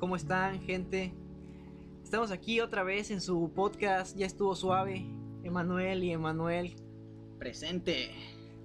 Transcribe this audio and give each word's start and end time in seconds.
¿Cómo 0.00 0.16
están, 0.16 0.62
gente? 0.62 1.12
Estamos 2.02 2.30
aquí 2.30 2.60
otra 2.60 2.82
vez 2.82 3.10
en 3.10 3.20
su 3.20 3.50
podcast. 3.54 4.16
Ya 4.16 4.24
estuvo 4.24 4.54
suave. 4.54 5.04
Emanuel 5.42 6.02
y 6.02 6.10
Emanuel. 6.10 6.74
Presente. 7.38 8.10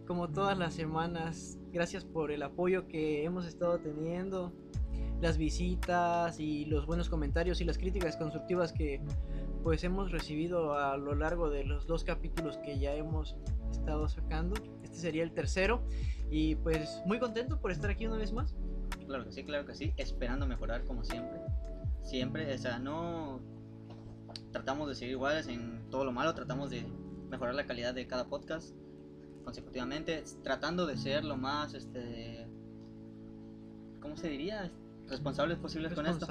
Como 0.08 0.30
todas 0.30 0.58
las 0.58 0.74
semanas. 0.74 1.58
Gracias 1.74 2.06
por 2.06 2.32
el 2.32 2.42
apoyo 2.42 2.88
que 2.88 3.26
hemos 3.26 3.46
estado 3.46 3.80
teniendo. 3.80 4.54
Las 5.20 5.38
visitas 5.38 6.40
y 6.40 6.64
los 6.66 6.86
buenos 6.86 7.10
comentarios 7.10 7.60
y 7.60 7.66
las 7.66 7.78
críticas 7.78 8.16
constructivas 8.16 8.72
que 8.72 9.02
pues 9.62 9.84
hemos 9.84 10.14
recibido 10.14 10.76
a 10.76 10.96
lo 10.96 11.16
largo 11.16 11.50
de 11.50 11.66
los 11.66 11.86
dos 11.86 12.06
capítulos 12.06 12.58
que 12.60 12.80
ya 12.80 12.96
hemos 12.96 13.36
estado 13.72 14.08
sacando. 14.08 14.56
Este 14.84 14.96
sería 14.96 15.24
el 15.24 15.34
tercero. 15.34 15.82
Y 16.32 16.56
pues 16.56 17.02
muy 17.06 17.20
contento 17.20 17.60
por 17.60 17.72
estar 17.72 17.92
aquí 17.92 18.08
una 18.08 18.16
vez 18.16 18.32
más. 18.32 18.56
Claro 19.08 19.26
que 19.26 19.32
sí, 19.32 19.44
claro 19.44 19.66
que 19.66 19.76
sí. 19.76 19.94
Esperando 19.98 20.48
mejorar 20.48 20.84
como 20.86 21.04
siempre. 21.04 21.40
Siempre, 22.02 22.54
o 22.54 22.58
sea, 22.58 22.80
no 22.80 23.42
tratamos 24.52 24.88
de 24.88 24.96
seguir 24.96 25.12
iguales 25.14 25.48
en 25.48 25.90
todo 25.90 26.06
lo 26.06 26.12
malo, 26.12 26.34
tratamos 26.34 26.70
de 26.70 26.86
mejorar 27.30 27.56
la 27.56 27.66
calidad 27.66 27.94
de 27.94 28.08
cada 28.08 28.26
podcast 28.28 28.74
consecutivamente, 29.44 30.24
tratando 30.44 30.86
de 30.86 30.98
ser 30.98 31.24
lo 31.24 31.38
más, 31.38 31.74
este, 31.74 32.48
¿cómo 34.02 34.18
se 34.18 34.30
diría? 34.30 34.72
Responsables 35.08 35.58
posibles 35.60 35.94
con 35.94 36.08
esto. 36.08 36.26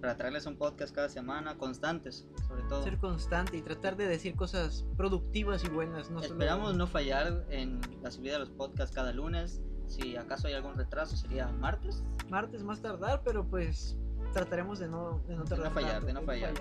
Para 0.00 0.16
traerles 0.16 0.46
un 0.46 0.56
podcast 0.56 0.94
cada 0.94 1.08
semana, 1.08 1.58
constantes, 1.58 2.26
sobre 2.46 2.62
todo. 2.64 2.82
Ser 2.82 2.98
constante 2.98 3.56
y 3.56 3.62
tratar 3.62 3.96
de 3.96 4.06
decir 4.06 4.36
cosas 4.36 4.84
productivas 4.96 5.64
y 5.64 5.68
buenas. 5.68 6.10
No 6.10 6.20
Esperamos 6.20 6.76
no 6.76 6.86
fallar 6.86 7.44
en 7.50 7.80
la 8.02 8.10
subida 8.10 8.34
de 8.34 8.38
los 8.40 8.50
podcasts 8.50 8.94
cada 8.94 9.12
lunes. 9.12 9.60
Si 9.88 10.16
acaso 10.16 10.46
hay 10.48 10.54
algún 10.54 10.76
retraso, 10.76 11.16
sería 11.16 11.48
martes. 11.48 12.04
Martes 12.28 12.62
más 12.62 12.80
tardar, 12.80 13.22
pero 13.24 13.44
pues 13.44 13.96
trataremos 14.34 14.78
de 14.78 14.88
no, 14.88 15.22
de 15.26 15.34
no 15.34 15.44
tardar. 15.44 15.58
De 15.58 15.68
no 15.68 15.74
fallar, 15.74 16.04
de 16.04 16.12
no 16.12 16.22
fallar. 16.22 16.54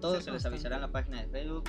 Todo 0.00 0.20
se 0.20 0.32
les 0.32 0.46
avisará 0.46 0.76
en 0.76 0.82
la 0.82 0.90
página 0.90 1.20
de 1.20 1.28
Facebook. 1.28 1.64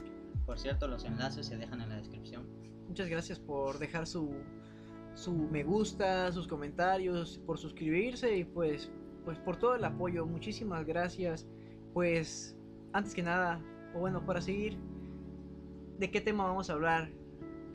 Por 0.46 0.58
cierto, 0.58 0.88
los 0.88 1.04
enlaces 1.04 1.46
se 1.46 1.58
dejan 1.58 1.82
en 1.82 1.90
la 1.90 1.98
descripción. 1.98 2.48
Muchas 2.88 3.10
gracias 3.10 3.40
por 3.40 3.78
dejar 3.78 4.08
su, 4.08 4.34
su 5.14 5.34
me 5.34 5.64
gusta, 5.64 6.32
sus 6.32 6.48
comentarios, 6.48 7.42
por 7.46 7.58
suscribirse 7.58 8.38
y 8.38 8.46
pues, 8.46 8.90
pues 9.26 9.38
por 9.40 9.58
todo 9.58 9.76
el 9.76 9.84
apoyo. 9.84 10.26
Muchísimas 10.26 10.86
gracias. 10.86 11.46
Pues 11.94 12.56
antes 12.94 13.14
que 13.14 13.22
nada, 13.22 13.62
o 13.94 14.00
bueno, 14.00 14.26
para 14.26 14.42
seguir, 14.42 14.78
¿de 16.00 16.10
qué 16.10 16.22
tema 16.22 16.46
vamos 16.46 16.70
a 16.70 16.74
hablar? 16.74 17.12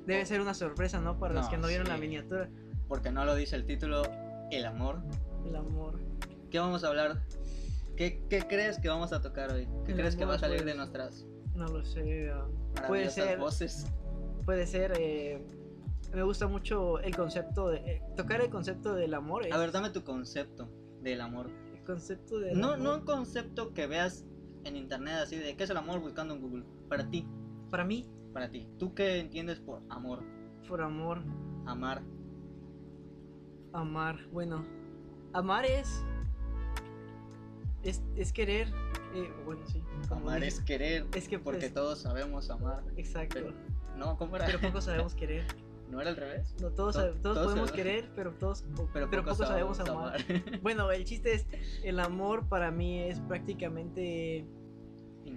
Debe 0.07 0.25
ser 0.25 0.41
una 0.41 0.55
sorpresa, 0.55 1.01
¿no? 1.01 1.19
Para 1.19 1.35
los 1.35 1.49
que 1.49 1.59
no 1.59 1.67
vieron 1.69 1.89
la 1.89 1.99
miniatura 1.99 2.49
porque 2.89 3.11
no 3.11 3.25
lo 3.25 3.35
dice 3.35 3.57
el 3.57 3.67
título, 3.67 4.03
el 4.51 4.65
amor. 4.65 5.01
El 5.45 5.57
amor. 5.57 5.99
¿Qué 6.51 6.59
vamos 6.59 6.85
a 6.85 6.89
hablar? 6.89 7.23
¿Qué, 7.97 8.27
crees 8.29 8.79
que 8.79 8.89
vamos 8.89 9.13
a 9.13 9.21
tocar 9.21 9.53
hoy? 9.53 9.69
¿Qué 9.87 9.95
crees 9.95 10.17
que 10.17 10.25
va 10.25 10.35
a 10.35 10.39
salir 10.39 10.65
de 10.65 10.75
nuestras? 10.75 11.27
No 11.55 11.67
lo 11.67 11.85
sé. 11.85 12.31
Uh, 12.31 12.87
puede 12.87 13.11
ser. 13.11 13.39
Voces. 13.39 13.87
Puede 14.45 14.67
ser. 14.67 14.93
Eh, 14.99 15.43
me 16.15 16.23
gusta 16.23 16.47
mucho 16.47 17.01
el 17.01 17.17
concepto 17.17 17.71
de 17.71 17.79
eh, 17.79 18.03
tocar 18.17 18.41
el 18.41 18.51
concepto 18.51 18.95
del 18.95 19.15
amor. 19.15 19.51
A 19.51 19.59
ver, 19.59 19.73
dame 19.73 19.91
tu 19.91 20.05
concepto 20.05 20.69
del 21.01 21.21
amor. 21.21 21.51
El 21.75 21.83
concepto 21.85 22.39
del 22.39 22.61
no, 22.61 22.73
amor. 22.73 22.79
No 22.79 22.95
un 22.97 23.05
concepto 23.05 23.73
que 23.73 23.87
veas 23.87 24.27
en 24.65 24.77
internet 24.77 25.15
así 25.23 25.37
de 25.37 25.57
qué 25.57 25.65
es 25.65 25.71
el 25.71 25.77
amor 25.79 26.01
buscando 26.01 26.35
en 26.35 26.43
Google. 26.43 26.65
Para 26.89 27.09
ti. 27.09 27.27
Para 27.71 27.85
mí. 27.85 28.07
Para 28.33 28.51
ti. 28.51 28.69
¿Tú 28.79 28.95
qué 28.95 29.19
entiendes 29.19 29.59
por 29.61 29.83
amor? 29.89 30.23
Por 30.69 30.83
amor. 30.83 31.23
Amar. 31.65 32.03
Amar, 33.77 34.17
bueno, 34.33 34.65
amar 35.35 35.67
es. 35.67 36.03
Es, 37.83 38.33
querer. 38.33 38.69
Eh, 39.15 39.31
bueno, 39.45 39.67
sí. 39.67 39.83
Amar 40.11 40.43
es 40.43 40.61
querer. 40.61 41.07
Es 41.15 41.29
que 41.29 41.39
porque 41.39 41.61
pues, 41.61 41.75
todos 41.75 41.99
sabemos 42.01 42.49
amar. 42.49 42.83
Exacto. 42.97 43.53
no, 43.97 44.17
¿cómo 44.17 44.37
era? 44.37 44.47
Pero 44.47 44.61
pocos 44.61 44.85
sabemos 44.85 45.15
querer. 45.15 45.45
¿No 45.91 46.01
era 46.01 46.09
al 46.09 46.17
revés? 46.17 46.55
No, 46.61 46.71
todos, 46.71 46.95
todos, 47.21 47.39
podemos 47.39 47.71
querer, 47.71 48.11
pero 48.17 48.33
todos 48.33 48.65
pero, 48.95 49.11
pocos, 49.11 49.39
sabemos, 49.39 49.79
amar. 49.79 50.21
bueno, 50.63 50.91
el 50.91 51.05
chiste 51.05 51.35
es, 51.35 51.47
el 51.85 52.01
amor 52.01 52.49
para 52.49 52.71
mí 52.71 52.99
es 53.03 53.21
prácticamente 53.21 54.47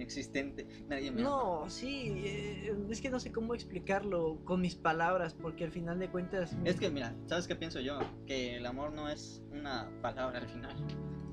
inexistente. 0.00 0.66
Nadie 0.88 1.10
me 1.10 1.22
No, 1.22 1.68
sí, 1.68 2.22
eh, 2.24 2.74
es 2.88 3.00
que 3.00 3.10
no 3.10 3.20
sé 3.20 3.30
cómo 3.30 3.54
explicarlo 3.54 4.38
con 4.44 4.62
mis 4.62 4.74
palabras, 4.74 5.34
porque 5.34 5.64
al 5.64 5.70
final 5.70 5.98
de 5.98 6.08
cuentas... 6.08 6.56
Es 6.64 6.80
que 6.80 6.90
mira, 6.90 7.14
¿sabes 7.26 7.46
qué 7.46 7.54
pienso 7.54 7.80
yo? 7.80 7.98
Que 8.26 8.56
el 8.56 8.64
amor 8.64 8.92
no 8.92 9.08
es 9.08 9.42
una 9.52 9.90
palabra 10.00 10.38
al 10.38 10.48
final, 10.48 10.74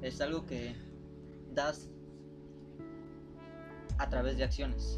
es 0.01 0.19
algo 0.19 0.45
que 0.45 0.75
das 1.53 1.89
a 3.97 4.09
través 4.09 4.37
de 4.37 4.43
acciones. 4.43 4.97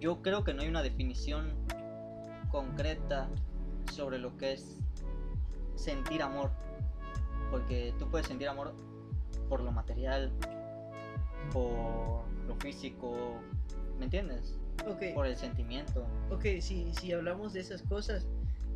Yo 0.00 0.22
creo 0.22 0.42
que 0.42 0.54
no 0.54 0.62
hay 0.62 0.68
una 0.68 0.82
definición 0.82 1.52
concreta 2.50 3.28
sobre 3.92 4.18
lo 4.18 4.36
que 4.38 4.54
es 4.54 4.78
sentir 5.74 6.22
amor, 6.22 6.50
porque 7.50 7.94
tú 7.98 8.10
puedes 8.10 8.26
sentir 8.26 8.48
amor 8.48 8.74
por 9.50 9.60
lo 9.60 9.72
material, 9.72 10.32
por 11.52 12.29
físico, 12.60 13.40
¿me 13.98 14.04
entiendes? 14.04 14.56
Okay. 14.86 15.12
Por 15.14 15.26
el 15.26 15.36
sentimiento. 15.36 16.06
Ok, 16.30 16.44
si, 16.60 16.92
si 16.94 17.12
hablamos 17.12 17.52
de 17.52 17.60
esas 17.60 17.82
cosas, 17.82 18.26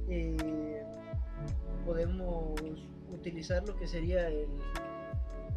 eh, 0.08 0.82
podemos 1.84 2.60
utilizar 3.12 3.66
lo 3.66 3.76
que 3.76 3.86
sería 3.86 4.28
el... 4.28 4.46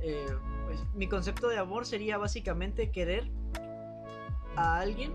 Eh, 0.01 0.25
pues, 0.65 0.79
mi 0.93 1.07
concepto 1.07 1.49
de 1.49 1.57
amor 1.57 1.85
sería 1.85 2.17
básicamente 2.17 2.91
querer 2.91 3.29
a 4.55 4.79
alguien 4.79 5.13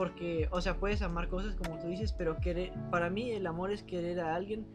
porque, 0.00 0.48
o 0.50 0.62
sea, 0.62 0.78
puedes 0.78 1.02
amar 1.02 1.28
cosas 1.28 1.56
como 1.56 1.78
tú 1.78 1.88
dices, 1.88 2.14
pero 2.14 2.40
querer, 2.40 2.72
para 2.90 3.10
mí 3.10 3.32
el 3.32 3.46
amor 3.46 3.70
es 3.70 3.82
querer 3.82 4.18
a 4.20 4.34
alguien 4.34 4.66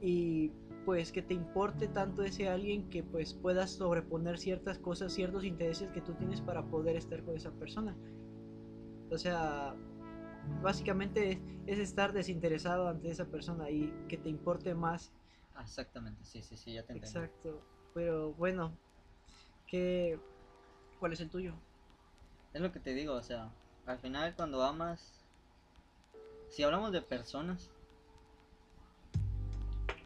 y 0.00 0.50
pues 0.84 1.12
que 1.12 1.22
te 1.22 1.34
importe 1.34 1.88
tanto 1.88 2.22
ese 2.22 2.48
alguien 2.48 2.88
que 2.90 3.02
pues 3.02 3.34
puedas 3.34 3.70
sobreponer 3.70 4.38
ciertas 4.38 4.78
cosas, 4.78 5.12
ciertos 5.12 5.44
intereses 5.44 5.90
que 5.92 6.00
tú 6.00 6.14
tienes 6.14 6.40
para 6.40 6.64
poder 6.64 6.96
estar 6.96 7.22
con 7.24 7.36
esa 7.36 7.50
persona. 7.52 7.96
O 9.10 9.18
sea, 9.18 9.76
básicamente 10.62 11.40
es, 11.66 11.78
estar 11.78 12.12
desinteresado 12.12 12.88
ante 12.88 13.10
esa 13.10 13.26
persona 13.26 13.70
y 13.70 13.92
que 14.08 14.16
te 14.16 14.28
importe 14.28 14.74
más. 14.74 15.12
Exactamente, 15.60 16.24
sí, 16.24 16.42
sí, 16.42 16.56
sí, 16.56 16.72
ya 16.72 16.84
te 16.84 16.92
entiendo. 16.92 17.20
Exacto, 17.20 17.62
pero 17.94 18.32
bueno, 18.34 18.76
¿qué, 19.66 20.18
¿cuál 20.98 21.12
es 21.12 21.20
el 21.20 21.30
tuyo? 21.30 21.54
Es 22.52 22.60
lo 22.60 22.72
que 22.72 22.80
te 22.80 22.94
digo, 22.94 23.14
o 23.14 23.22
sea, 23.22 23.52
al 23.86 23.98
final 23.98 24.34
cuando 24.34 24.62
amas, 24.62 25.24
si 26.48 26.62
hablamos 26.62 26.92
de 26.92 27.02
personas, 27.02 27.70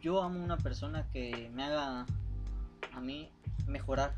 yo 0.06 0.22
amo 0.22 0.38
una 0.38 0.56
persona 0.56 1.04
que 1.10 1.50
me 1.52 1.64
haga 1.64 2.06
a 2.92 3.00
mí 3.00 3.28
mejorar. 3.66 4.14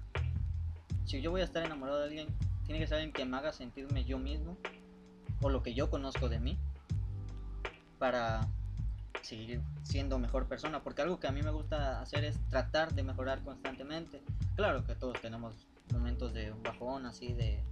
Si 1.06 1.22
yo 1.22 1.31
voy 1.31 1.41
a 1.41 1.44
estar 1.44 1.65
enamorado 1.65 2.00
de 2.00 2.04
alguien, 2.04 2.28
tiene 2.66 2.78
que 2.78 2.87
ser 2.87 2.97
alguien 2.97 3.15
que 3.15 3.25
me 3.25 3.38
haga 3.38 3.54
sentirme 3.54 4.04
yo 4.04 4.19
mismo 4.19 4.59
o 5.41 5.48
lo 5.48 5.62
que 5.62 5.72
yo 5.72 5.88
conozco 5.88 6.28
de 6.28 6.41
mí 6.41 6.59
para 7.98 8.47
seguir 9.22 9.62
siendo 9.82 10.19
mejor 10.19 10.47
persona. 10.47 10.82
Porque 10.82 11.00
algo 11.00 11.21
que 11.21 11.27
a 11.27 11.32
mí 11.32 11.41
me 11.41 11.53
gusta 11.53 12.03
hacer 12.03 12.22
es 12.25 12.38
tratar 12.50 12.93
de 12.93 13.03
mejorar 13.03 13.43
constantemente. 13.43 14.21
Claro 14.56 14.84
que 14.84 14.94
todos 14.94 15.19
tenemos 15.22 15.54
momentos 15.91 16.34
de 16.34 16.50
bajón, 16.50 17.06
así 17.06 17.32
de 17.32 17.65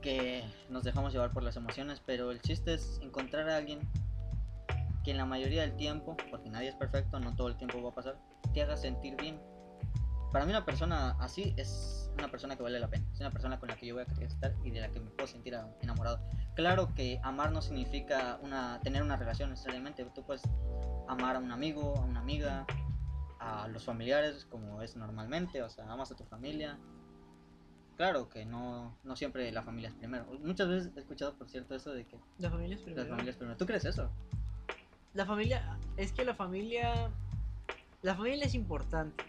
que 0.00 0.42
nos 0.68 0.82
dejamos 0.82 1.12
llevar 1.12 1.30
por 1.30 1.44
las 1.44 1.54
emociones, 1.54 2.02
pero 2.04 2.32
el 2.32 2.42
chiste 2.42 2.74
es 2.74 2.98
encontrar 3.00 3.48
a 3.48 3.58
alguien 3.58 3.78
que 5.02 5.10
en 5.10 5.16
la 5.16 5.26
mayoría 5.26 5.62
del 5.62 5.76
tiempo, 5.76 6.16
porque 6.30 6.50
nadie 6.50 6.68
es 6.68 6.74
perfecto, 6.74 7.18
no 7.20 7.34
todo 7.34 7.48
el 7.48 7.56
tiempo 7.56 7.82
va 7.82 7.90
a 7.90 7.94
pasar, 7.94 8.18
te 8.52 8.62
haga 8.62 8.76
sentir 8.76 9.16
bien. 9.16 9.40
Para 10.32 10.46
mí 10.46 10.50
una 10.50 10.64
persona 10.64 11.16
así 11.20 11.54
es 11.56 12.10
una 12.16 12.28
persona 12.28 12.56
que 12.56 12.62
vale 12.62 12.80
la 12.80 12.88
pena, 12.88 13.04
es 13.12 13.20
una 13.20 13.30
persona 13.30 13.58
con 13.58 13.68
la 13.68 13.76
que 13.76 13.86
yo 13.86 13.94
voy 13.94 14.04
a 14.04 14.06
querer 14.06 14.24
estar 14.24 14.54
y 14.64 14.70
de 14.70 14.80
la 14.80 14.90
que 14.90 15.00
me 15.00 15.10
puedo 15.10 15.26
sentir 15.26 15.58
enamorado. 15.80 16.20
Claro 16.54 16.94
que 16.94 17.20
amar 17.22 17.52
no 17.52 17.60
significa 17.60 18.38
una, 18.42 18.80
tener 18.82 19.02
una 19.02 19.16
relación 19.16 19.50
necesariamente, 19.50 20.04
tú 20.14 20.24
puedes 20.24 20.42
amar 21.08 21.36
a 21.36 21.38
un 21.38 21.52
amigo, 21.52 21.94
a 21.96 22.00
una 22.00 22.20
amiga, 22.20 22.66
a 23.38 23.68
los 23.68 23.84
familiares 23.84 24.46
como 24.46 24.82
es 24.82 24.96
normalmente, 24.96 25.62
o 25.62 25.68
sea, 25.68 25.90
amas 25.90 26.10
a 26.12 26.16
tu 26.16 26.24
familia. 26.24 26.78
Claro 27.96 28.28
que 28.28 28.46
no, 28.46 28.96
no 29.04 29.16
siempre 29.16 29.50
la 29.52 29.62
familia 29.62 29.90
es 29.90 29.94
primero. 29.94 30.24
Muchas 30.42 30.68
veces 30.68 30.92
he 30.96 31.00
escuchado, 31.00 31.34
por 31.36 31.48
cierto, 31.48 31.74
eso 31.74 31.92
de 31.92 32.06
que... 32.06 32.18
La 32.38 32.50
familia 32.50 32.76
es 32.76 32.82
primero. 32.82 33.04
La 33.04 33.10
familia 33.10 33.30
es 33.30 33.36
primero. 33.36 33.56
¿Tú 33.56 33.66
crees 33.66 33.84
eso? 33.84 34.10
La 35.14 35.26
familia, 35.26 35.78
es 35.96 36.12
que 36.12 36.24
la 36.24 36.34
familia, 36.34 37.10
la 38.02 38.14
familia 38.14 38.46
es 38.46 38.54
importante. 38.54 39.24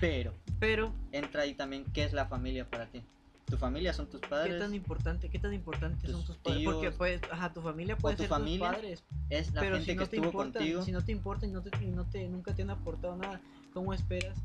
Pero, 0.00 0.32
pero 0.60 0.92
entra 1.12 1.42
ahí 1.42 1.54
también 1.54 1.84
qué 1.92 2.04
es 2.04 2.12
la 2.12 2.26
familia 2.26 2.68
para 2.68 2.86
ti. 2.86 3.02
Tu 3.46 3.56
familia 3.56 3.92
son 3.92 4.06
tus 4.08 4.20
padres. 4.20 4.54
¿Qué 4.54 4.60
tan 4.60 4.74
importante, 4.74 5.28
qué 5.28 5.38
tan 5.38 5.54
importante 5.54 6.08
son 6.08 6.24
tus 6.24 6.36
padres? 6.36 6.64
Porque 6.64 6.90
pues, 6.90 7.20
ajá, 7.30 7.52
tu 7.52 7.62
familia 7.62 7.96
puede 7.96 8.16
ser 8.16 8.28
tus 8.28 8.58
padres. 8.58 9.04
Es 9.30 9.52
la 9.52 9.62
gente 9.62 9.96
que 9.96 10.02
estuvo 10.02 10.32
contigo. 10.32 10.82
Si 10.82 10.90
no 10.90 11.04
te 11.04 11.12
importa 11.12 11.46
y 11.46 11.50
no 11.50 11.62
te, 11.62 11.70
no 11.86 12.04
te, 12.04 12.28
nunca 12.28 12.54
te 12.54 12.62
han 12.62 12.70
aportado 12.70 13.16
nada, 13.16 13.40
¿cómo 13.72 13.94
esperas 13.94 14.36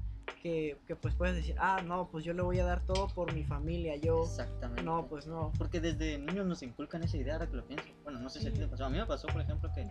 que, 0.41 0.77
que 0.88 0.95
pues 0.95 1.13
puedes 1.15 1.35
decir, 1.35 1.55
ah, 1.59 1.81
no, 1.85 2.09
pues 2.09 2.23
yo 2.25 2.33
le 2.33 2.41
voy 2.41 2.59
a 2.59 2.65
dar 2.65 2.81
todo 2.85 3.07
por 3.07 3.33
mi 3.33 3.43
familia, 3.43 3.95
yo... 3.97 4.23
Exactamente. 4.23 4.83
No, 4.83 5.05
pues 5.07 5.27
no. 5.27 5.51
Porque 5.57 5.79
desde 5.79 6.17
niños 6.17 6.45
nos 6.45 6.63
inculcan 6.63 7.03
esa 7.03 7.17
idea, 7.17 7.33
ahora 7.35 7.47
que 7.47 7.55
lo 7.57 7.65
pienso. 7.65 7.85
Bueno, 8.03 8.19
no 8.19 8.29
sé 8.29 8.39
si 8.39 8.47
a 8.47 8.49
ti 8.51 8.57
Sí. 8.57 8.63
te 8.63 8.67
pasó. 8.67 8.85
A 8.85 8.89
mí 8.89 8.97
me 8.97 9.05
pasó, 9.05 9.27
por 9.27 9.41
ejemplo, 9.41 9.71
que, 9.73 9.88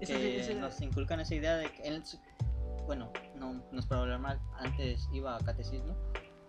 que 0.00 0.54
nos 0.60 0.80
inculcan 0.80 1.20
esa 1.20 1.34
idea 1.34 1.56
de 1.56 1.70
que 1.72 1.82
él, 1.82 2.02
bueno, 2.86 3.12
no, 3.36 3.62
no 3.70 3.78
es 3.80 3.86
para 3.86 4.00
hablar 4.02 4.18
mal, 4.20 4.40
antes 4.58 5.08
iba 5.12 5.36
a 5.36 5.38
catecismo 5.40 5.96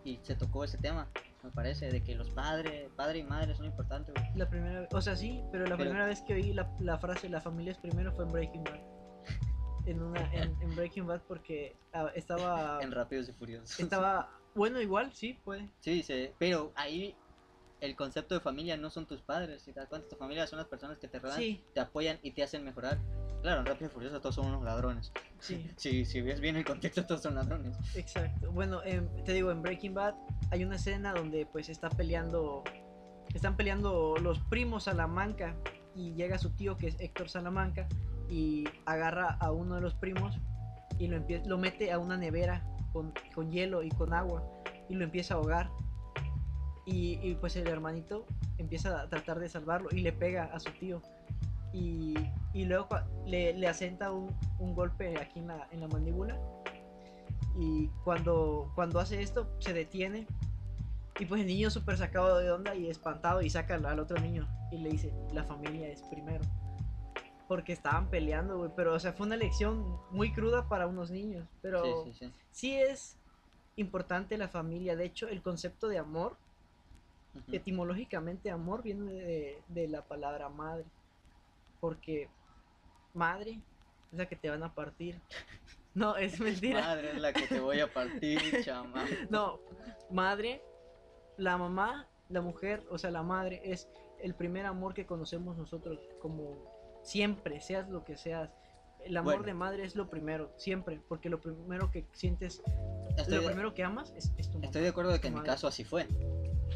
y 0.04 0.20
se 0.24 0.36
tocó 0.36 0.64
ese 0.64 0.78
tema, 0.78 1.08
me 1.44 1.52
parece, 1.52 1.90
de 1.92 2.02
que 2.02 2.16
los 2.16 2.30
padres, 2.32 2.90
padre 2.96 3.20
y 3.20 3.24
madre 3.24 3.54
son 3.56 3.66
importantes. 3.66 4.14
güey. 4.16 4.26
La 4.36 4.50
primera 4.50 4.88
o 4.92 5.02
sea, 5.02 5.16
sí, 5.16 5.44
pero 5.52 5.66
la 5.66 5.76
Pero- 5.78 5.90
primera 5.90 6.06
vez 6.06 6.22
que 6.22 6.34
oí 6.34 6.54
la, 6.54 6.70
la 6.80 6.98
frase 6.98 7.30
la 7.30 7.42
familia 7.42 7.72
es 7.74 7.78
primero 7.78 8.12
fue 8.14 8.26
en 8.26 8.32
Breaking 8.32 8.64
Bad. 8.64 8.80
En, 9.90 10.02
una, 10.04 10.22
en, 10.34 10.56
en 10.62 10.76
Breaking 10.76 11.08
Bad 11.08 11.22
porque 11.28 11.76
ah, 11.94 12.12
estaba... 12.14 12.80
En 12.82 12.92
Rápidos 12.92 13.28
y 13.30 13.34
Furiosos. 13.34 13.80
Estaba... 13.80 14.30
Bueno, 14.54 14.80
igual, 14.82 15.12
sí, 15.14 15.40
puede. 15.44 15.70
Sí, 15.80 16.04
sí, 16.04 16.30
pero 16.38 16.72
ahí 16.76 17.16
el 17.82 17.96
concepto 17.96 18.36
de 18.36 18.42
familia 18.42 18.78
no 18.78 18.90
son 18.90 19.06
tus 19.06 19.22
padres, 19.22 19.62
si 19.62 19.72
te 19.72 19.80
das 19.80 19.90
cuenta, 19.90 20.08
tu 20.10 20.16
familia 20.16 20.46
son 20.48 20.58
las 20.58 20.68
personas 20.68 20.98
que 20.98 21.08
te 21.08 21.20
rodean, 21.20 21.40
Sí, 21.40 21.64
te 21.74 21.80
apoyan 21.80 22.20
y 22.22 22.32
te 22.32 22.44
hacen 22.44 22.64
mejorar. 22.64 23.00
Claro, 23.42 23.62
en 23.62 23.66
Rápidos 23.66 23.92
y 23.92 23.94
Furiosos 23.94 24.22
todos 24.22 24.36
son 24.36 24.48
unos 24.48 24.64
ladrones. 24.64 25.12
sí, 25.40 25.72
Si, 25.78 26.06
si 26.06 26.22
ves 26.22 26.40
bien 26.40 26.56
el 26.58 26.66
contexto, 26.66 27.06
todos 27.06 27.22
son 27.22 27.36
ladrones. 27.36 27.76
exacto. 27.96 28.52
Bueno, 28.52 28.84
em, 28.84 29.08
te 29.24 29.34
digo, 29.34 29.50
en 29.52 29.62
Breaking 29.62 29.94
Bad 29.94 30.16
hay 30.52 30.64
una 30.64 30.76
escena 30.76 31.14
donde 31.14 31.46
pues 31.46 31.70
está 31.70 31.90
peleando... 31.90 32.64
Están 33.34 33.56
peleando 33.56 34.16
los 34.18 34.40
primos 34.40 34.86
Salamanca 34.86 35.56
y 35.96 36.14
llega 36.16 36.40
su 36.40 36.50
tío 36.50 36.78
que 36.78 36.88
es 36.88 37.00
Héctor 37.00 37.30
Salamanca 37.30 37.88
y 38.30 38.66
agarra 38.86 39.38
a 39.40 39.52
uno 39.52 39.76
de 39.76 39.82
los 39.82 39.94
primos 39.96 40.38
y 40.98 41.08
lo, 41.08 41.58
mete 41.58 41.92
a 41.92 42.00
una 42.00 42.18
nevera 42.18 42.62
con, 42.92 43.14
con 43.34 43.52
hielo 43.52 43.84
y 43.84 43.90
con 43.90 44.14
agua 44.14 44.44
y 44.90 44.96
lo 44.96 45.04
empieza 45.04 45.34
a 45.34 45.38
ahogar. 45.38 45.70
Y, 46.86 47.20
y, 47.22 47.36
pues 47.36 47.56
el 47.56 47.68
hermanito 47.68 48.26
empieza 48.58 49.02
a 49.02 49.08
tratar 49.10 49.40
de 49.40 49.48
salvarlo 49.48 49.90
y 49.92 50.02
le 50.02 50.12
pega 50.12 50.46
a 50.46 50.60
su 50.60 50.72
tío. 50.72 51.02
Y, 51.72 52.16
y 52.54 52.66
luego 52.66 52.88
le, 53.28 53.54
le 53.54 53.68
asenta 53.68 54.12
un, 54.12 54.36
un 54.58 54.74
golpe 54.74 55.20
aquí 55.20 55.40
en 55.40 55.48
la, 55.48 55.68
en 55.72 55.82
la 55.82 55.88
mandíbula. 55.88 56.38
Y 57.60 57.88
cuando, 58.04 58.72
cuando 58.74 59.00
hace 59.00 59.22
esto, 59.22 59.48
se 59.60 59.74
detiene. 59.74 60.26
Y 61.20 61.26
pues 61.26 61.42
el 61.42 61.48
niño 61.48 61.70
súper 61.70 61.98
sacado 61.98 62.40
de 62.40 62.50
onda 62.50 62.74
y 62.74 62.90
espantado 62.90 63.42
y 63.42 63.50
saca 63.50 63.76
al 63.76 64.00
otro 64.00 64.20
niño 64.20 64.48
y 64.72 64.78
le 64.78 64.90
dice, 64.90 65.14
la 65.34 65.44
familia 65.44 65.88
es 65.90 66.02
primero. 66.04 66.44
Porque 67.50 67.74
estaban 67.74 68.10
peleando, 68.10 68.58
güey. 68.60 68.72
Pero, 68.76 68.94
o 68.94 69.00
sea, 69.00 69.12
fue 69.12 69.26
una 69.26 69.36
lección 69.36 70.00
muy 70.12 70.32
cruda 70.32 70.70
para 70.70 70.86
unos 70.88 71.10
niños. 71.10 71.48
Pero 71.62 71.84
Sí, 72.06 72.14
sí, 72.14 72.20
sí. 72.28 72.34
sí 72.52 72.76
es 72.78 73.18
importante 73.76 74.38
la 74.38 74.48
familia. 74.48 74.96
De 74.96 75.04
hecho, 75.06 75.28
el 75.28 75.42
concepto 75.42 75.88
de 75.88 75.98
amor, 75.98 76.38
Ujú. 77.34 77.56
etimológicamente 77.56 78.52
amor, 78.52 78.84
viene 78.84 79.12
de, 79.12 79.64
de 79.68 79.88
la 79.88 80.04
palabra 80.04 80.48
madre. 80.50 80.86
Porque 81.80 82.30
madre 83.16 83.60
es 84.12 84.18
la 84.20 84.28
que 84.28 84.36
te 84.36 84.50
van 84.52 84.62
a 84.62 84.74
partir. 84.76 85.20
No, 85.96 86.18
es 86.18 86.40
mentira. 86.40 86.82
Madre 86.82 87.14
es 87.14 87.20
la 87.20 87.34
que 87.34 87.48
te 87.48 87.60
voy 87.60 87.80
a 87.80 87.92
partir, 87.92 88.40
chama. 88.64 89.06
No, 89.32 89.60
madre, 90.12 90.62
la 91.38 91.58
mamá, 91.58 92.08
la 92.30 92.42
mujer, 92.42 92.84
o 92.92 93.00
sea, 93.00 93.10
la 93.10 93.24
madre 93.24 93.60
es 93.64 93.90
el 94.22 94.36
primer 94.36 94.68
amor 94.68 94.94
que 94.94 95.08
conocemos 95.08 95.58
nosotros, 95.58 95.98
como 96.22 96.69
siempre, 97.02 97.60
seas 97.62 97.90
lo 97.90 98.04
que 98.04 98.18
seas. 98.18 98.50
El 99.06 99.16
amor 99.16 99.36
Bueno. 99.36 99.46
de 99.46 99.54
madre 99.54 99.84
es 99.86 99.96
lo 99.96 100.10
primero, 100.10 100.52
siempre, 100.58 101.02
porque 101.08 101.30
lo 101.30 101.40
primero 101.40 101.90
que 101.90 102.06
sientes, 102.12 102.62
Estoy, 103.18 103.36
lo 103.36 103.42
de, 103.42 103.48
primero 103.48 103.74
que 103.74 103.84
amas 103.84 104.14
es, 104.18 104.34
es 104.38 104.48
tu 104.50 104.56
mamá. 104.56 104.66
estoy 104.66 104.82
de 104.82 104.90
acuerdo 104.90 105.12
de 105.14 105.22
que 105.22 105.28
en 105.28 105.34
mi 105.36 105.40
Madre. 105.40 105.52
caso 105.52 105.68
así 105.68 105.86
fue. 105.86 106.08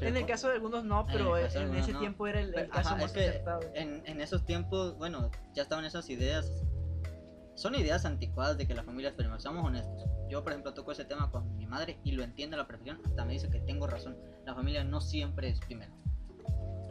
En 0.02 0.16
el 0.18 0.26
caso 0.26 0.48
de 0.48 0.56
algunos 0.56 0.86
no, 0.86 1.06
pero 1.06 1.38
en, 1.38 1.46
en 1.46 1.76
ese 1.76 1.92
no. 1.94 2.00
tiempo 2.00 2.26
era 2.26 2.40
el, 2.40 2.48
el 2.48 2.54
Pero, 2.54 2.70
caso 2.70 2.90
ajá, 2.90 2.96
más 2.98 3.06
es 3.08 3.12
que 3.12 3.28
acertado. 3.30 3.62
en, 3.76 4.02
en 4.06 4.22
esos 4.22 4.46
tiempos, 4.46 4.98
bueno, 4.98 5.30
ya 5.54 5.64
estaban 5.64 5.84
esas 5.86 6.10
ideas. 6.10 6.64
Son 7.56 7.76
ideas 7.76 8.04
anticuadas 8.06 8.58
de 8.58 8.66
que 8.68 8.74
la 8.74 8.84
familia 8.84 9.10
es 9.10 9.16
primero. 9.16 9.40
Seamos 9.40 9.64
honestos. 9.66 10.06
Yo, 10.30 10.42
por 10.44 10.54
ejemplo, 10.54 10.74
toco 10.74 10.92
ese 10.92 11.06
tema 11.06 11.30
con 11.30 11.56
mi 11.58 11.68
madre 11.68 12.00
y 12.04 12.14
lo 12.14 12.24
entiende 12.24 12.56
a 12.56 12.60
la 12.60 12.68
perfección. 12.68 13.00
Hasta 13.06 13.24
me 13.26 13.34
dice 13.34 13.50
que 13.50 13.60
tengo 13.60 13.86
razón. 13.86 14.18
La 14.46 14.56
familia 14.56 14.84
no 14.84 15.00
siempre 15.02 15.50
es 15.50 15.60
primero. 15.60 15.94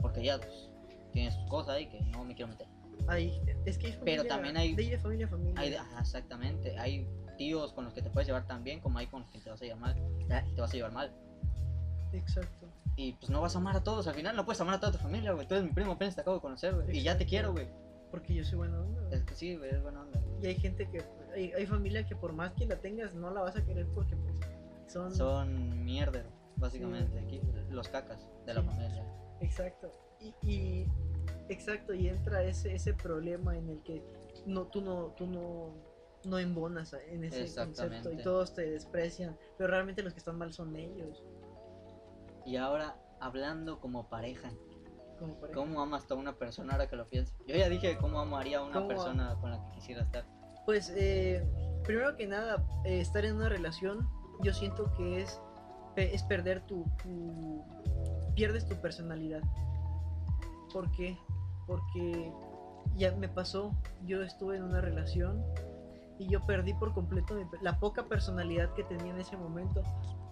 Porque 0.01 0.21
ella 0.21 0.39
pues, 0.39 0.71
tiene 1.13 1.33
sus 1.33 1.45
cosas 1.51 1.75
ahí 1.77 1.89
que 1.89 2.01
no 2.03 2.25
me 2.25 2.35
quiero 2.37 2.53
meter. 2.53 2.69
Ay, 3.09 3.41
es 3.67 3.79
que 3.79 3.87
hay 3.89 3.93
Pero 4.05 4.23
familia- 4.23 4.29
también 4.29 4.57
hay- 4.57 4.75
de 4.75 4.99
familia 4.99 5.29
familia. 5.29 5.61
Hay, 5.61 5.77
exactamente. 5.99 6.79
Hay 6.79 7.07
tíos 7.39 7.73
con 7.73 7.85
los 7.85 7.95
que 7.95 8.03
te 8.03 8.11
puedes 8.11 8.27
llevar 8.27 8.47
tan 8.47 8.63
bien 8.63 8.81
como 8.81 8.99
hay 8.99 9.07
con 9.07 9.23
los 9.23 9.31
que 9.31 9.41
te 9.41 9.51
vas 9.51 9.61
a 9.61 9.65
llevar 9.65 9.81
mal. 9.81 9.97
Y 10.21 10.55
te 10.55 10.61
vas 10.61 10.71
a 10.71 10.75
llevar 10.75 10.93
mal. 10.93 11.13
Exacto. 12.13 12.67
Y 12.97 13.15
pues 13.15 13.31
no 13.31 13.41
vas 13.41 13.55
a 13.57 13.59
amar 13.59 13.77
a 13.77 13.83
todos. 13.83 14.07
Al 14.07 14.15
final 14.15 14.37
no 14.37 14.45
puedes 14.45 14.61
amar 14.61 14.75
a 14.75 14.81
toda 14.81 14.93
tu 14.93 14.99
familia, 14.99 15.33
güey. 15.33 15.47
Tú 15.49 15.55
eres 15.55 15.67
mi 15.67 15.73
primo, 15.73 15.93
apenas 15.93 16.15
te 16.15 16.21
acabo 16.21 16.37
de 16.37 16.43
conocer, 16.43 16.75
güey. 16.75 16.97
Y 16.99 17.03
ya 17.03 17.17
te 17.17 17.25
quiero, 17.27 17.53
güey. 17.53 17.69
Porque 18.11 18.35
yo 18.35 18.45
soy 18.45 18.59
buena 18.59 18.79
onda. 18.81 19.01
güey. 19.01 19.15
Es 19.15 19.23
que 19.25 19.35
sí, 19.35 19.57
güey, 19.57 19.71
es 19.71 19.83
buena 19.83 20.03
onda. 20.03 20.21
Y 20.43 20.47
hay 20.47 20.55
gente 20.57 20.89
que, 20.91 21.03
hay, 21.35 21.53
hay 21.53 21.67
familia 21.67 22.05
que 22.07 22.15
por 22.15 22.33
más 22.35 22.53
que 22.53 22.67
la 22.67 22.77
tengas, 22.77 23.15
no 23.15 23.31
la 23.31 23.41
vas 23.41 23.57
a 23.57 23.65
querer 23.65 23.87
porque 23.95 24.15
pues 24.17 24.37
son... 24.93 25.15
Son 25.15 25.85
mierder, 25.85 26.27
básicamente. 26.57 27.19
Aquí, 27.19 27.41
los 27.71 27.89
cacas 27.89 28.29
de 28.45 28.53
la 28.55 28.63
familia. 28.63 29.05
Exacto. 29.41 29.91
Y, 30.21 30.35
y- 30.47 30.87
exacto, 31.49 31.95
y 31.95 32.09
entra 32.09 32.43
ese, 32.45 32.75
ese 32.75 32.95
problema 32.95 33.57
en 33.57 33.69
el 33.69 33.83
que 33.83 34.03
no, 34.47 34.67
tú 34.67 34.81
no, 34.81 35.09
tú 35.17 35.27
no, 35.27 35.75
no 36.25 36.39
embonas 36.39 36.93
en 37.09 37.25
ese 37.25 37.55
concepto 37.55 38.11
y 38.13 38.17
todos 38.23 38.55
te 38.55 38.71
desprecian, 38.71 39.37
pero 39.59 39.71
realmente 39.71 40.03
los 40.03 40.13
que 40.13 40.19
están 40.19 40.39
mal 40.39 40.53
son 40.53 40.75
ellos. 40.77 41.23
Y 42.45 42.57
ahora, 42.57 42.97
hablando 43.21 43.81
como 43.81 44.09
pareja, 44.09 44.51
Como 45.19 45.35
pareja. 45.35 45.55
¿cómo 45.55 45.81
amas 45.81 46.11
a 46.11 46.15
una 46.15 46.37
persona 46.37 46.73
ahora 46.73 46.89
que 46.89 46.97
lo 46.97 47.09
pienso? 47.09 47.35
Yo 47.47 47.57
ya 47.57 47.69
dije 47.69 47.97
cómo 47.99 48.19
amaría 48.21 48.59
a 48.59 48.63
una 48.65 48.75
¿Cómo 48.75 48.89
persona 48.89 49.37
con 49.41 49.51
la 49.51 49.63
que 49.65 49.75
quisiera 49.77 50.03
estar. 50.03 50.25
Pues 50.65 50.93
eh, 50.97 51.45
primero 51.85 52.17
que 52.17 52.27
nada, 52.27 52.65
eh, 52.85 53.01
estar 53.01 53.25
en 53.25 53.37
una 53.37 53.49
relación, 53.49 54.09
yo 54.43 54.53
siento 54.53 54.93
que 54.97 55.23
es, 55.23 55.41
es 55.97 56.23
perder 56.25 56.63
tu, 56.67 56.85
tu- 57.03 57.65
pierdes 58.35 58.67
tu 58.67 58.75
personalidad. 58.81 59.43
¿Por 60.73 60.91
qué? 60.93 61.19
Porque 61.73 62.31
ya 62.97 63.13
me 63.17 63.29
pasó, 63.29 63.75
yo 64.05 64.23
estuve 64.23 64.59
en 64.59 64.65
una 64.65 64.83
relación 64.83 65.43
y 66.19 66.29
yo 66.29 66.45
perdí 66.45 66.75
por 66.75 66.93
completo 66.93 67.35
la 67.63 67.79
poca 67.81 68.05
personalidad 68.05 68.75
que 68.75 68.85
tenía 68.85 69.11
en 69.15 69.21
ese 69.21 69.39
momento 69.39 69.83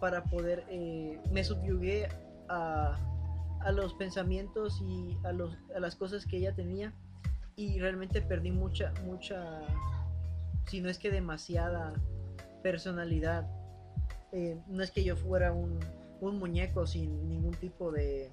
para 0.01 0.25
poder, 0.25 0.67
eh, 0.69 1.19
me 1.33 1.43
subyugué 1.43 2.09
a, 2.51 2.99
a 3.61 3.73
los 3.73 3.95
pensamientos 3.95 4.83
y 4.83 5.17
a, 5.25 5.33
los, 5.33 5.57
a 5.75 5.81
las 5.81 5.97
cosas 5.97 6.27
que 6.27 6.37
ella 6.37 6.55
tenía 6.55 6.93
y 7.57 7.79
realmente 7.79 8.21
perdí 8.21 8.51
mucha, 8.51 8.93
mucha, 9.07 9.63
si 10.67 10.83
no 10.83 10.91
es 10.91 10.99
que 10.99 11.11
demasiada 11.11 11.95
personalidad. 12.63 13.49
Eh, 14.33 14.61
no 14.69 14.83
es 14.83 14.91
que 14.91 15.05
yo 15.05 15.17
fuera 15.17 15.55
un, 15.55 15.81
un 16.21 16.39
muñeco 16.39 16.87
sin 16.87 17.29
ningún 17.31 17.53
tipo 17.53 17.91
de, 17.91 18.31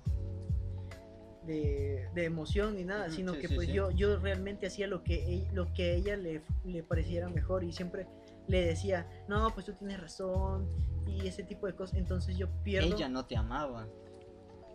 de, 1.47 2.09
de 2.13 2.25
emoción 2.25 2.75
ni 2.75 2.83
nada, 2.83 3.09
sino 3.09 3.33
sí, 3.33 3.39
que 3.39 3.49
pues 3.49 3.67
sí. 3.67 3.73
yo, 3.73 3.89
yo 3.91 4.19
realmente 4.19 4.67
hacía 4.67 4.85
lo 4.87 5.03
que, 5.03 5.15
e- 5.15 5.47
lo 5.53 5.73
que 5.73 5.91
a 5.91 5.93
ella 5.93 6.17
le, 6.17 6.41
le 6.65 6.83
pareciera 6.83 7.29
mejor 7.29 7.63
y 7.63 7.71
siempre 7.73 8.05
le 8.47 8.65
decía, 8.65 9.09
no, 9.27 9.49
pues 9.53 9.65
tú 9.65 9.73
tienes 9.73 9.99
razón 9.99 10.67
y 11.07 11.25
ese 11.27 11.43
tipo 11.43 11.65
de 11.67 11.73
cosas. 11.75 11.97
Entonces 11.97 12.37
yo 12.37 12.47
pierdo, 12.63 12.95
Ella 12.95 13.09
no 13.09 13.25
te 13.25 13.35
amaba. 13.35 13.87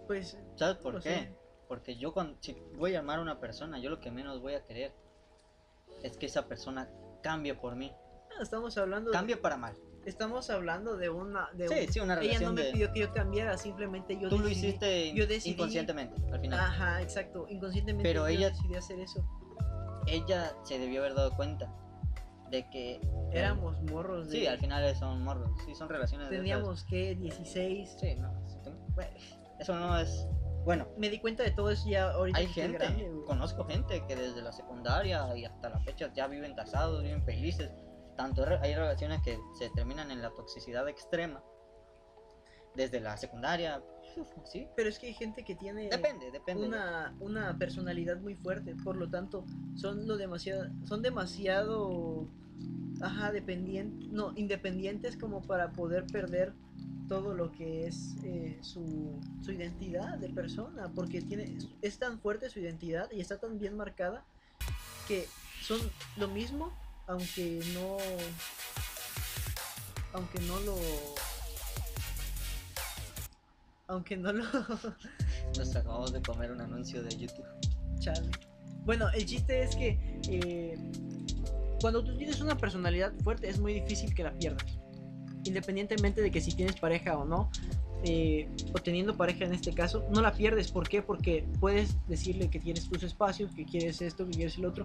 pues, 0.07 0.37
¿Sabes 0.57 0.77
por 0.79 1.01
qué? 1.03 1.33
Porque 1.69 1.97
yo 1.97 2.13
cuando 2.13 2.37
si 2.41 2.57
voy 2.77 2.95
a 2.97 2.99
amar 3.01 3.19
a 3.19 3.23
una 3.23 3.39
persona, 3.41 3.79
yo 3.79 3.89
lo 3.91 4.01
que 4.01 4.11
menos 4.11 4.43
voy 4.43 4.55
a 4.55 4.65
querer 4.65 4.93
es 6.03 6.17
que 6.17 6.27
esa 6.27 6.47
persona 6.47 6.89
cambie 7.23 7.55
por 7.55 7.77
mí. 7.77 7.93
Ah, 8.39 8.43
estamos 8.43 8.77
hablando, 8.77 9.11
de- 9.11 9.17
Cambie 9.17 9.37
para 9.37 9.57
mal. 9.57 9.75
Estamos 10.07 10.51
hablando 10.51 10.97
de 10.97 11.09
una, 11.11 11.49
de 11.55 11.69
Sí, 11.69 11.75
un- 11.87 11.93
sí, 11.93 12.01
una 12.01 12.15
ella 12.15 12.21
relación 12.23 12.45
no 12.45 12.53
me 12.53 12.63
de... 12.65 12.73
pidió 12.73 12.93
que 12.93 13.01
yo 13.01 13.13
cambiara, 13.13 13.57
simplemente 13.57 14.19
yo 14.19 14.29
Tú 14.29 14.39
lo 14.39 14.49
decidí- 14.49 14.69
hiciste 14.69 15.15
yo 15.15 15.27
decidí- 15.27 15.53
inconscientemente, 15.55 16.21
al 16.33 16.41
final. 16.41 16.61
Ajá, 16.61 17.03
exacto. 17.03 17.47
Inconscientemente 17.49 18.09
Pero 18.09 18.27
ella- 18.27 18.51
decidí 18.51 18.75
hacer 18.75 18.99
eso. 19.01 19.25
Ella 20.07 20.53
se 20.65 20.79
debió 20.79 21.01
haber 21.01 21.15
dado 21.15 21.35
cuenta 21.37 21.73
de 22.51 22.69
que... 22.71 23.01
Éramos 23.33 23.81
morros 23.91 24.29
de... 24.29 24.41
Sí, 24.41 24.47
al 24.47 24.59
final 24.59 24.95
son 24.97 25.23
morros. 25.23 25.51
Sí, 25.65 25.75
son 25.75 25.89
relaciones 25.89 26.29
Teníamos 26.29 26.85
que 26.85 27.15
16. 27.15 27.97
Sí, 28.01 28.15
no. 28.17 28.31
Eso 29.59 29.75
no 29.79 29.97
es... 29.99 30.27
Bueno, 30.65 30.87
Me 30.97 31.09
di 31.11 31.19
cuenta 31.19 31.43
de 31.43 31.51
todo 31.51 31.71
eso 31.71 31.89
ya 31.89 32.11
ahorita 32.13 32.39
hay 32.39 32.47
gente, 32.47 32.79
grande, 32.79 33.11
conozco 33.27 33.65
gente 33.65 34.05
que 34.07 34.15
desde 34.15 34.43
la 34.43 34.53
secundaria 34.53 35.37
y 35.37 35.45
hasta 35.45 35.71
la 35.71 35.81
fecha 35.81 36.13
ya 36.15 36.29
viven 36.29 36.55
casados, 36.55 37.03
viven 37.03 37.25
felices. 37.25 37.71
Tanto 38.17 38.45
hay 38.61 38.75
relaciones 38.75 39.23
que 39.23 39.39
se 39.59 39.71
terminan 39.71 40.11
en 40.11 40.23
la 40.23 40.31
toxicidad 40.31 40.89
extrema 40.89 41.43
desde 42.75 43.01
la 43.01 43.17
secundaria, 43.17 43.83
¿sí? 44.45 44.69
Pero 44.77 44.89
es 44.89 44.99
que 44.99 45.09
hay 45.09 45.15
gente 45.15 45.45
que 45.45 45.55
tiene 45.55 45.89
Depende, 45.89 46.31
depende. 46.31 46.67
una, 46.67 47.15
una 47.21 47.59
personalidad 47.59 48.19
muy 48.19 48.35
fuerte, 48.35 48.75
por 48.83 48.97
lo 48.97 49.09
tanto, 49.09 49.45
son 49.75 50.07
lo 50.07 50.17
demasiado, 50.17 50.71
son 50.85 51.03
demasiado 51.03 52.29
ajá, 53.01 53.33
dependientes, 53.33 54.09
no, 54.11 54.33
independientes 54.37 55.17
como 55.17 55.43
para 55.43 55.73
poder 55.73 56.07
perder 56.07 56.55
todo 57.09 57.35
lo 57.35 57.53
que 57.53 57.87
es 57.87 58.17
eh, 58.25 58.59
su, 58.63 59.21
su 59.43 59.53
identidad 59.53 60.19
de 60.19 60.31
persona, 60.31 60.91
porque 60.95 61.21
tiene, 61.21 61.59
es 61.83 61.99
tan 61.99 62.19
fuerte 62.21 62.49
su 62.49 62.61
identidad 62.61 63.11
y 63.11 63.21
está 63.21 63.39
tan 63.39 63.59
bien 63.59 63.77
marcada 63.77 64.25
que 65.09 65.27
son 65.61 65.79
lo 66.17 66.29
mismo, 66.29 66.73
aunque 67.13 67.61
no, 67.75 67.99
aunque 70.15 70.41
no 70.41 70.61
lo, 70.61 70.77
aunque 73.87 74.17
no 74.17 74.33
lo, 74.33 74.45
Nos 75.57 75.77
acabamos 75.77 76.13
de 76.13 76.23
comer 76.23 76.51
un 76.51 76.63
anuncio 76.63 77.03
de 77.03 77.11
YouTube. 77.11 77.45
Chale. 77.99 78.31
Bueno, 78.85 79.11
el 79.11 79.27
chiste 79.27 79.63
es 79.63 79.77
que 79.77 80.21
eh, 80.31 80.79
cuando 81.83 82.03
tú 82.03 82.17
tienes 82.17 82.41
una 82.41 82.57
personalidad 82.57 83.13
fuerte 83.23 83.49
es 83.49 83.61
muy 83.61 83.75
difícil 83.75 84.15
que 84.15 84.23
la 84.23 84.33
pierdas. 84.33 84.79
Independientemente 85.45 86.23
de 86.23 86.31
que 86.31 86.41
si 86.41 86.53
tienes 86.53 86.77
pareja 86.81 87.19
o 87.19 87.27
no, 87.27 87.51
eh, 88.05 88.49
o 88.73 88.79
teniendo 88.79 89.17
pareja 89.17 89.45
en 89.45 89.53
este 89.53 89.75
caso, 89.75 90.09
no 90.11 90.23
la 90.23 90.33
pierdes. 90.33 90.73
¿Por 90.73 90.89
qué? 90.89 91.03
Porque 91.03 91.47
puedes 91.61 91.95
decirle 92.09 92.49
que 92.49 92.59
tienes 92.59 92.89
tus 92.89 93.03
espacios, 93.03 93.55
que 93.55 93.67
quieres 93.67 94.01
esto, 94.01 94.25
que 94.25 94.33
quieres 94.33 94.57
el 94.57 94.65
otro, 94.65 94.85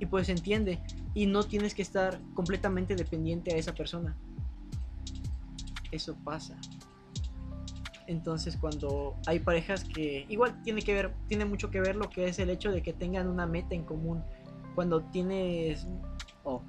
y 0.00 0.06
pues 0.06 0.26
se 0.26 0.32
entiende. 0.32 0.80
Y 1.14 1.26
no 1.26 1.44
tienes 1.44 1.74
que 1.74 1.82
estar 1.82 2.20
completamente 2.34 2.96
dependiente 2.96 3.52
a 3.54 3.56
esa 3.56 3.72
persona. 3.74 4.16
Eso 5.92 6.16
pasa. 6.24 6.56
Entonces 8.06 8.56
cuando 8.56 9.14
hay 9.26 9.38
parejas 9.38 9.84
que 9.84 10.26
igual 10.28 10.60
tiene 10.62 10.82
que 10.82 10.94
ver, 10.94 11.14
tiene 11.28 11.44
mucho 11.44 11.70
que 11.70 11.80
ver 11.80 11.94
lo 11.94 12.10
que 12.10 12.26
es 12.26 12.38
el 12.40 12.50
hecho 12.50 12.72
de 12.72 12.82
que 12.82 12.92
tengan 12.92 13.28
una 13.28 13.46
meta 13.46 13.74
en 13.74 13.84
común. 13.84 14.24
Cuando 14.74 15.02
tienes 15.02 15.86
Oh, 16.42 16.62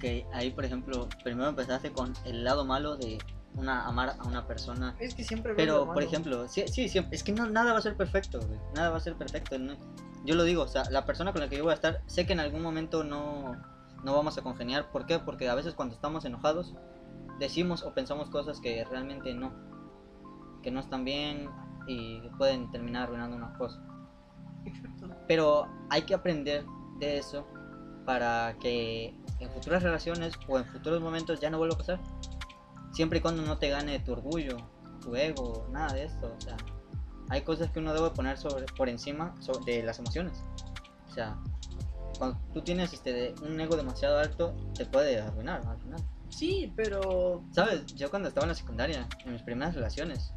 que 0.00 0.26
ahí, 0.32 0.50
por 0.50 0.64
ejemplo, 0.64 1.08
primero 1.22 1.48
empezaste 1.48 1.92
con 1.92 2.12
el 2.24 2.44
lado 2.44 2.64
malo 2.64 2.96
de 2.96 3.18
una 3.54 3.86
amar 3.86 4.16
a 4.18 4.24
una 4.26 4.46
persona. 4.46 4.96
es 4.98 5.14
que 5.14 5.22
siempre 5.22 5.54
Pero, 5.54 5.84
por 5.92 6.02
ejemplo, 6.02 6.48
sí, 6.48 6.64
sí, 6.66 6.88
siempre, 6.88 7.14
es 7.16 7.22
que 7.22 7.32
no, 7.32 7.48
nada 7.48 7.72
va 7.72 7.78
a 7.78 7.82
ser 7.82 7.96
perfecto, 7.96 8.40
güey. 8.40 8.58
Nada 8.74 8.90
va 8.90 8.96
a 8.96 9.00
ser 9.00 9.14
perfecto. 9.14 9.58
no- 9.58 9.76
Yo 10.24 10.34
lo 10.34 10.44
digo, 10.44 10.62
o 10.62 10.68
sea, 10.68 10.84
la 10.90 11.04
persona 11.04 11.32
con 11.32 11.40
la 11.40 11.48
que 11.48 11.56
yo 11.56 11.64
voy 11.64 11.72
a 11.72 11.74
estar, 11.74 12.02
sé 12.06 12.26
que 12.26 12.32
en 12.32 12.40
algún 12.40 12.62
momento 12.62 13.02
no, 13.02 13.56
no 14.04 14.14
vamos 14.14 14.38
a 14.38 14.42
congeniar. 14.42 14.90
¿Por 14.90 15.06
qué? 15.06 15.18
Porque 15.18 15.48
a 15.48 15.54
veces 15.54 15.74
cuando 15.74 15.94
estamos 15.94 16.24
enojados, 16.24 16.74
decimos 17.38 17.82
o 17.82 17.92
pensamos 17.92 18.30
cosas 18.30 18.60
que 18.60 18.84
realmente 18.84 19.34
no. 19.34 19.52
Que 20.62 20.70
no 20.70 20.80
están 20.80 21.04
bien 21.04 21.48
y 21.86 22.20
pueden 22.38 22.70
terminar 22.70 23.04
arruinando 23.04 23.36
unas 23.36 23.56
cosas. 23.58 23.82
Pero 25.26 25.66
hay 25.90 26.02
que 26.02 26.14
aprender 26.14 26.64
de 26.98 27.18
eso 27.18 27.46
para 28.04 28.56
que 28.60 29.14
en 29.40 29.50
futuras 29.50 29.82
relaciones 29.82 30.34
o 30.48 30.58
en 30.58 30.64
futuros 30.66 31.00
momentos 31.00 31.40
ya 31.40 31.50
no 31.50 31.58
vuelva 31.58 31.74
a 31.74 31.78
pasar. 31.78 32.00
Siempre 32.92 33.18
y 33.18 33.22
cuando 33.22 33.42
no 33.42 33.58
te 33.58 33.70
gane 33.70 33.98
tu 34.00 34.12
orgullo, 34.12 34.56
tu 35.00 35.16
ego, 35.16 35.66
nada 35.70 35.94
de 35.94 36.04
esto. 36.04 36.32
O 36.36 36.40
sea, 36.40 36.56
hay 37.32 37.40
cosas 37.42 37.70
que 37.70 37.78
uno 37.78 37.94
debe 37.94 38.10
poner 38.10 38.36
sobre, 38.36 38.66
por 38.76 38.88
encima 38.90 39.34
so- 39.40 39.58
de 39.64 39.82
las 39.82 39.98
emociones. 39.98 40.38
O 41.08 41.14
sea, 41.14 41.38
cuando 42.18 42.38
tú 42.52 42.60
tienes 42.60 42.92
este, 42.92 43.34
un 43.42 43.58
ego 43.58 43.74
demasiado 43.74 44.18
alto, 44.18 44.54
te 44.74 44.84
puede 44.84 45.18
arruinar 45.18 45.66
al 45.66 45.78
final. 45.78 46.00
Sí, 46.28 46.72
pero 46.76 47.42
¿Sabes? 47.52 47.86
Yo 47.94 48.10
cuando 48.10 48.28
estaba 48.28 48.44
en 48.44 48.50
la 48.50 48.54
secundaria, 48.54 49.08
en 49.24 49.32
mis 49.32 49.42
primeras 49.42 49.74
relaciones, 49.74 50.32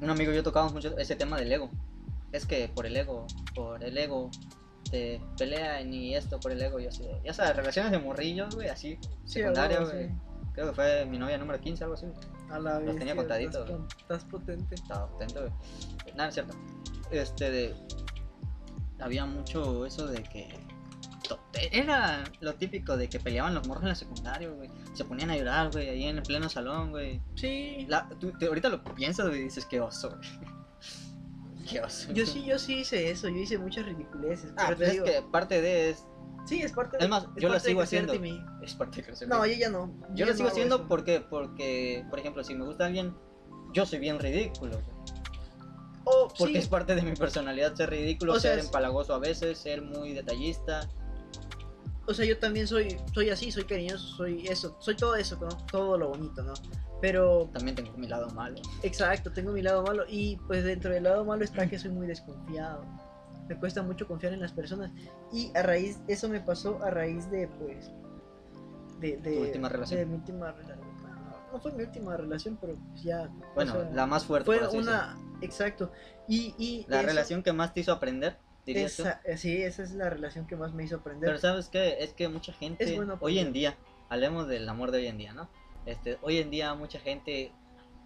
un 0.00 0.10
amigo 0.10 0.32
y 0.32 0.36
yo 0.36 0.42
tocábamos 0.44 0.74
mucho 0.74 0.96
ese 0.98 1.16
tema 1.16 1.36
del 1.38 1.50
ego. 1.52 1.70
Es 2.30 2.46
que 2.46 2.68
por 2.68 2.86
el 2.86 2.96
ego, 2.96 3.26
por 3.54 3.82
el 3.82 3.98
ego, 3.98 4.30
te 4.90 5.20
pelean 5.36 5.92
y 5.92 6.14
esto 6.14 6.38
por 6.40 6.52
el 6.52 6.62
ego 6.62 6.78
y 6.80 6.86
así. 6.86 7.04
Ya 7.24 7.32
sabes, 7.34 7.56
relaciones 7.56 7.90
de 7.92 7.98
morrillos, 7.98 8.54
güey, 8.54 8.68
así. 8.68 8.98
sí, 9.24 9.40
secundaria, 9.40 9.80
güey. 9.80 10.08
sí. 10.08 10.14
Creo 10.52 10.68
que 10.68 10.72
fue 10.74 11.06
mi 11.06 11.18
novia 11.18 11.38
número 11.38 11.60
15, 11.60 11.84
algo 11.84 11.94
así. 11.94 12.06
A 12.52 12.58
la 12.58 12.80
Los 12.80 12.96
tenía 12.96 13.16
contaditos, 13.16 13.68
Estás, 13.98 14.24
potente. 14.24 14.74
Estaba 14.74 15.08
contento, 15.08 15.40
güey. 15.40 15.52
Nada, 16.14 16.28
es 16.28 16.34
cierto. 16.34 16.54
Este 17.10 17.50
de. 17.50 17.74
Había 19.00 19.24
mucho 19.26 19.86
eso 19.86 20.06
de 20.06 20.22
que. 20.22 20.48
Era 21.70 22.24
lo 22.40 22.54
típico 22.54 22.96
de 22.96 23.08
que 23.08 23.18
peleaban 23.20 23.54
los 23.54 23.66
morros 23.66 23.84
en 23.84 23.88
la 23.90 23.94
secundaria, 23.94 24.48
güey. 24.50 24.68
Se 24.94 25.04
ponían 25.04 25.30
a 25.30 25.36
llorar, 25.36 25.70
güey, 25.70 25.88
ahí 25.88 26.04
en 26.04 26.16
el 26.18 26.22
pleno 26.22 26.48
salón, 26.48 26.90
güey. 26.90 27.22
Sí. 27.36 27.86
La- 27.88 28.08
tú- 28.20 28.32
te- 28.38 28.46
ahorita 28.46 28.68
lo 28.68 28.82
piensas 28.84 29.28
güey, 29.28 29.40
y 29.40 29.44
dices, 29.44 29.64
qué 29.66 29.80
oso, 29.80 30.10
güey. 30.10 30.28
Qué 31.70 31.80
oso. 31.80 32.12
Yo 32.12 32.26
sí, 32.26 32.44
yo 32.44 32.58
sí 32.58 32.80
hice 32.80 33.10
eso, 33.10 33.28
yo 33.28 33.36
hice 33.36 33.56
muchas 33.56 33.86
ridiculeces. 33.86 34.52
Ah, 34.56 34.64
pero 34.66 34.76
pues 34.78 34.88
es 34.94 35.02
que 35.02 35.22
parte 35.30 35.62
de 35.62 35.90
es, 35.90 36.04
Sí, 36.44 36.60
es 36.60 36.72
parte 36.72 36.96
Es 37.00 37.08
más, 37.08 37.26
yo 37.36 37.48
lo 37.48 37.54
de 37.54 37.60
sigo 37.60 37.82
haciendo. 37.82 38.12
Es 38.62 38.74
parte 38.74 38.96
de 38.98 39.04
crecer. 39.06 39.28
No, 39.28 39.46
yo 39.46 39.52
ya 39.54 39.70
no. 39.70 39.94
yo 40.10 40.24
ya 40.24 40.26
lo 40.26 40.34
sigo 40.34 40.48
haciendo 40.48 40.76
eso. 40.76 40.88
¿por 40.88 41.04
qué? 41.04 41.20
porque, 41.20 42.04
por 42.10 42.18
ejemplo, 42.18 42.42
si 42.42 42.54
me 42.54 42.64
gusta 42.64 42.86
alguien, 42.86 43.14
yo 43.72 43.86
soy 43.86 43.98
bien 44.00 44.18
ridículo. 44.18 44.80
Oh, 46.04 46.26
Porque 46.36 46.54
sí, 46.54 46.58
es 46.58 46.68
parte 46.68 46.96
de 46.96 47.02
mi 47.02 47.14
personalidad 47.14 47.74
ser 47.76 47.90
ridículo, 47.90 48.32
O 48.32 48.40
sea, 48.40 48.50
ser 48.52 48.58
es- 48.58 48.66
empalagoso 48.66 49.14
a 49.14 49.18
veces, 49.18 49.56
ser 49.58 49.82
muy 49.82 50.12
detallista. 50.12 50.88
O 52.08 52.12
sea, 52.14 52.26
yo 52.26 52.36
también 52.38 52.66
soy, 52.66 52.96
soy 53.14 53.30
así, 53.30 53.52
soy 53.52 53.62
cariñoso, 53.62 54.16
soy 54.16 54.44
eso, 54.48 54.76
soy 54.80 54.96
todo 54.96 55.14
eso, 55.14 55.38
¿no? 55.40 55.46
Todo 55.70 55.96
lo 55.96 56.08
bonito, 56.08 56.42
¿no? 56.42 56.54
Pero, 57.00 57.48
También 57.52 57.76
tengo 57.76 57.96
mi 57.96 58.08
lado 58.08 58.28
malo. 58.30 58.56
exacto, 58.82 59.32
tengo 59.32 59.52
mi 59.52 59.62
lado 59.62 59.82
malo 59.84 60.04
y 60.08 60.36
pues 60.48 60.64
dentro 60.64 60.90
del 60.92 61.04
lado 61.04 61.24
malo 61.24 61.44
está 61.44 61.68
que 61.68 61.78
soy 61.78 61.92
muy 61.92 62.08
desconfiado. 62.08 62.84
Me 63.48 63.56
cuesta 63.58 63.82
mucho 63.82 64.06
confiar 64.06 64.32
en 64.32 64.40
las 64.40 64.52
personas 64.52 64.90
y 65.32 65.50
a 65.56 65.62
raíz, 65.62 66.00
eso 66.08 66.28
me 66.28 66.40
pasó 66.40 66.82
a 66.82 66.90
raíz 66.90 67.30
de, 67.30 67.48
pues, 67.48 67.90
de, 69.00 69.16
de, 69.18 69.32
Tu 69.34 69.40
última 69.40 69.68
relación. 69.68 70.00
de 70.00 70.06
mi 70.06 70.14
última 70.14 70.52
relación. 70.52 70.92
No 71.52 71.60
fue 71.60 71.72
mi 71.72 71.82
última 71.82 72.16
relación, 72.16 72.56
pero 72.58 72.76
pues 72.90 73.02
ya. 73.02 73.24
o 73.24 73.54
Bueno, 73.54 73.72
sea, 73.72 73.90
la 73.92 74.06
más 74.06 74.24
fuerte. 74.24 74.46
fue 74.46 74.66
una, 74.68 75.18
exacto. 75.42 75.92
Y, 76.26 76.54
y. 76.56 76.86
La 76.88 77.00
eso- 77.00 77.08
relación 77.08 77.42
que 77.42 77.52
más 77.52 77.74
te 77.74 77.80
hizo 77.80 77.92
aprender, 77.92 78.38
dirías 78.64 78.96
tú. 78.96 79.02
esa, 79.02 79.20
sí, 79.36 79.60
esa 79.62 79.82
es 79.82 79.90
la 79.92 80.08
relación 80.08 80.46
que 80.46 80.56
más 80.56 80.72
me 80.72 80.84
hizo 80.84 80.96
aprender. 80.96 81.28
Pero 81.28 81.38
sabes 81.38 81.68
qué, 81.68 81.96
es 82.02 82.14
que 82.14 82.28
mucha 82.28 82.54
gente, 82.54 82.96
bueno 82.96 83.18
hoy 83.20 83.38
en 83.38 83.52
día, 83.52 83.76
hablemos 84.08 84.48
del 84.48 84.66
amor 84.66 84.92
de 84.92 84.98
hoy 84.98 85.08
en 85.08 85.18
día, 85.18 85.34
¿no? 85.34 85.50
Este, 85.84 86.16
hoy 86.22 86.38
en 86.38 86.50
día 86.50 86.72
mucha 86.74 86.98
gente, 87.00 87.52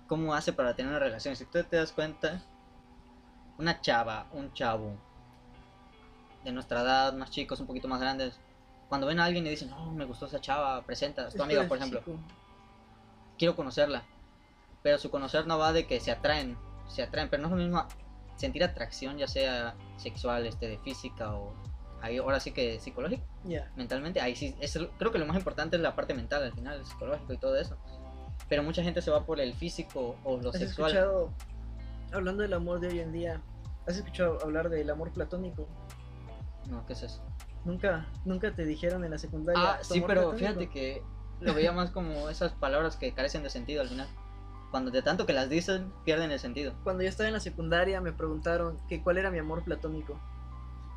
¿cómo 0.09 0.35
hace 0.35 0.53
para 0.53 0.75
tener 0.75 0.91
una 0.91 0.99
relación? 0.99 1.37
Si 1.37 1.45
tú 1.45 1.63
te 1.63 1.77
das 1.77 1.93
cuenta, 1.93 2.43
una 3.59 3.81
chava, 3.81 4.27
un 4.33 4.53
chavo, 4.55 4.97
de 6.47 6.53
nuestra 6.53 6.81
edad, 6.81 7.13
más 7.13 7.31
chicos, 7.31 7.61
un 7.61 7.67
poquito 7.67 7.89
más 7.89 8.01
grandes, 8.01 8.39
cuando 8.89 9.07
ven 9.07 9.19
a 9.19 9.25
alguien 9.25 9.45
y 9.47 9.51
dicen, 9.51 9.69
no, 9.69 9.91
me 9.93 10.05
gustó 10.05 10.27
esa 10.27 10.41
chava, 10.41 10.81
presenta, 10.83 11.27
es 11.29 11.35
tu 11.35 11.43
amiga, 11.43 11.67
por 11.67 11.77
ejemplo, 11.77 12.01
físico. 12.01 12.21
quiero 13.37 13.57
conocerla. 13.57 14.05
Pero 14.83 14.99
su 14.99 15.11
conocer 15.11 15.47
no 15.47 15.59
va 15.59 15.73
de 15.73 15.87
que 15.87 15.99
se 16.01 16.13
atraen, 16.13 16.57
se 16.89 17.03
atraen, 17.03 17.29
pero 17.29 17.43
no 17.43 17.49
es 17.49 17.53
lo 17.53 17.59
mismo 17.59 17.85
sentir 18.37 18.63
atracción, 18.63 19.19
ya 19.19 19.27
sea 19.27 19.75
sexual, 19.97 20.47
este, 20.47 20.69
de 20.69 20.79
física 20.79 21.35
o 21.35 21.53
ahí, 22.01 22.19
ahora 22.19 22.39
sí 22.39 22.53
que 22.53 22.79
psicológica 22.79 23.25
Ya. 23.45 23.69
mentalmente, 23.75 24.21
ahí 24.21 24.37
sí, 24.37 24.55
es, 24.61 24.79
creo 24.99 25.11
que 25.11 25.19
lo 25.19 25.27
más 25.27 25.37
importante 25.37 25.75
es 25.77 25.83
la 25.83 25.97
parte 25.97 26.15
mental 26.15 26.45
al 26.45 26.53
final, 26.53 26.79
el 26.79 26.87
psicológico 26.87 27.33
y 27.33 27.39
todo 27.39 27.57
eso. 27.57 27.77
Pero 28.49 28.63
mucha 28.63 28.85
gente 28.85 29.03
se 29.03 29.11
va 29.11 29.25
por 29.25 29.41
el 29.41 29.53
físico 29.55 30.17
o 30.23 30.37
lo 30.37 30.51
¿Has 30.51 30.59
sexual. 30.59 30.93
escuchado, 30.93 31.33
hablando 32.13 32.43
del 32.43 32.53
amor 32.53 32.79
de 32.79 32.89
hoy 32.89 33.01
en 33.01 33.11
día, 33.11 33.41
has 33.89 33.97
escuchado 33.97 34.39
hablar 34.45 34.69
del 34.69 34.89
amor 34.91 35.11
platónico? 35.13 35.67
No, 36.69 36.85
¿qué 36.87 36.93
es 36.95 37.03
eso? 37.03 37.23
Nunca, 37.65 38.07
nunca 38.25 38.55
te 38.55 38.65
dijeron 38.65 39.05
en 39.05 39.11
la 39.11 39.19
secundaria. 39.19 39.61
Ah, 39.75 39.79
¿tu 39.87 39.95
sí, 39.95 40.03
pero 40.07 40.33
fíjate 40.33 40.69
que 40.71 41.03
lo 41.41 41.53
veía 41.55 41.73
más 41.73 41.91
como 41.91 42.29
esas 42.29 42.53
palabras 42.53 42.97
que 42.97 43.13
carecen 43.13 43.43
de 43.43 43.51
sentido 43.51 43.83
al 43.83 43.89
final. 43.89 44.09
Cuando 44.71 44.91
de 44.91 45.03
tanto 45.03 45.27
que 45.27 45.33
las 45.33 45.49
dicen, 45.49 45.93
pierden 46.05 46.31
el 46.31 46.39
sentido. 46.39 46.75
Cuando 46.85 47.03
yo 47.03 47.09
estaba 47.09 47.29
en 47.29 47.35
la 47.35 47.41
secundaria 47.41 48.01
me 48.01 48.13
preguntaron 48.13 48.79
que 48.89 49.03
cuál 49.03 49.19
era 49.19 49.31
mi 49.31 49.39
amor 49.39 49.63
platónico. 49.65 50.21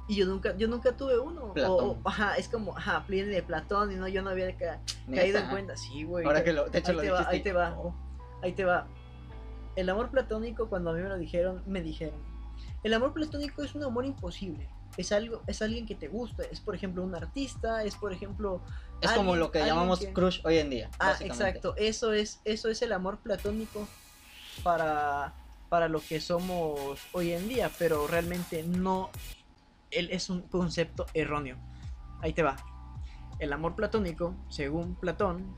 Y 0.07 0.15
yo 0.15 0.25
nunca, 0.25 0.55
yo 0.57 0.67
nunca 0.67 0.91
tuve 0.97 1.19
uno. 1.19 1.45
O- 1.45 1.53
Platón. 1.53 2.01
o- 2.03 2.09
ajá, 2.09 2.35
es 2.35 2.49
como, 2.49 2.75
ajá, 2.75 3.05
de 3.07 3.43
Platón 3.43 3.91
y 3.91 3.95
no, 3.95 4.07
yo 4.07 4.23
no 4.23 4.31
había 4.31 4.57
ca- 4.57 4.81
caído 5.13 5.39
en 5.39 5.47
cuenta. 5.49 5.77
Sí, 5.77 6.03
güey. 6.03 6.25
Ahora 6.25 6.43
que 6.43 6.51
lo, 6.51 6.67
de 6.67 6.79
hecho 6.79 6.91
ahí 6.91 6.95
lo 6.97 7.01
te 7.03 7.11
va, 7.11 7.27
ahí 7.29 7.43
te 7.43 7.53
va. 7.53 7.75
oh, 7.77 7.93
Ahí 8.41 8.53
te 8.53 8.65
va. 8.65 8.87
El 9.75 9.87
amor 9.89 10.09
platónico, 10.09 10.67
cuando 10.67 10.89
a 10.89 10.93
mí 10.93 11.01
me 11.01 11.09
lo 11.09 11.17
dijeron, 11.17 11.61
me 11.67 11.81
dijeron. 11.81 12.19
El 12.83 12.93
amor 12.93 13.13
platónico 13.13 13.61
es 13.63 13.75
un 13.75 13.83
amor 13.83 14.05
imposible. 14.05 14.67
Es 14.97 15.11
algo, 15.11 15.41
es 15.47 15.61
alguien 15.61 15.85
que 15.85 15.95
te 15.95 16.07
gusta. 16.07 16.43
Es 16.43 16.59
por 16.59 16.75
ejemplo 16.75 17.03
un 17.03 17.15
artista, 17.15 17.83
es 17.83 17.95
por 17.95 18.11
ejemplo. 18.11 18.61
es 19.01 19.11
como 19.11 19.35
lo 19.35 19.51
que 19.51 19.59
llamamos 19.65 19.99
que- 19.99 20.13
crush 20.13 20.41
hoy 20.43 20.57
en 20.57 20.69
día. 20.69 20.89
Ah, 20.99 21.15
exacto. 21.19 21.73
Eso 21.77 22.13
es, 22.13 22.41
eso 22.43 22.69
es 22.69 22.81
el 22.81 22.91
amor 22.91 23.19
platónico 23.19 23.87
para, 24.63 25.33
para 25.69 25.87
lo 25.87 26.01
que 26.01 26.19
somos 26.19 26.99
hoy 27.13 27.31
en 27.31 27.47
día. 27.47 27.71
Pero 27.79 28.07
realmente 28.07 28.63
no. 28.63 29.09
Él 29.91 30.09
es 30.11 30.29
un 30.29 30.41
concepto 30.41 31.05
erróneo. 31.13 31.57
Ahí 32.21 32.33
te 32.33 32.43
va. 32.43 32.57
El 33.39 33.53
amor 33.53 33.75
platónico, 33.75 34.35
según 34.49 34.95
Platón, 34.95 35.55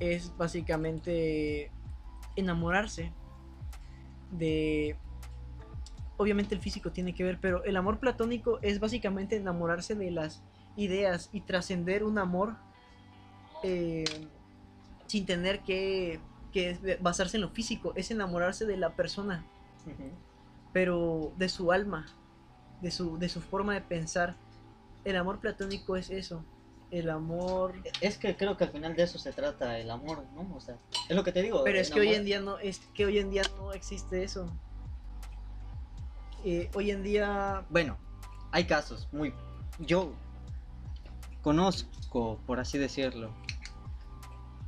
es 0.00 0.34
básicamente 0.36 1.70
enamorarse 2.34 3.12
de... 4.30 4.96
Obviamente 6.16 6.54
el 6.54 6.60
físico 6.60 6.92
tiene 6.92 7.14
que 7.14 7.24
ver, 7.24 7.38
pero 7.40 7.64
el 7.64 7.76
amor 7.76 7.98
platónico 7.98 8.58
es 8.62 8.78
básicamente 8.78 9.36
enamorarse 9.36 9.94
de 9.94 10.10
las 10.10 10.42
ideas 10.76 11.28
y 11.32 11.40
trascender 11.40 12.04
un 12.04 12.18
amor 12.18 12.56
eh, 13.62 14.04
sin 15.06 15.26
tener 15.26 15.60
que, 15.60 16.20
que 16.52 16.98
basarse 17.00 17.36
en 17.36 17.42
lo 17.42 17.50
físico, 17.50 17.92
es 17.96 18.10
enamorarse 18.10 18.64
de 18.66 18.76
la 18.76 18.94
persona, 18.94 19.44
pero 20.72 21.32
de 21.36 21.48
su 21.48 21.72
alma, 21.72 22.06
de 22.80 22.90
su, 22.90 23.18
de 23.18 23.28
su 23.28 23.40
forma 23.40 23.74
de 23.74 23.80
pensar. 23.80 24.36
El 25.04 25.16
amor 25.16 25.40
platónico 25.40 25.96
es 25.96 26.10
eso, 26.10 26.44
el 26.90 27.10
amor... 27.10 27.74
Es 28.00 28.18
que 28.18 28.36
creo 28.36 28.56
que 28.56 28.64
al 28.64 28.70
final 28.70 28.94
de 28.94 29.02
eso 29.02 29.18
se 29.18 29.32
trata 29.32 29.78
el 29.78 29.90
amor, 29.90 30.24
¿no? 30.34 30.54
O 30.54 30.60
sea, 30.60 30.78
es 31.08 31.16
lo 31.16 31.24
que 31.24 31.32
te 31.32 31.42
digo. 31.42 31.64
Pero 31.64 31.78
es 31.78 31.90
que 31.90 32.00
hoy 32.00 32.14
en 32.14 32.24
día 32.24 32.40
no, 32.40 32.58
es 32.58 32.80
que 32.94 33.04
hoy 33.04 33.18
en 33.18 33.30
día 33.30 33.42
no 33.58 33.72
existe 33.72 34.22
eso. 34.22 34.50
Eh, 36.44 36.70
hoy 36.74 36.90
en 36.90 37.02
día 37.02 37.64
Bueno, 37.70 37.96
hay 38.52 38.64
casos 38.64 39.08
muy... 39.12 39.32
Yo 39.78 40.12
conozco, 41.42 42.38
por 42.46 42.60
así 42.60 42.76
decirlo. 42.76 43.30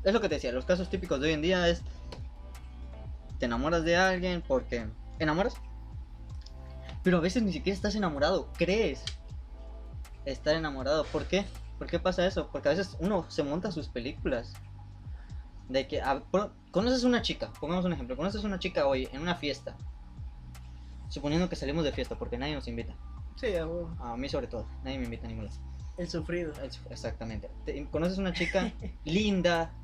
Es 0.03 0.15
lo 0.15 0.21
que 0.21 0.29
te 0.29 0.37
decía, 0.37 0.53
los 0.53 0.65
casos 0.65 0.89
típicos 0.89 1.21
de 1.21 1.29
hoy 1.29 1.33
en 1.35 1.43
día 1.43 1.69
es... 1.69 1.83
Te 3.39 3.47
enamoras 3.47 3.85
de 3.85 3.97
alguien 3.97 4.43
porque... 4.47 4.87
¿Enamoras? 5.19 5.55
Pero 7.03 7.19
a 7.19 7.21
veces 7.21 7.43
ni 7.43 7.53
siquiera 7.53 7.77
estás 7.77 7.95
enamorado, 7.95 8.49
crees 8.57 9.05
estar 10.25 10.57
enamorado. 10.57 11.05
¿Por 11.05 11.27
qué? 11.27 11.45
¿Por 11.79 11.87
qué 11.87 11.99
pasa 11.99 12.27
eso? 12.27 12.49
Porque 12.51 12.69
a 12.69 12.73
veces 12.73 12.97
uno 13.01 13.27
se 13.29 13.43
monta 13.43 13.71
sus 13.71 13.89
películas. 13.89 14.55
De 15.69 15.87
que 15.87 16.01
conoces 16.71 17.05
una 17.05 17.23
chica, 17.23 17.53
pongamos 17.61 17.85
un 17.85 17.93
ejemplo, 17.93 18.17
conoces 18.17 18.45
una 18.45 18.59
chica 18.59 18.87
hoy 18.87 19.09
en 19.13 19.21
una 19.21 19.35
fiesta. 19.35 19.77
Suponiendo 21.09 21.49
que 21.49 21.57
salimos 21.57 21.85
de 21.85 21.93
fiesta 21.93 22.17
porque 22.19 22.39
nadie 22.39 22.55
nos 22.55 22.69
invita. 22.69 22.95
sí, 23.37 23.55
a 23.57 23.67
huevo, 23.67 23.95
A 24.01 24.17
mí 24.17 24.29
sobre 24.29 24.47
todo, 24.47 24.67
nadie 24.83 24.99
me 24.99 25.05
invita 25.05 25.27
a 25.27 25.29
ningún 25.31 25.47
lado. 25.47 25.57
el 25.97 26.09
sufrido. 26.11 26.53
Es- 26.63 26.81
Exactamente. 26.91 27.51
Te- 27.65 27.87
conoces 27.91 28.19
una 28.19 28.33
chica 28.35 28.73
linda, 29.05 29.75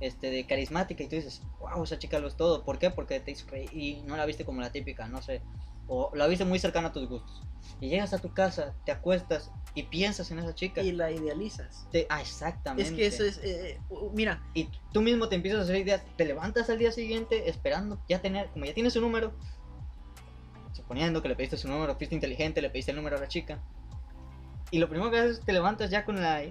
este, 0.00 0.30
de 0.30 0.46
carismática 0.46 1.02
y 1.02 1.08
tú 1.08 1.16
dices, 1.16 1.42
wow, 1.58 1.82
esa 1.82 1.98
chica 1.98 2.18
lo 2.20 2.28
es 2.28 2.36
todo. 2.36 2.64
¿Por 2.64 2.78
qué? 2.78 2.90
Porque 2.90 3.18
te 3.20 3.32
hizo 3.32 3.46
reír 3.50 3.68
y 3.72 4.02
no 4.02 4.16
la 4.16 4.26
viste 4.26 4.44
como 4.44 4.60
la 4.60 4.70
típica, 4.70 5.08
no 5.08 5.20
sé. 5.22 5.42
O 5.88 6.10
la 6.14 6.26
viste 6.26 6.44
muy 6.44 6.58
cercana 6.58 6.88
a 6.88 6.92
tus 6.92 7.08
gustos. 7.08 7.40
Y 7.80 7.88
llegas 7.88 8.12
a 8.12 8.18
tu 8.18 8.32
casa, 8.32 8.76
te 8.84 8.92
acuestas 8.92 9.50
y 9.74 9.84
piensas 9.84 10.30
en 10.30 10.38
esa 10.38 10.54
chica. 10.54 10.82
Y 10.82 10.92
la 10.92 11.10
idealizas. 11.10 11.88
Te- 11.90 12.06
ah, 12.10 12.20
exactamente. 12.20 12.90
Es 12.90 12.96
que 12.96 13.06
eso 13.06 13.24
es, 13.24 13.38
eh, 13.42 13.80
mira, 14.12 14.42
Y 14.54 14.70
tú 14.92 15.02
mismo 15.02 15.28
te 15.28 15.34
empiezas 15.34 15.60
a 15.60 15.62
hacer 15.64 15.76
ideas, 15.76 16.04
te 16.16 16.24
levantas 16.24 16.70
al 16.70 16.78
día 16.78 16.92
siguiente 16.92 17.48
esperando 17.48 18.00
ya 18.08 18.20
tener, 18.20 18.50
como 18.50 18.66
ya 18.66 18.74
tienes 18.74 18.92
su 18.92 19.00
número, 19.00 19.34
suponiendo 20.88 21.20
que 21.20 21.28
le 21.28 21.36
pediste 21.36 21.58
su 21.58 21.68
número, 21.68 21.94
fuiste 21.96 22.14
inteligente, 22.14 22.62
le 22.62 22.70
pediste 22.70 22.92
el 22.92 22.96
número 22.96 23.18
a 23.18 23.20
la 23.20 23.28
chica, 23.28 23.58
y 24.70 24.78
lo 24.78 24.88
primero 24.88 25.10
que 25.10 25.18
haces 25.18 25.38
es 25.40 25.44
te 25.44 25.52
levantas 25.52 25.90
ya 25.90 26.06
con 26.06 26.16
la, 26.22 26.42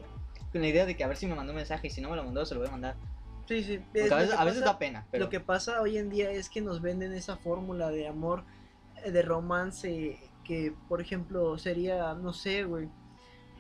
con 0.52 0.62
la 0.62 0.68
idea 0.68 0.86
de 0.86 0.96
que 0.96 1.04
a 1.04 1.08
ver 1.08 1.18
si 1.18 1.26
me 1.26 1.34
mandó 1.34 1.54
un 1.54 1.58
mensaje 1.58 1.88
y 1.88 1.90
si 1.90 2.02
no 2.02 2.10
me 2.12 2.16
lo 2.16 2.24
mandó 2.24 2.46
se 2.46 2.54
lo 2.54 2.60
voy 2.62 2.70
a 2.70 2.72
mandar. 2.72 2.96
sí, 3.48 3.64
sí. 3.64 3.80
Es 3.96 4.12
a 4.12 4.16
veces, 4.18 4.36
a 4.36 4.44
veces 4.44 4.60
pasa- 4.60 4.74
da 4.74 4.78
pena, 4.78 5.08
pero 5.10 5.26
Lo 5.26 5.30
que 5.32 5.40
pasa 5.40 5.82
hoy 5.82 5.98
en 5.98 6.10
día 6.12 6.30
es 6.30 6.50
que 6.50 6.62
nos 6.62 6.82
venden 6.82 7.14
esa 7.14 7.36
fórmula 7.38 7.90
de 7.90 8.08
amor, 8.08 8.44
eh, 9.04 9.10
de 9.10 9.24
romance, 9.24 10.20
que 10.44 10.72
por 10.88 11.02
ejemplo 11.02 11.58
sería, 11.58 12.14
no 12.14 12.32
sé, 12.32 12.64
güey. 12.64 12.90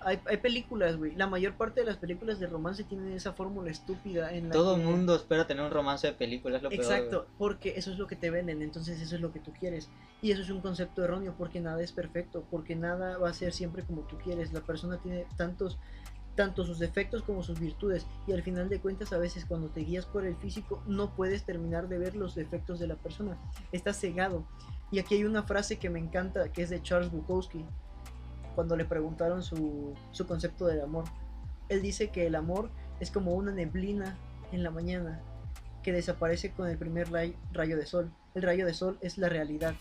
Hay, 0.08 0.22
hay 0.26 0.38
películas, 0.38 0.96
güey. 0.96 1.14
La 1.16 1.28
mayor 1.28 1.56
parte 1.58 1.82
de 1.82 1.86
las 1.86 1.98
películas 1.98 2.40
de 2.40 2.48
romance 2.48 2.86
tienen 2.86 3.12
esa 3.12 3.34
fórmula 3.34 3.70
estúpida 3.70 4.32
en 4.34 4.48
la 4.48 4.54
todo 4.54 4.78
que- 4.78 4.84
mundo 4.84 5.16
espera 5.16 5.46
tener 5.46 5.66
un 5.66 5.72
romance 5.72 6.08
de 6.08 6.14
película, 6.14 6.56
es 6.58 6.64
lo 6.64 6.70
peor. 6.70 6.82
Exacto, 6.82 7.28
porque 7.38 7.74
eso 7.76 7.92
es 7.92 7.98
lo 8.00 8.08
que 8.08 8.16
te 8.16 8.30
venden, 8.30 8.62
entonces 8.62 9.02
eso 9.02 9.16
es 9.16 9.22
lo 9.22 9.34
que 9.34 9.42
tú 9.42 9.52
quieres. 9.52 9.90
Y 10.22 10.32
eso 10.32 10.42
es 10.42 10.50
un 10.50 10.62
concepto 10.62 11.04
erróneo, 11.04 11.36
porque 11.38 11.60
nada 11.60 11.82
es 11.84 11.92
perfecto, 11.92 12.46
porque 12.50 12.74
nada 12.76 13.18
va 13.18 13.30
a 13.30 13.34
ser 13.34 13.52
siempre 13.52 13.84
como 13.84 14.04
tú 14.04 14.18
quieres. 14.18 14.54
La 14.54 14.62
persona 14.62 14.98
tiene 14.98 15.26
tantos, 15.36 15.78
tanto 16.36 16.64
sus 16.66 16.80
defectos 16.80 17.24
como 17.24 17.44
sus 17.44 17.60
virtudes, 17.60 18.08
y 18.28 18.32
al 18.32 18.44
final 18.44 18.70
de 18.70 18.80
cuentas 18.80 19.12
a 19.12 19.18
veces 19.18 19.44
cuando 19.46 19.68
te 19.70 19.82
guías 19.82 20.06
por 20.06 20.26
el 20.26 20.38
físico 20.38 20.82
no 20.88 21.16
puedes 21.16 21.44
terminar 21.44 21.90
de 21.90 21.98
ver 21.98 22.16
los 22.16 22.34
defectos 22.34 22.80
de 22.80 22.88
la 22.88 22.96
persona, 22.96 23.38
estás 23.74 24.00
cegado. 24.00 24.48
Y 24.89 25.00
aquí 25.00 25.15
hay 25.15 25.26
una 25.26 25.43
frase 25.43 25.78
que 25.80 25.89
me 25.89 26.00
encanta, 26.00 26.50
que 26.54 26.62
es 26.62 26.70
de 26.70 26.82
Charles 26.82 27.12
Bukowski, 27.12 27.65
cuando 28.58 28.76
le 28.76 28.86
preguntaron 28.86 29.43
su, 29.43 29.93
su 30.12 30.26
concepto 30.26 30.65
del 30.65 30.82
amor. 30.82 31.04
Él 31.70 31.84
dice 31.84 32.10
que 32.10 32.26
el 32.26 32.34
amor 32.34 32.72
es 33.00 33.12
como 33.12 33.34
una 33.36 33.52
neblina 33.52 34.17
en 34.52 34.63
la 34.63 34.72
mañana 34.72 35.22
que 35.84 35.91
desaparece 35.91 36.50
con 36.54 36.67
el 36.67 36.76
primer 36.76 37.12
ray- 37.12 37.36
rayo 37.54 37.78
de 37.78 37.86
sol. 37.86 38.12
El 38.34 38.41
rayo 38.41 38.65
de 38.65 38.74
sol 38.74 38.98
es 39.02 39.20
la 39.20 39.30
realidad. 39.30 39.76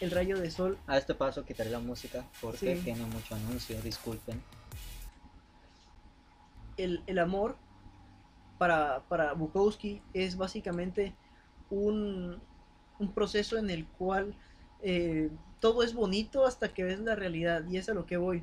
El 0.00 0.10
rayo 0.10 0.38
de 0.40 0.50
sol, 0.50 0.78
A 0.86 0.96
este 0.96 1.14
paso 1.14 1.44
quitaré 1.44 1.68
la 1.68 1.80
música 1.80 2.24
porque 2.40 2.76
Sí. 2.76 2.82
tiene 2.82 3.04
mucho 3.04 3.34
anuncio, 3.34 3.78
disculpen. 3.82 4.40
el, 6.78 7.02
el 7.06 7.18
amor 7.18 7.56
para, 8.56 9.00
para 9.10 9.34
Bukowski 9.34 10.00
es 10.14 10.36
básicamente 10.38 11.14
un, 11.68 12.40
un 12.98 13.12
proceso 13.12 13.58
en 13.58 13.68
el 13.68 13.84
cual 13.86 14.34
eh, 14.80 15.28
todo 15.62 15.84
es 15.84 15.94
bonito 15.94 16.44
hasta 16.44 16.74
que 16.74 16.82
ves 16.82 16.98
la 16.98 17.14
realidad 17.14 17.62
y 17.70 17.76
es 17.78 17.88
a 17.88 17.94
lo 17.94 18.04
que 18.04 18.16
voy. 18.16 18.42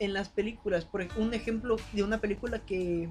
En 0.00 0.12
las 0.12 0.28
películas, 0.28 0.84
por 0.84 1.06
un 1.16 1.32
ejemplo 1.34 1.76
de 1.92 2.02
una 2.02 2.20
película 2.20 2.58
que, 2.58 3.08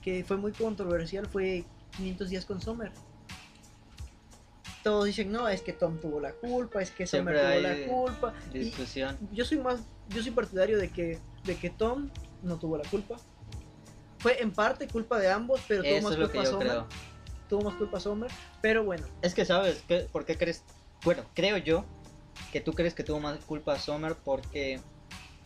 que 0.00 0.24
fue 0.24 0.38
muy 0.38 0.52
controversial 0.52 1.26
fue 1.26 1.66
500 1.98 2.30
días 2.30 2.46
con 2.46 2.62
Summer. 2.62 2.90
Todos 4.82 5.04
dicen, 5.04 5.30
no, 5.30 5.46
es 5.46 5.60
que 5.60 5.74
Tom 5.74 6.00
tuvo 6.00 6.20
la 6.20 6.32
culpa, 6.32 6.80
es 6.80 6.90
que 6.90 7.06
Summer 7.06 7.36
Siempre 7.36 7.60
tuvo 7.60 7.68
hay 7.68 7.86
la 7.86 7.94
culpa. 7.94 8.34
Y 8.54 8.58
Discusión. 8.60 9.18
yo 9.30 9.44
soy 9.44 9.58
más, 9.58 9.80
yo 10.08 10.22
soy 10.22 10.32
partidario 10.32 10.78
de 10.78 10.88
que, 10.88 11.18
de 11.44 11.54
que 11.56 11.68
Tom 11.68 12.08
no 12.42 12.58
tuvo 12.58 12.78
la 12.78 12.88
culpa. 12.88 13.16
Fue 14.20 14.40
en 14.40 14.52
parte 14.52 14.88
culpa 14.88 15.18
de 15.18 15.30
ambos, 15.30 15.60
pero 15.68 15.82
tuvo 15.82 15.92
Eso 15.92 16.02
más 16.04 16.12
es 16.14 16.18
lo 16.18 16.26
que 16.28 16.32
culpa 16.38 16.44
yo 16.46 16.50
Summer. 16.52 16.68
creo. 16.68 16.86
Tuvo 17.50 17.60
más 17.64 17.74
culpa 17.74 18.00
Summer, 18.00 18.30
pero 18.62 18.84
bueno, 18.84 19.06
Es 19.20 19.34
que 19.34 19.44
sabes, 19.44 19.84
¿qué? 19.86 20.08
¿por 20.10 20.24
qué 20.24 20.38
crees? 20.38 20.64
Bueno, 21.04 21.22
creo 21.34 21.58
yo 21.58 21.84
que 22.52 22.60
tú 22.60 22.72
crees 22.72 22.94
que 22.94 23.04
tuvo 23.04 23.20
más 23.20 23.38
culpa 23.44 23.78
Summer 23.78 24.16
porque 24.16 24.80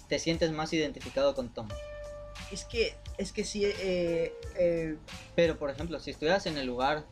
te 0.09 0.18
sientes 0.18 0.52
más 0.52 0.72
identificado 0.72 1.35
con 1.35 1.52
Tom. 1.52 1.68
es 2.50 2.64
que, 2.64 2.94
es 3.18 3.33
que 3.33 3.44
sí, 3.44 3.64
eh, 3.64 4.35
eh, 4.57 4.96
Pero 5.35 5.59
por 5.59 5.70
ejemplo, 5.70 5.98
si 6.00 6.11
estuvieras 6.11 6.46
en 6.46 6.59
el 6.59 6.66
lugar, 6.66 7.05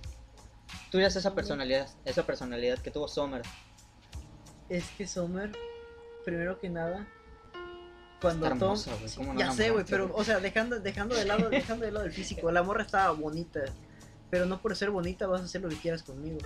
tuvieras 0.91 1.17
esa 1.17 1.35
personalidad, 1.35 1.89
esa 2.05 2.27
personalidad 2.27 2.79
que 2.79 2.91
tuvo 2.91 3.09
Summer, 3.09 3.43
es 4.69 4.85
que 4.97 5.07
Summer, 5.07 5.51
primero 6.25 6.61
que 6.61 6.71
nada, 6.71 7.07
cuando 8.21 8.47
hermosa, 8.47 8.91
Tom, 8.91 8.99
güey, 8.99 9.09
sí, 9.09 9.17
¿cómo 9.17 9.35
no 9.35 9.41
ya 9.41 9.51
sé, 9.53 9.71
güey, 9.71 9.85
pero, 9.89 10.11
o 10.15 10.25
sea, 10.25 10.39
dejando, 10.39 10.79
dejando 10.79 11.17
de 11.17 11.25
lado, 11.25 11.51
dejando 11.51 11.85
de 11.85 11.93
lado 11.93 12.07
el 12.07 12.13
físico, 12.13 12.53
la 12.53 12.63
morra 12.63 12.83
estaba 12.83 13.11
bonita, 13.13 13.61
pero 14.31 14.47
no 14.47 14.61
por 14.63 14.77
ser 14.77 14.91
bonita 14.91 15.27
vas 15.27 15.41
a 15.41 15.45
hacer 15.45 15.63
lo 15.63 15.69
que 15.69 15.77
quieras 15.77 16.03
conmigo. 16.03 16.39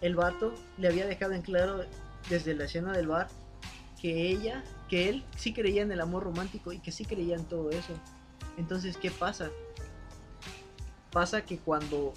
El 0.00 0.14
vato 0.14 0.54
le 0.76 0.88
había 0.88 1.06
dejado 1.06 1.32
en 1.32 1.42
claro 1.42 1.84
desde 2.28 2.54
la 2.54 2.64
escena 2.64 2.92
del 2.92 3.08
bar 3.08 3.28
que 4.00 4.30
ella, 4.30 4.62
que 4.88 5.08
él 5.08 5.24
sí 5.36 5.52
creía 5.52 5.82
en 5.82 5.90
el 5.90 6.00
amor 6.00 6.24
romántico 6.24 6.72
y 6.72 6.78
que 6.78 6.92
sí 6.92 7.04
creía 7.04 7.36
en 7.36 7.44
todo 7.44 7.70
eso. 7.70 7.94
Entonces, 8.56 8.96
¿qué 8.96 9.10
pasa? 9.10 9.50
Pasa 11.10 11.44
que 11.44 11.58
cuando 11.58 12.12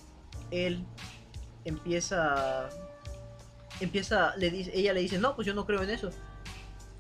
él 0.52 0.86
empieza 1.66 2.70
empieza 3.80 4.36
le 4.36 4.50
dice 4.50 4.72
ella 4.74 4.94
le 4.94 5.02
dice, 5.02 5.20
"No, 5.20 5.36
pues 5.36 5.46
yo 5.46 5.54
no 5.54 5.66
creo 5.66 5.82
en 5.82 5.90
eso." 5.90 6.10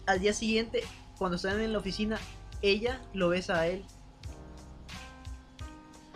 Al 0.05 0.19
día 0.19 0.33
siguiente, 0.33 0.83
cuando 1.17 1.35
están 1.35 1.59
en 1.59 1.73
la 1.73 1.79
oficina, 1.79 2.17
ella 2.61 3.01
lo 3.13 3.29
besa 3.29 3.59
a 3.59 3.67
él. 3.67 3.85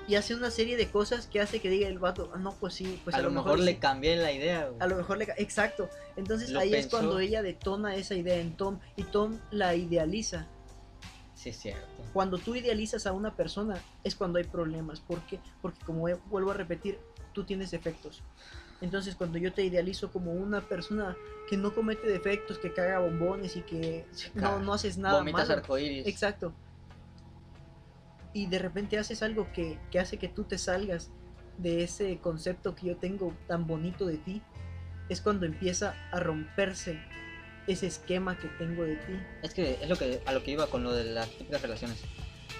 Y 0.08 0.16
hace 0.16 0.36
una 0.36 0.52
serie 0.52 0.76
de 0.76 0.90
cosas 0.90 1.28
que 1.28 1.40
hace 1.40 1.60
que 1.60 1.70
diga 1.70 1.88
el 1.88 2.00
vato, 2.00 2.32
"Ah, 2.34 2.38
no, 2.38 2.54
pues 2.54 2.74
sí, 2.74 3.00
pues 3.04 3.16
a, 3.16 3.22
lo 3.22 3.32
mejor, 3.32 3.60
sí". 3.60 3.66
le 3.66 3.78
cambié 3.78 4.16
la 4.18 4.32
idea. 4.32 4.68
güey. 4.68 4.82
A 4.82 4.88
lo 4.88 4.98
mejor 4.98 5.18
le... 5.18 5.28
Exacto. 5.38 5.90
Entonces 6.18 6.50
Lo 6.50 6.60
ahí 6.60 6.74
es 6.74 6.88
cuando 6.88 7.20
ella 7.20 7.42
detona 7.42 7.96
esa 7.96 8.16
idea 8.16 8.36
en 8.38 8.56
Tom 8.58 8.80
y 8.96 9.04
Tom 9.04 9.40
la 9.52 9.76
idealiza. 9.76 10.48
Sí, 11.36 11.50
es 11.50 11.58
cierto. 11.58 11.88
Cuando 12.14 12.38
tú 12.38 12.56
idealizas 12.56 13.08
a 13.08 13.14
una 13.14 13.36
persona 13.36 13.78
es 14.04 14.16
cuando 14.16 14.38
hay 14.40 14.46
problemas. 14.46 15.00
¿Por 15.00 15.22
qué? 15.22 15.40
Porque 15.62 15.84
como 15.86 16.08
vuelvo 16.28 16.52
a 16.52 16.54
repetir, 16.54 17.00
tú 17.34 17.44
tienes 17.44 17.72
defectos. 17.72 18.22
Entonces 18.82 19.16
cuando 19.16 19.38
yo 19.38 19.54
te 19.54 19.64
idealizo 19.64 20.12
como 20.12 20.34
una 20.34 20.62
persona 20.62 21.16
que 21.50 21.56
no 21.58 21.74
comete 21.74 22.08
defectos, 22.08 22.60
que 22.60 22.74
caga 22.74 23.00
bombones 23.00 23.56
y 23.56 23.62
que 23.62 24.06
no, 24.34 24.60
no 24.60 24.74
haces 24.74 24.98
nada 24.98 25.20
Vomitas 25.20 25.48
malo. 25.48 25.62
arcoíris. 25.62 26.06
Exacto. 26.06 26.54
Y 28.34 28.48
de 28.48 28.60
repente 28.60 28.98
haces 28.98 29.22
algo 29.24 29.52
que, 29.54 29.78
que 29.92 30.00
hace 30.00 30.18
que 30.18 30.28
tú 30.28 30.44
te 30.44 30.58
salgas 30.58 31.12
de 31.58 31.84
ese 31.84 32.18
concepto 32.18 32.74
que 32.76 32.88
yo 32.88 32.98
tengo 32.98 33.34
tan 33.48 33.68
bonito 33.68 34.06
de 34.06 34.18
ti. 34.18 34.42
Es 35.10 35.22
cuando 35.22 35.46
empieza 35.46 35.96
a 36.12 36.20
romperse 36.20 37.00
ese 37.68 37.88
esquema 37.88 38.38
que 38.38 38.48
tengo 38.50 38.84
de 38.84 38.96
ti. 38.96 39.14
Es 39.44 39.54
que 39.54 39.78
es 39.82 39.88
lo 39.90 39.96
que 39.96 40.22
a 40.26 40.32
lo 40.34 40.44
que 40.44 40.52
iba 40.52 40.68
con 40.68 40.84
lo 40.84 40.94
de 40.94 41.04
las 41.06 41.30
típicas 41.30 41.62
relaciones. 41.62 42.02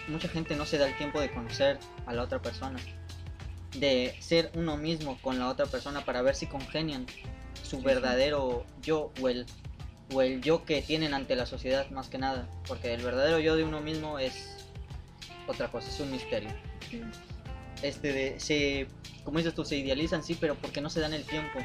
Mucha 0.08 0.28
gente 0.30 0.56
no 0.56 0.66
se 0.66 0.78
da 0.78 0.88
el 0.88 0.98
tiempo 0.98 1.20
de 1.22 1.32
conocer 1.32 1.80
a 2.06 2.14
la 2.14 2.24
otra 2.24 2.42
persona. 2.42 2.80
de 3.78 4.16
ser 4.20 4.52
uno 4.54 4.78
mismo 4.78 5.18
con 5.24 5.40
la 5.40 5.50
otra 5.50 5.66
persona 5.66 6.06
para 6.06 6.22
ver 6.22 6.36
si 6.36 6.46
congenian 6.46 7.08
su 7.64 7.78
Sí, 7.78 7.78
sí. 7.78 7.84
verdadero 7.84 8.66
yo 8.84 9.12
o 9.20 9.30
el, 9.30 9.48
o 10.14 10.22
el 10.22 10.42
yo 10.44 10.64
que 10.64 10.84
tienen 10.84 11.16
ante 11.16 11.36
la 11.36 11.48
sociedad 11.48 11.90
más 11.90 12.08
que 12.08 12.20
nada. 12.20 12.48
Porque 12.68 12.94
el 12.94 13.02
verdadero 13.02 13.40
yo 13.40 13.56
de 13.56 13.64
uno 13.64 13.82
mismo 13.82 14.20
es 14.20 14.63
otra 15.48 15.70
cosa, 15.70 15.90
es 15.90 16.00
un 16.00 16.12
misterio. 16.12 16.50
Este 17.82 18.14
de, 18.14 18.40
se, 18.40 18.88
como 19.24 19.38
dices 19.40 19.54
tú, 19.54 19.66
se 19.66 19.76
idealizan, 19.78 20.24
sí, 20.24 20.36
pero 20.40 20.56
porque 20.56 20.80
no 20.82 20.90
se 20.90 21.00
dan 21.00 21.14
el 21.14 21.24
tiempo. 21.26 21.60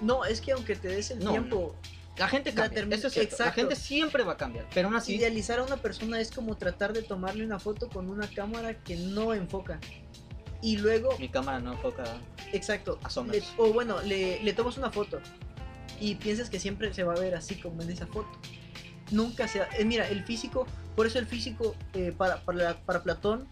No, 0.00 0.24
es 0.24 0.40
que 0.40 0.52
aunque 0.52 0.76
te 0.76 0.88
des 0.88 1.10
el 1.10 1.20
No, 1.20 1.30
tiempo, 1.32 1.76
La 2.16 2.28
gente 2.28 2.52
La 2.52 2.62
cambia, 2.62 2.82
termi- 2.84 2.94
eso 2.94 3.06
es 3.08 3.12
cierto, 3.14 3.36
La 3.38 3.52
gente 3.52 3.76
siempre 3.76 4.22
va 4.24 4.32
a 4.32 4.36
cambiar, 4.36 4.66
pero 4.74 4.88
aún 4.88 4.96
así, 4.96 5.14
idealizar 5.16 5.58
a 5.58 5.62
una 5.64 5.76
persona 5.76 6.20
es 6.20 6.30
como 6.30 6.56
tratar 6.56 6.92
de 6.92 7.02
tomarle 7.02 7.44
una 7.44 7.58
foto 7.58 7.88
con 7.88 8.08
una 8.08 8.26
cámara 8.28 8.74
que 8.82 8.96
no 8.96 9.32
enfoca. 9.34 9.78
Y 10.60 10.76
luego, 10.76 11.16
mi 11.18 11.28
cámara 11.28 11.58
no 11.60 11.72
enfoca. 11.72 12.04
exacto, 12.52 12.98
le- 13.30 13.42
o 13.56 13.72
bueno, 13.72 14.00
le, 14.02 14.42
le 14.42 14.52
tomas 14.52 14.76
una 14.78 14.90
foto 14.90 15.20
y 16.00 16.14
piensas 16.16 16.48
que 16.50 16.58
siempre 16.60 16.92
se 16.94 17.02
va 17.04 17.14
a 17.14 17.18
ver 17.20 17.34
así 17.34 17.56
como 17.56 17.82
en 17.82 17.90
esa 17.90 18.06
foto. 18.06 18.30
Nunca 19.10 19.46
se... 19.48 19.60
eh, 19.78 19.84
mira, 19.84 20.08
el 20.08 20.24
físico, 20.24 20.66
por 20.96 21.06
eso 21.06 21.18
el 21.18 21.26
físico 21.26 21.74
eh, 21.94 22.12
para, 22.16 22.36
para, 22.44 22.74
para 22.80 23.02
Platón, 23.02 23.48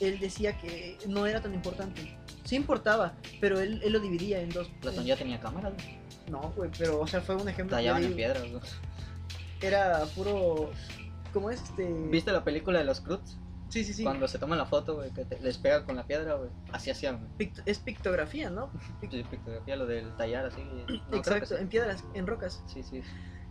él 0.00 0.18
decía 0.18 0.56
que 0.58 0.98
no 1.08 1.26
era 1.26 1.40
tan 1.40 1.54
importante. 1.54 2.16
Sí 2.44 2.56
importaba, 2.56 3.14
pero 3.40 3.58
él, 3.60 3.80
él 3.82 3.92
lo 3.92 3.98
dividía 4.00 4.40
en 4.40 4.50
dos. 4.50 4.68
Platón 4.80 5.00
en- 5.00 5.06
ya 5.06 5.16
tenía 5.16 5.40
cámara. 5.40 5.72
No, 6.30 6.52
güey, 6.56 6.70
pero 6.76 7.00
o 7.00 7.06
sea, 7.06 7.20
fue 7.20 7.36
un 7.36 7.48
ejemplo. 7.48 7.76
tallaban 7.76 8.04
en 8.04 8.14
piedras. 8.14 8.42
güey. 8.50 8.62
Era 9.60 10.04
puro... 10.14 10.70
¿Cómo 11.32 11.50
es 11.50 11.60
este? 11.62 11.84
¿Viste 12.10 12.32
la 12.32 12.44
película 12.44 12.78
de 12.78 12.84
los 12.84 13.00
Cruz? 13.00 13.20
Sí, 13.68 13.84
sí, 13.84 13.92
sí. 13.92 14.02
Cuando 14.04 14.26
se 14.28 14.38
toman 14.38 14.58
la 14.58 14.64
foto, 14.66 14.94
güey, 14.96 15.10
que 15.10 15.24
te- 15.24 15.40
les 15.40 15.58
pega 15.58 15.84
con 15.84 15.96
la 15.96 16.06
piedra, 16.06 16.34
güey. 16.34 16.50
Así 16.72 16.90
hacían, 16.90 17.18
güey. 17.18 17.50
Pict- 17.50 17.62
es 17.66 17.78
pictografía, 17.78 18.48
¿no? 18.48 18.70
Sí, 19.00 19.22
pictografía, 19.28 19.76
lo 19.76 19.86
del 19.86 20.14
tallar 20.16 20.46
así. 20.46 20.62
no, 21.10 21.16
Exacto, 21.16 21.56
en 21.58 21.68
piedras, 21.68 22.04
en 22.14 22.26
rocas. 22.26 22.62
Sí, 22.66 22.82
sí. 22.82 23.02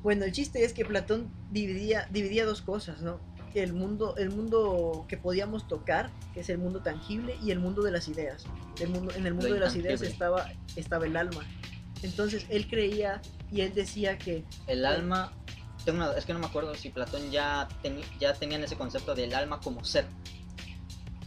Bueno, 0.05 0.23
el 0.23 0.31
chiste 0.31 0.63
es 0.63 0.71
que 0.71 0.85
Platón 0.85 1.33
dividía, 1.49 2.07
dividía 2.11 2.45
dos 2.45 2.61
cosas, 2.61 3.01
¿no? 3.01 3.19
El 3.55 3.73
mundo, 3.73 4.15
el 4.17 4.29
mundo 4.29 5.03
que 5.09 5.17
podíamos 5.17 5.67
tocar, 5.67 6.11
que 6.31 6.41
es 6.41 6.49
el 6.49 6.59
mundo 6.59 6.83
tangible, 6.83 7.35
y 7.41 7.49
el 7.49 7.57
mundo 7.57 7.81
de 7.81 7.89
las 7.89 8.07
ideas. 8.07 8.45
El 8.79 8.89
mundo, 8.89 9.11
en 9.15 9.25
el 9.25 9.33
mundo 9.33 9.47
Lo 9.49 9.55
de 9.55 9.61
las 9.61 9.75
ideas 9.75 10.03
estaba, 10.03 10.47
estaba 10.75 11.07
el 11.07 11.17
alma. 11.17 11.43
Entonces 12.03 12.45
él 12.49 12.67
creía 12.67 13.19
y 13.51 13.61
él 13.61 13.73
decía 13.73 14.19
que 14.19 14.45
El 14.67 14.85
alma. 14.85 15.33
Tengo 15.85 15.97
una, 15.97 16.11
es 16.13 16.23
que 16.23 16.33
no 16.33 16.39
me 16.39 16.45
acuerdo 16.45 16.75
si 16.75 16.91
Platón 16.91 17.31
ya, 17.31 17.67
teni- 17.81 18.05
ya 18.19 18.31
tenían 18.35 18.63
ese 18.63 18.75
concepto 18.75 19.15
del 19.15 19.33
alma 19.33 19.59
como 19.59 19.83
ser. 19.83 20.05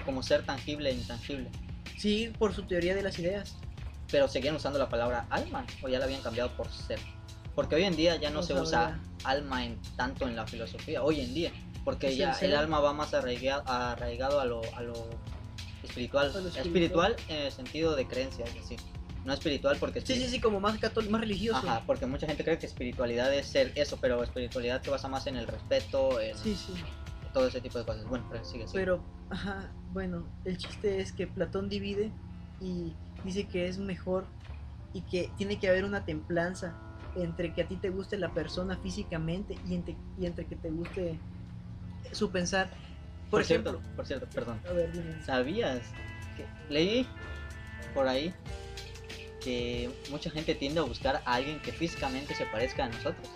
Como 0.04 0.22
ser 0.22 0.46
tangible 0.46 0.90
e 0.90 0.94
intangible. 0.94 1.50
sí, 1.96 2.32
por 2.38 2.54
su 2.54 2.62
teoría 2.62 2.94
de 2.94 3.02
las 3.02 3.18
ideas. 3.18 3.56
Pero 4.08 4.28
seguían 4.28 4.54
usando 4.54 4.78
la 4.78 4.88
palabra 4.88 5.26
alma 5.30 5.66
o 5.82 5.88
ya 5.88 5.98
la 5.98 6.04
habían 6.04 6.22
cambiado 6.22 6.56
por 6.56 6.70
ser. 6.70 7.00
Porque 7.58 7.74
hoy 7.74 7.82
en 7.82 7.96
día 7.96 8.14
ya 8.14 8.30
no, 8.30 8.36
No 8.36 8.42
se 8.44 8.52
sabría. 8.54 8.62
usa 8.62 9.00
alma 9.24 9.64
en, 9.66 9.80
tanto 9.96 10.28
en 10.28 10.36
la 10.36 10.46
filosofía. 10.46 11.02
Hoy 11.02 11.20
en 11.20 11.34
día. 11.34 11.50
Porque 11.84 12.14
ya 12.14 12.30
el 12.40 12.54
alma 12.54 12.78
va 12.78 12.92
más 12.92 13.14
arraigado, 13.14 13.64
arraigado 13.66 14.38
a, 14.40 14.44
lo, 14.44 14.60
a 14.76 14.82
lo 14.82 14.94
espiritual. 15.82 16.30
A 16.36 16.38
lo 16.38 16.48
espiritual. 16.50 17.16
en 17.26 17.38
el 17.46 17.50
sentido 17.50 17.96
de 17.96 18.06
creencia, 18.06 18.44
es 18.44 18.54
decir. 18.54 18.78
No 19.24 19.32
espiritual 19.32 19.76
porque 19.80 20.00
Sí, 20.02 20.14
sí, 20.14 20.28
sí, 20.28 20.40
como 20.40 20.60
más 20.60 20.78
católico, 20.78 21.10
más 21.10 21.20
religioso. 21.20 21.58
Ajá, 21.58 21.82
porque 21.84 22.06
mucha 22.06 22.28
gente 22.28 22.44
cree 22.44 22.60
que 22.60 22.66
espiritualidad 22.66 23.34
es 23.34 23.48
ser 23.48 23.72
eso, 23.74 23.98
pero 24.00 24.22
espiritualidad 24.22 24.80
se 24.80 24.90
basa 24.90 25.08
más 25.08 25.26
en 25.26 25.34
el 25.34 25.48
respeto, 25.48 26.20
en 26.20 26.38
Sí, 26.38 26.54
sí. 26.54 26.72
todo 27.34 27.48
ese 27.48 27.60
tipo 27.60 27.76
de 27.80 27.84
cosas. 27.86 28.04
Bueno, 28.06 28.24
pero 28.30 28.44
sigue, 28.44 28.68
sigue. 28.68 28.78
Pero, 28.78 29.02
ajá, 29.30 29.72
bueno, 29.92 30.28
el 30.44 30.58
chiste 30.58 31.00
es 31.00 31.10
que 31.10 31.26
Platón 31.26 31.68
divide 31.68 32.12
y 32.60 32.94
dice 33.24 33.48
que 33.48 33.66
es 33.66 33.78
mejor 33.78 34.26
y 34.92 35.00
que 35.02 35.32
tiene 35.36 35.58
que 35.58 35.68
haber 35.68 35.84
una 35.84 36.04
templanza 36.04 36.76
entre 37.16 37.52
que 37.52 37.62
a 37.62 37.68
ti 37.68 37.76
te 37.76 37.90
guste 37.90 38.16
la 38.16 38.32
persona 38.32 38.76
físicamente 38.78 39.56
y 39.68 39.74
entre, 39.74 39.96
y 40.18 40.26
entre 40.26 40.46
que 40.46 40.56
te 40.56 40.70
guste 40.70 41.18
su 42.12 42.30
pensar. 42.30 42.70
Por, 43.30 43.30
por, 43.30 43.42
ejemplo, 43.42 43.72
cierto, 43.72 43.96
por 43.96 44.06
cierto, 44.06 44.26
perdón. 44.34 44.60
a 44.68 44.72
ver, 44.72 44.92
dime. 44.92 45.22
¿Sabías 45.24 45.80
que 46.36 46.46
leí 46.72 47.06
por 47.94 48.08
ahí 48.08 48.32
que 49.42 49.90
mucha 50.10 50.30
gente 50.30 50.54
tiende 50.54 50.80
a 50.80 50.84
buscar 50.84 51.22
a 51.24 51.34
alguien 51.34 51.60
que 51.60 51.72
físicamente 51.72 52.34
se 52.34 52.46
parezca 52.46 52.84
a 52.84 52.88
nosotros? 52.88 53.28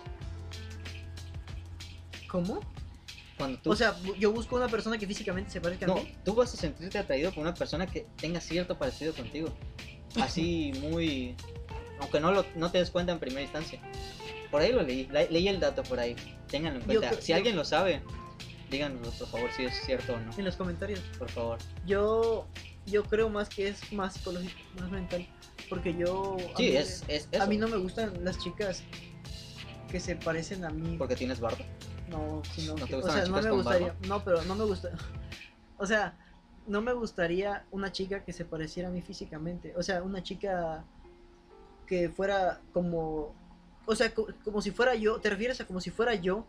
¿Cómo? 2.27 2.59
Cuando 3.37 3.59
tú 3.59 3.71
O 3.71 3.75
sea, 3.75 3.95
yo 4.19 4.31
busco 4.31 4.55
una 4.55 4.67
persona 4.67 4.97
que 4.97 5.07
físicamente 5.07 5.51
se 5.51 5.61
parezca 5.61 5.85
No, 5.85 5.93
a 5.93 6.01
mí. 6.01 6.15
tú 6.23 6.33
vas 6.33 6.53
a 6.53 6.57
sentirte 6.57 6.97
atraído 6.97 7.31
por 7.31 7.43
una 7.43 7.53
persona 7.53 7.85
que 7.87 8.07
tenga 8.17 8.39
cierto 8.39 8.77
parecido 8.77 9.13
contigo. 9.13 9.49
Así 10.19 10.71
muy... 10.81 11.35
Aunque 11.99 12.19
no, 12.19 12.31
lo, 12.31 12.45
no 12.55 12.69
te 12.71 12.79
des 12.79 12.91
cuenta 12.91 13.11
en 13.11 13.19
primera 13.19 13.41
instancia. 13.41 13.79
Por 14.51 14.61
ahí 14.61 14.71
lo 14.71 14.83
leí, 14.83 15.07
le- 15.07 15.29
leí 15.29 15.47
el 15.47 15.59
dato 15.59 15.83
por 15.83 15.99
ahí. 15.99 16.15
Ténganlo 16.47 16.79
en 16.79 16.85
cuenta. 16.85 17.13
si 17.21 17.31
yo- 17.31 17.35
alguien 17.37 17.55
lo 17.55 17.63
sabe, 17.65 18.01
díganoslo 18.69 19.11
por 19.11 19.27
favor 19.27 19.51
si 19.55 19.65
es 19.65 19.75
cierto 19.85 20.13
o 20.13 20.19
no. 20.19 20.31
En 20.37 20.45
los 20.45 20.55
comentarios. 20.55 20.99
Por 21.17 21.29
favor. 21.29 21.57
Yo, 21.85 22.47
yo 22.85 23.03
creo 23.03 23.29
más 23.29 23.49
que 23.49 23.67
es 23.69 23.91
más 23.93 24.13
psicológico, 24.13 24.59
más 24.79 24.91
mental. 24.91 25.27
Porque 25.69 25.95
yo. 25.95 26.37
Sí, 26.57 26.63
mí- 26.69 26.75
es, 26.77 27.03
es 27.07 27.27
eso. 27.31 27.43
A 27.43 27.47
mí 27.47 27.57
no 27.57 27.67
me 27.67 27.77
gustan 27.77 28.23
las 28.23 28.37
chicas 28.39 28.83
que 29.89 29.99
se 29.99 30.15
parecen 30.15 30.65
a 30.65 30.69
mí. 30.69 30.97
Porque 30.97 31.15
tienes 31.15 31.39
barba. 31.39 31.65
No, 32.09 32.41
sino 32.53 32.73
¿No 32.75 32.83
te 32.85 32.89
que- 32.89 32.95
o 32.95 33.01
gustan 33.01 33.25
sea, 33.25 33.25
no 33.31 33.41
me 33.41 33.49
gustaría, 33.51 33.87
barba? 33.87 33.99
no, 34.07 34.23
pero 34.23 34.41
no 34.43 34.55
me 34.55 34.65
gusta, 34.65 34.89
o 35.77 35.85
sea, 35.85 36.17
no 36.67 36.81
me 36.81 36.93
gustaría 36.93 37.65
una 37.71 37.91
chica 37.91 38.23
que 38.23 38.33
se 38.33 38.43
pareciera 38.45 38.89
a 38.89 38.91
mí 38.91 39.01
físicamente, 39.01 39.73
o 39.77 39.81
sea, 39.81 40.03
una 40.03 40.21
chica 40.21 40.83
que 41.93 42.09
fuera 42.09 42.59
como, 42.73 43.35
o 43.85 43.95
sea, 43.95 44.13
co- 44.13 44.27
como 44.43 44.61
si 44.61 44.71
fuera 44.71 44.95
yo, 44.95 45.19
¿te 45.19 45.29
refieres 45.29 45.61
a 45.61 45.65
como 45.67 45.79
si 45.79 45.91
fuera 45.91 46.15
yo, 46.15 46.45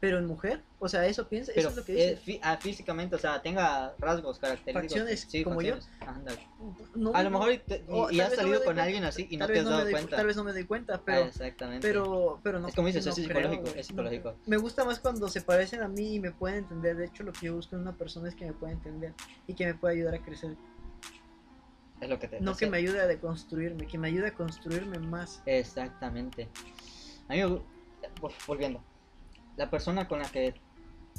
pero 0.00 0.18
en 0.18 0.26
mujer? 0.26 0.62
O 0.80 0.88
sea, 0.88 1.06
eso 1.06 1.28
piensa, 1.28 1.52
Pero 1.54 1.68
eso 1.68 1.70
es 1.70 1.76
lo 1.76 1.84
que 1.84 1.92
eh, 1.92 2.10
dice. 2.16 2.32
fí- 2.32 2.40
ah, 2.42 2.58
físicamente, 2.60 3.14
o 3.16 3.18
sea, 3.18 3.40
tenga 3.40 3.94
rasgos 3.98 4.38
característicos. 4.38 4.98
Facciones, 5.08 5.44
como 5.44 5.62
yo. 5.62 5.76
Ándale. 6.06 6.40
No, 6.94 7.14
A 7.14 7.22
lo 7.22 7.30
no, 7.30 7.38
mejor 7.38 7.52
y, 7.54 7.58
te- 7.58 7.76
y- 7.78 7.84
o 7.88 8.10
y 8.10 8.20
has 8.20 8.30
no 8.30 8.36
salido 8.36 8.56
doy 8.58 8.64
con 8.66 8.78
alguien 8.80 9.04
así 9.04 9.26
y 9.30 9.36
no 9.38 9.46
te 9.46 9.60
has 9.60 9.64
dado 9.64 9.88
cuenta. 9.90 10.16
Tal 10.16 10.26
vez 10.26 10.36
no 10.36 10.44
me 10.44 10.52
doy 10.52 10.64
cuenta, 10.64 10.96
Ah, 10.96 11.02
pero 11.04 11.24
exactamente. 11.24 11.86
pero 11.88 12.40
pero 12.42 12.58
no 12.58 12.68
Es 12.68 12.74
como 12.74 12.88
dices, 12.88 13.06
no 13.06 13.12
eso 13.12 13.20
es 13.20 13.28
creo, 13.28 13.38
psicológico, 13.42 13.70
güey, 13.70 13.80
es 13.80 13.86
no. 13.86 14.02
psicológico. 14.02 14.34
me 14.46 14.56
gusta 14.58 14.84
más 14.84 14.98
cuando 14.98 15.28
se 15.28 15.40
parecen 15.40 15.82
a 15.82 15.88
mí 15.88 16.16
y 16.16 16.20
me 16.20 16.32
pueden 16.32 16.58
entender 16.58 16.96
de 16.96 17.06
hecho 17.06 17.22
lo 17.22 17.32
que 17.32 17.46
yo 17.46 17.54
busco 17.54 17.76
en 17.76 17.82
una 17.82 17.92
persona 17.96 18.28
es 18.28 18.34
que 18.34 18.44
me 18.44 18.52
pueda 18.52 18.72
entender 18.72 19.14
y 19.46 19.54
que 19.54 19.64
me 19.66 19.74
pueda 19.74 19.94
ayudar 19.94 20.14
a 20.16 20.18
crecer 20.18 20.56
Es 22.04 22.10
lo 22.10 22.18
que 22.18 22.28
te 22.28 22.38
no 22.40 22.54
que 22.54 22.66
me 22.68 22.76
ayude 22.76 23.00
a 23.00 23.06
deconstruirme 23.06 23.86
que 23.86 23.96
me 23.96 24.08
ayude 24.08 24.28
a 24.28 24.34
construirme 24.34 24.98
más 24.98 25.42
Exactamente. 25.46 26.48
A 27.28 27.32
mí, 27.32 27.40
vol- 27.40 28.34
volviendo, 28.46 28.82
la 29.56 29.70
persona 29.70 30.06
con 30.06 30.18
la 30.18 30.28
que 30.30 30.54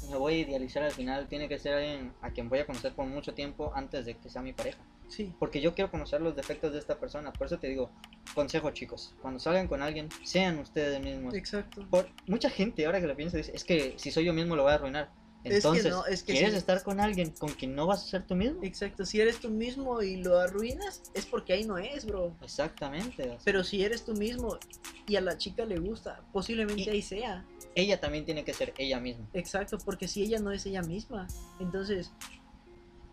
me 0.08 0.16
voy 0.16 0.34
a 0.34 0.38
idealizar 0.38 0.84
al 0.84 0.92
final 0.92 1.26
tiene 1.26 1.48
que 1.48 1.58
ser 1.58 1.74
alguien 1.74 2.12
a 2.20 2.30
quien 2.30 2.48
voy 2.48 2.60
a 2.60 2.66
conocer 2.66 2.94
por 2.94 3.06
mucho 3.06 3.34
tiempo 3.34 3.72
antes 3.74 4.06
de 4.06 4.16
que 4.16 4.30
sea 4.30 4.42
mi 4.42 4.52
pareja. 4.52 4.78
sí 5.08 5.34
Porque 5.40 5.60
yo 5.60 5.74
quiero 5.74 5.90
conocer 5.90 6.20
los 6.20 6.36
defectos 6.36 6.72
de 6.72 6.78
esta 6.78 7.00
persona. 7.00 7.32
Por 7.32 7.48
eso 7.48 7.58
te 7.58 7.66
digo, 7.66 7.90
consejo 8.34 8.70
chicos, 8.70 9.12
cuando 9.20 9.40
salgan 9.40 9.66
con 9.66 9.82
alguien, 9.82 10.08
sean 10.22 10.58
ustedes 10.60 11.00
mismos. 11.02 11.34
exacto 11.34 11.84
Por 11.90 12.08
mucha 12.28 12.48
gente 12.48 12.86
ahora 12.86 13.00
que 13.00 13.08
lo 13.08 13.16
pienso 13.16 13.36
dice, 13.38 13.50
es 13.56 13.64
que 13.64 13.94
si 13.98 14.12
soy 14.12 14.24
yo 14.24 14.32
mismo 14.32 14.54
lo 14.54 14.62
voy 14.62 14.70
a 14.72 14.76
arruinar. 14.76 15.10
Es 15.46 15.62
que 15.62 15.68
Entonces, 15.68 15.90
no, 15.92 16.06
es 16.06 16.22
que 16.22 16.32
¿quieres 16.32 16.54
estar 16.54 16.82
con 16.82 17.00
alguien 17.00 17.30
con 17.30 17.50
quien 17.50 17.74
no 17.74 17.86
vas 17.86 18.02
a 18.02 18.06
ser 18.06 18.26
tú 18.26 18.34
mismo? 18.34 18.60
exacto 18.62 19.04
si 19.06 19.20
eres 19.20 19.38
tú 19.38 19.48
mismo 19.50 20.02
y 20.02 20.16
lo 20.16 20.38
arruinas 20.38 21.02
es 21.14 21.24
porque 21.26 21.52
ahí 21.52 21.64
no 21.64 21.78
es 21.78 22.04
bro 22.04 22.36
Exactamente. 22.42 23.38
pero 23.44 23.62
si 23.62 23.84
eres 23.84 24.04
tú 24.04 24.14
mismo 24.14 24.58
y 25.06 25.16
a 25.16 25.20
la 25.20 25.38
chica 25.38 25.64
le 25.64 25.78
gusta 25.78 26.20
posiblemente 26.32 26.82
Y- 26.82 26.88
ahí 26.88 27.02
sea 27.02 27.44
ella 27.74 28.00
también 28.00 28.24
tiene 28.24 28.44
que 28.44 28.52
ser 28.54 28.74
ella 28.78 28.98
misma. 29.00 29.26
exacto 29.34 29.78
porque 29.84 30.08
si 30.08 30.22
ella 30.22 30.38
no 30.40 30.50
es 30.50 30.66
ella 30.66 30.82
misma 30.82 31.26
entonces 31.60 32.12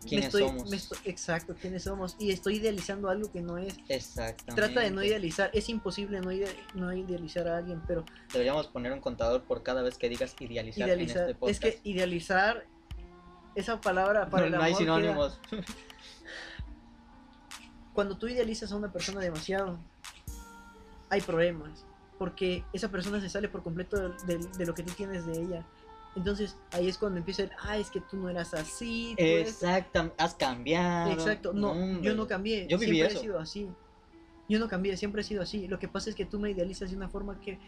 ¿Quiénes 0.08 0.26
estoy, 0.26 0.42
somos? 0.42 0.72
estoy- 0.72 0.98
exacto 1.04 1.54
quiénes 1.60 1.82
somos 1.84 2.16
y 2.18 2.30
estoy 2.30 2.56
idealizando 2.56 3.08
algo 3.08 3.30
que 3.32 3.40
no 3.40 3.58
es 3.58 3.76
Exactamente. 3.88 4.54
Trata 4.54 4.80
de 4.80 4.90
no 4.90 5.02
idealizar, 5.02 5.50
es 5.52 5.68
imposible 5.68 6.20
no, 6.20 6.30
ide- 6.32 6.54
no 6.74 6.92
idealizar 6.92 7.48
a 7.48 7.58
alguien, 7.58 7.82
pero 7.86 8.04
Deberíamos 8.32 8.66
poner 8.68 8.92
un 8.92 9.00
contador 9.00 9.42
por 9.44 9.62
cada 9.62 9.82
vez 9.82 9.96
que 9.98 10.08
digas 10.08 10.34
idealizar, 10.40 10.82
en 10.88 10.94
idealizar, 11.00 11.22
este 11.22 11.34
podcast. 11.34 11.64
es 11.64 11.74
que 11.80 11.88
idealizar 11.88 12.64
esa 13.54 13.80
palabra 13.80 14.28
para 14.30 14.42
no, 14.42 14.46
el 14.46 14.52
no 14.52 14.56
amor 14.58 14.66
hay 14.66 14.72
queda- 14.72 14.78
sinónimos. 14.96 15.40
cuando 17.94 18.16
tú 18.16 18.26
idealizas 18.28 18.72
a 18.72 18.76
una 18.76 18.92
persona 18.92 19.20
demasiado, 19.20 19.78
hay 21.10 21.20
problemas, 21.20 21.84
porque 22.18 22.64
esa 22.72 22.88
persona 22.90 23.20
se 23.20 23.28
sale 23.28 23.48
por 23.48 23.62
completo 23.62 24.08
de, 24.08 24.36
de- 24.38 24.48
de 24.58 24.66
lo 24.66 24.74
que 24.74 24.82
tú 24.82 24.92
tienes 24.94 25.26
de 25.26 25.40
ella. 25.40 25.64
Entonces 26.16 26.56
ahí 26.70 26.88
es 26.88 26.96
cuando 26.96 27.18
empieza 27.18 27.42
el, 27.42 27.50
ah, 27.60 27.76
es 27.76 27.90
que 27.90 28.00
tú 28.00 28.16
no 28.16 28.28
eras 28.28 28.54
así. 28.54 29.14
tú 29.16 29.24
eres-". 29.24 29.48
Exactamente, 29.48 30.16
has 30.18 30.34
cambiado. 30.34 31.12
Exacto, 31.12 31.52
no, 31.52 31.72
hombre. 31.72 32.02
yo 32.02 32.14
no 32.14 32.26
cambié, 32.26 32.66
Yo 32.68 32.78
viví 32.78 32.92
siempre 32.96 33.12
eso. 33.12 33.18
he 33.18 33.22
sido 33.22 33.38
así. 33.38 33.68
Yo 34.48 34.58
no 34.58 34.68
cambié, 34.68 34.96
siempre 34.96 35.22
he 35.22 35.24
sido 35.24 35.42
así. 35.42 35.66
Lo 35.68 35.78
que 35.78 35.88
pasa 35.88 36.10
es 36.10 36.16
que 36.16 36.24
tú 36.24 36.38
me 36.38 36.50
idealizas 36.50 36.90
de 36.90 36.96
una 36.96 37.08
forma 37.08 37.40
que 37.40 37.58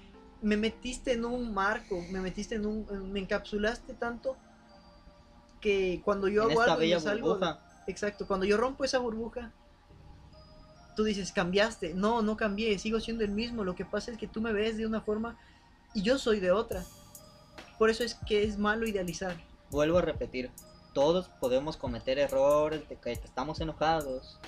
me 0.43 0.57
metiste 0.57 1.13
en 1.13 1.25
un 1.25 1.55
marco, 1.55 2.01
me 2.11 2.21
metiste 2.21 2.57
en 2.57 2.67
un, 2.67 3.13
me 3.13 3.21
encapsulaste 3.21 3.95
tanto 3.95 4.37
que 5.61 6.03
cuando 6.05 6.29
yo 6.29 6.45
en 6.45 6.53
hago 6.53 6.61
algo 6.63 6.77
y 6.77 6.81
bella 6.81 6.97
me 6.97 7.03
salgo. 7.03 7.41
Exacto, 7.87 8.27
cuando 8.27 8.47
yo 8.47 8.57
rompo 8.57 8.85
esa 8.85 8.99
burbuja, 8.99 9.53
tú 10.95 11.05
dices, 11.05 11.33
cambiaste. 11.33 11.95
No, 11.95 12.23
no 12.23 12.37
cambié, 12.37 12.79
sigo 12.79 13.01
siendo 13.01 13.25
el 13.25 13.31
mismo. 13.31 13.65
Lo 13.65 13.75
que 13.75 13.85
pasa 13.85 14.11
es 14.11 14.19
que 14.19 14.27
tú 14.27 14.41
me 14.41 14.53
ves 14.53 14.77
de 14.77 14.87
una 14.87 15.01
forma 15.01 15.39
y 15.95 16.03
yo 16.03 16.19
soy 16.19 16.41
de 16.41 16.51
otra. 16.51 16.85
Por 17.79 17.91
eso 17.91 18.05
es 18.05 18.15
que 18.15 18.45
es 18.45 18.59
malo 18.59 18.87
idealizar. 18.87 19.37
Vuelvo 19.71 19.99
a 19.99 20.03
repetir, 20.03 20.51
todos 20.95 21.29
podemos 21.41 21.77
cometer 21.77 22.19
errores 22.19 22.89
de 22.89 22.97
que 22.97 23.13
estamos 23.13 23.61
enojados 23.61 24.39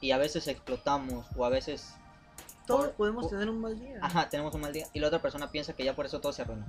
y 0.00 0.10
a 0.10 0.18
veces 0.18 0.46
explotamos 0.48 1.26
o 1.36 1.44
a 1.44 1.48
veces... 1.48 1.94
Todos 2.66 2.86
por- 2.88 2.94
podemos 2.94 3.30
tener 3.30 3.48
un 3.48 3.60
mal 3.60 3.78
día. 3.78 3.98
Ajá, 4.02 4.28
tenemos 4.28 4.54
un 4.54 4.60
mal 4.60 4.72
día 4.72 4.86
y 4.92 5.00
la 5.00 5.06
otra 5.06 5.22
persona 5.22 5.50
piensa 5.50 5.72
que 5.72 5.84
ya 5.84 5.96
por 5.96 6.04
eso 6.06 6.20
todo 6.20 6.32
se 6.32 6.42
arruina. 6.42 6.66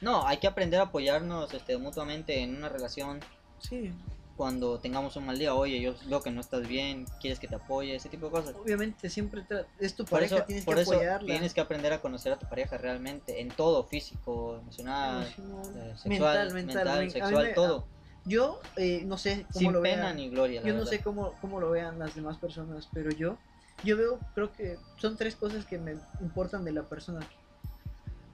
No, 0.00 0.26
hay 0.26 0.36
que 0.36 0.46
aprender 0.46 0.78
a 0.80 0.84
apoyarnos 0.84 1.52
este, 1.54 1.76
mutuamente 1.78 2.40
en 2.42 2.56
una 2.56 2.68
relación 2.68 3.20
Sí, 3.58 3.92
cuando 4.36 4.78
tengamos 4.78 5.16
un 5.16 5.26
mal 5.26 5.38
día. 5.38 5.54
Oye, 5.54 5.80
yo 5.80 5.94
veo 6.06 6.22
que 6.22 6.30
no 6.30 6.40
estás 6.40 6.66
bien, 6.66 7.06
quieres 7.20 7.38
que 7.38 7.46
te 7.48 7.54
apoye, 7.54 7.94
ese 7.94 8.08
tipo 8.08 8.26
de 8.26 8.32
cosas. 8.32 8.54
obviamente 8.56 9.08
siempre 9.08 9.42
tra- 9.42 9.66
es 9.78 9.94
tu 9.94 10.04
Por 10.04 10.18
pareja, 10.18 10.36
eso, 10.36 10.44
tienes 10.44 10.64
por 10.64 10.74
que 10.76 10.80
eso 10.82 10.92
apoyarla. 10.92 11.26
tienes 11.26 11.54
que 11.54 11.60
aprender 11.60 11.92
a 11.92 12.00
conocer 12.00 12.32
a 12.32 12.38
tu 12.38 12.46
pareja 12.46 12.76
realmente, 12.76 13.40
en 13.40 13.50
todo, 13.50 13.84
físico, 13.84 14.56
emocional, 14.58 15.22
Emocional, 15.26 15.72
eh, 15.76 15.94
sexual, 15.96 16.52
mental, 16.52 16.52
mental, 16.54 17.10
sexual, 17.10 17.44
me- 17.44 17.54
todo. 17.54 17.86
Yo 18.24 18.60
eh, 18.76 19.02
no 19.04 19.18
sé 19.18 19.44
cómo 19.52 19.60
Sin 19.60 19.72
lo 19.74 19.82
pena 19.82 20.04
vean. 20.04 20.16
ni 20.16 20.30
gloria. 20.30 20.62
Yo 20.62 20.74
no 20.74 20.86
sé 20.86 21.00
cómo, 21.00 21.34
cómo 21.40 21.60
lo 21.60 21.70
vean 21.70 21.98
las 21.98 22.14
demás 22.14 22.38
personas, 22.38 22.88
pero 22.92 23.10
yo, 23.10 23.36
yo 23.82 23.96
veo, 23.98 24.18
creo 24.34 24.50
que 24.52 24.78
son 24.96 25.16
tres 25.16 25.36
cosas 25.36 25.64
que 25.66 25.78
me 25.78 25.96
importan 26.20 26.64
de 26.64 26.72
la 26.72 26.84
persona. 26.84 27.20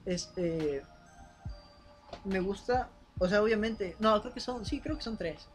Es, 0.05 0.31
eh, 0.37 0.81
me 2.23 2.39
gusta, 2.39 2.89
o 3.19 3.27
sea, 3.27 3.43
obviamente, 3.43 3.95
no, 3.99 4.19
creo 4.21 4.33
que 4.33 4.39
son, 4.39 4.65
sí, 4.65 4.79
creo 4.79 4.95
que 4.95 5.03
son 5.03 5.17
tres. 5.17 5.47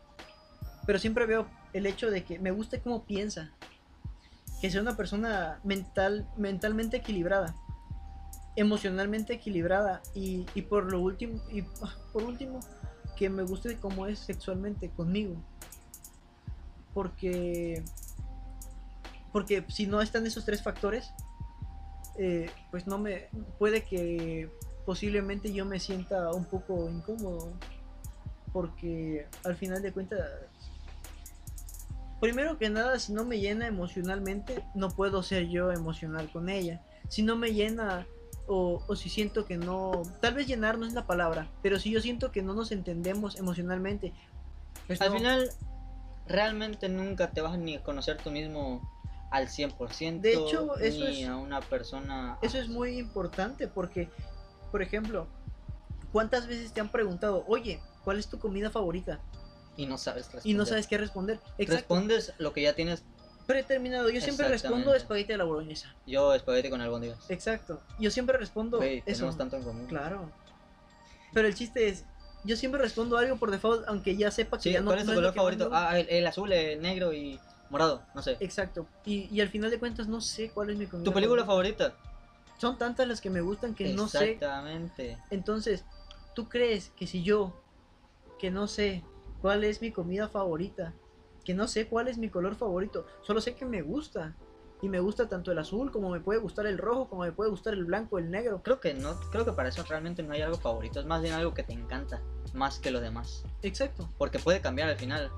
Pero 0.86 0.98
siempre 0.98 1.26
veo 1.26 1.46
el 1.72 1.86
hecho 1.86 2.10
de 2.10 2.24
que 2.24 2.38
me 2.38 2.50
gusta 2.50 2.80
cómo 2.80 3.04
piensa. 3.04 3.50
Que 4.60 4.70
sea 4.70 4.80
una 4.80 4.96
persona 4.96 5.60
mental, 5.64 6.26
mentalmente 6.36 6.96
equilibrada, 6.96 7.54
emocionalmente 8.54 9.34
equilibrada 9.34 10.00
y, 10.14 10.46
y 10.54 10.62
por 10.62 10.90
lo 10.90 11.00
último, 11.00 11.42
y 11.50 11.60
ah, 11.82 11.94
por 12.12 12.22
último, 12.22 12.60
que 13.16 13.28
me 13.28 13.42
guste 13.42 13.76
cómo 13.76 14.06
es 14.06 14.18
sexualmente 14.18 14.90
conmigo 14.90 15.36
porque 16.96 17.84
porque 19.30 19.62
si 19.68 19.86
no 19.86 20.00
están 20.00 20.26
esos 20.26 20.46
tres 20.46 20.62
factores 20.62 21.12
eh, 22.18 22.48
pues 22.70 22.86
no 22.86 22.96
me 22.96 23.28
puede 23.58 23.84
que 23.84 24.50
posiblemente 24.86 25.52
yo 25.52 25.66
me 25.66 25.78
sienta 25.78 26.32
un 26.32 26.46
poco 26.46 26.88
incómodo 26.88 27.52
porque 28.50 29.26
al 29.44 29.56
final 29.56 29.82
de 29.82 29.92
cuentas 29.92 30.26
primero 32.26 32.58
que 32.58 32.68
nada 32.70 32.98
si 32.98 33.12
no 33.12 33.24
me 33.24 33.38
llena 33.38 33.68
emocionalmente 33.68 34.64
no 34.74 34.90
puedo 34.90 35.22
ser 35.22 35.46
yo 35.46 35.70
emocional 35.70 36.28
con 36.32 36.48
ella 36.48 36.80
si 37.08 37.22
no 37.22 37.36
me 37.36 37.52
llena 37.52 38.08
o, 38.48 38.82
o 38.88 38.96
si 38.96 39.08
siento 39.08 39.44
que 39.46 39.56
no 39.56 40.02
tal 40.20 40.34
vez 40.34 40.48
llenar 40.48 40.76
no 40.76 40.86
es 40.86 40.92
la 40.92 41.06
palabra 41.06 41.48
pero 41.62 41.78
si 41.78 41.92
yo 41.92 42.00
siento 42.00 42.32
que 42.32 42.42
no 42.42 42.52
nos 42.52 42.72
entendemos 42.72 43.36
emocionalmente 43.36 44.12
pues 44.88 45.00
Al 45.00 45.10
no. 45.10 45.18
final, 45.18 45.50
realmente 46.26 46.88
nunca 46.88 47.30
te 47.30 47.42
vas 47.42 47.56
ni 47.58 47.76
a 47.76 47.82
conocer 47.84 48.16
tú 48.16 48.30
mismo 48.32 48.80
al 49.30 49.48
100%. 49.48 50.20
De 50.20 50.34
hecho, 50.34 50.76
eso 50.78 51.04
ni 51.04 51.22
es- 51.22 51.28
a 51.28 51.36
una 51.36 51.60
persona. 51.60 52.38
Eso 52.42 52.58
es 52.58 52.68
muy 52.68 52.98
importante 52.98 53.66
porque, 53.68 54.08
por 54.72 54.82
ejemplo, 54.82 55.26
¿cuántas 56.12 56.46
veces 56.46 56.72
te 56.72 56.80
han 56.80 56.88
preguntado, 56.88 57.44
oye, 57.48 57.80
¿cuál 58.04 58.18
es 58.18 58.28
tu 58.28 58.38
comida 58.38 58.70
favorita? 58.70 59.18
Y 59.76 59.86
no 59.86 59.98
sabes 59.98 60.24
responder. 60.32 60.46
Y 60.46 60.54
no 60.54 60.66
sabes 60.66 60.86
qué 60.86 60.98
responder. 60.98 61.40
Exacto. 61.58 61.74
Respondes 61.74 62.32
lo 62.38 62.52
que 62.52 62.62
ya 62.62 62.74
tienes. 62.74 63.04
Predeterminado. 63.46 64.10
Yo 64.10 64.20
siempre 64.20 64.48
respondo 64.48 64.94
espagueti 64.94 65.32
a 65.32 65.36
la 65.36 65.44
boloñesa. 65.44 65.94
Yo 66.06 66.34
espagueti 66.34 66.68
con 66.68 66.80
albóndigas. 66.80 67.30
Exacto. 67.30 67.80
Yo 67.98 68.10
siempre 68.10 68.36
respondo 68.38 68.82
eso. 68.82 69.04
tenemos 69.04 69.36
tanto 69.36 69.56
en 69.56 69.62
común. 69.62 69.86
Claro. 69.86 70.30
Pero 71.32 71.46
el 71.46 71.54
chiste 71.54 71.88
es, 71.88 72.04
yo 72.44 72.56
siempre 72.56 72.80
respondo 72.80 73.18
algo 73.18 73.36
por 73.36 73.50
default, 73.50 73.86
aunque 73.88 74.16
ya 74.16 74.30
sepa 74.30 74.56
que 74.56 74.64
Sí, 74.64 74.72
ya 74.72 74.80
no 74.80 74.86
¿cuál 74.86 75.00
es 75.00 75.06
tu 75.06 75.14
color 75.14 75.34
favorito? 75.34 75.70
Ah, 75.72 75.98
el, 75.98 76.08
el 76.08 76.26
azul, 76.26 76.50
el 76.52 76.80
negro 76.80 77.12
y 77.12 77.38
morado, 77.70 78.02
no 78.14 78.22
sé. 78.22 78.36
Exacto. 78.40 78.86
Y, 79.04 79.28
y 79.30 79.40
al 79.40 79.48
final 79.48 79.70
de 79.70 79.78
cuentas 79.78 80.08
no 80.08 80.20
sé 80.20 80.50
cuál 80.50 80.70
es 80.70 80.76
mi 80.76 80.86
comida 80.86 81.04
¿Tu 81.04 81.12
película 81.12 81.44
favorita. 81.44 81.90
favorita? 81.90 82.16
Son 82.58 82.78
tantas 82.78 83.06
las 83.06 83.20
que 83.20 83.28
me 83.30 83.42
gustan 83.42 83.74
que 83.74 83.92
no 83.92 84.08
sé 84.08 84.32
Exactamente. 84.32 85.18
Entonces, 85.30 85.84
¿tú 86.34 86.48
crees 86.48 86.90
que 86.96 87.06
si 87.06 87.22
yo, 87.22 87.60
que 88.38 88.50
no 88.50 88.66
sé 88.66 89.04
cuál 89.40 89.64
es 89.64 89.80
mi 89.80 89.92
comida 89.92 90.28
favorita, 90.28 90.94
que 91.44 91.54
no 91.54 91.68
sé 91.68 91.86
cuál 91.88 92.08
es 92.08 92.18
mi 92.18 92.28
color 92.28 92.56
favorito, 92.56 93.06
solo 93.22 93.40
sé 93.40 93.54
que 93.54 93.64
me 93.64 93.82
gusta? 93.82 94.34
Y 94.82 94.90
me 94.90 95.00
gusta 95.00 95.26
tanto 95.26 95.50
el 95.52 95.58
azul 95.58 95.90
como 95.90 96.10
me 96.10 96.20
puede 96.20 96.38
gustar 96.38 96.66
el 96.66 96.76
rojo, 96.76 97.08
como 97.08 97.22
me 97.22 97.32
puede 97.32 97.48
gustar 97.48 97.72
el 97.72 97.86
blanco, 97.86 98.18
el 98.18 98.30
negro. 98.30 98.60
Creo 98.62 98.78
que 98.78 98.92
no, 98.92 99.18
creo 99.30 99.44
que 99.46 99.52
para 99.52 99.70
eso 99.70 99.82
realmente 99.84 100.22
no 100.22 100.34
hay 100.34 100.42
algo 100.42 100.58
favorito, 100.58 101.00
es 101.00 101.06
más 101.06 101.22
bien 101.22 101.32
algo 101.32 101.54
que 101.54 101.62
te 101.62 101.72
encanta, 101.72 102.20
más 102.52 102.78
que 102.78 102.90
lo 102.90 103.00
demás. 103.00 103.44
Exacto, 103.62 104.10
Porque 104.18 104.38
puede 104.38 104.60
cambiar 104.60 104.90
al 104.90 104.96
final. 104.96 105.30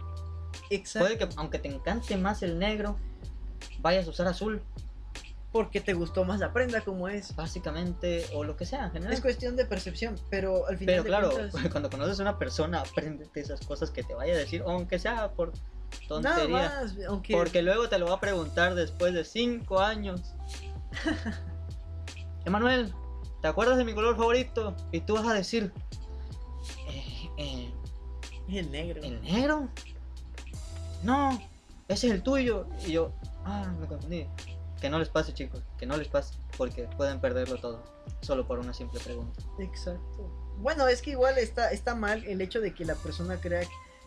exacto. 0.70 1.06
Puede 1.06 1.18
que 1.18 1.28
aunque 1.37 1.58
te 1.61 1.68
encante 1.68 2.16
más 2.16 2.42
el 2.42 2.58
negro, 2.58 2.96
vayas 3.80 4.06
a 4.08 4.11
usar 4.11 4.26
azul, 4.26 4.61
Porque 5.52 5.80
te 5.80 5.94
gustó 5.94 6.24
más 6.24 6.40
la 6.40 6.52
prenda 6.52 6.82
como 6.82 7.08
es. 7.08 7.34
básicamente, 7.34 8.26
o 8.34 8.44
lo 8.44 8.54
que 8.56 8.66
sea 8.66 8.84
en 8.87 8.90
general. 8.92 9.14
Es 9.14 9.20
cuestión 9.22 9.56
de 9.56 9.64
percepción, 9.64 10.14
pero 10.30 10.66
al 10.68 10.76
final 10.76 10.94
Pero 10.94 11.02
de 11.02 11.08
claro, 11.08 11.30
cuentas, 11.30 11.62
cuando 11.72 11.88
conoces 11.90 12.18
a 12.20 12.22
una 12.22 12.38
persona, 12.38 12.80
apréndete 12.80 13.40
esas 13.40 13.61
cosas 13.61 13.90
que 13.90 14.02
te 14.02 14.14
vaya 14.14 14.34
a 14.34 14.37
decir, 14.37 14.62
aunque 14.66 14.98
sea 14.98 15.32
por 15.32 15.52
nada 16.20 16.37
tontería. 16.37 16.50
más, 16.82 16.94
aunque 17.08 17.32
Porque 17.34 17.62
luego 17.62 17.88
te 17.88 17.98
lo 17.98 18.06
va 18.06 18.14
a 18.16 18.20
preguntar 18.20 18.74
después 18.74 19.14
de 19.14 19.24
5 19.24 19.80
años. 19.80 20.34
Emanuel, 22.44 22.92
¿te 23.40 23.48
acuerdas 23.48 23.78
de 23.78 23.84
mi 23.84 23.94
color 23.94 24.16
favorito? 24.16 24.74
Y 24.92 25.00
tú 25.00 25.14
vas 25.14 25.26
a 25.26 25.32
decir, 25.34 25.72
"Eh, 26.90 27.30
eh, 27.38 27.72
el 28.50 28.70
negro. 28.70 29.02
¿el 29.02 29.22
negro? 29.22 29.68
No, 31.02 31.40
ese 31.88 32.08
es 32.08 32.12
el 32.14 32.22
tuyo. 32.22 32.66
Y 32.87 32.92
yo, 32.92 33.12
ah, 33.44 33.72
me 33.78 33.87
confundí. 33.87 34.26
Que 34.80 34.88
no 34.90 34.98
les 34.98 35.08
pase, 35.08 35.34
chicos, 35.34 35.62
que 35.76 35.86
no 35.86 35.96
les 35.96 36.08
pase, 36.08 36.34
porque 36.56 36.84
pueden 36.96 37.20
perderlo 37.20 37.58
todo, 37.60 37.82
solo 38.20 38.46
por 38.46 38.58
una 38.60 38.72
simple 38.72 39.00
pregunta. 39.00 39.42
Exacto. 39.58 40.30
Bueno, 40.58 40.86
es 40.88 41.02
que 41.02 41.10
igual 41.10 41.36
está, 41.38 41.70
está 41.72 41.94
mal 41.94 42.24
el 42.24 42.40
hecho 42.40 42.60
de 42.60 42.74
que 42.74 42.84
la 42.84 42.94
persona 42.94 43.40
crea 43.40 43.62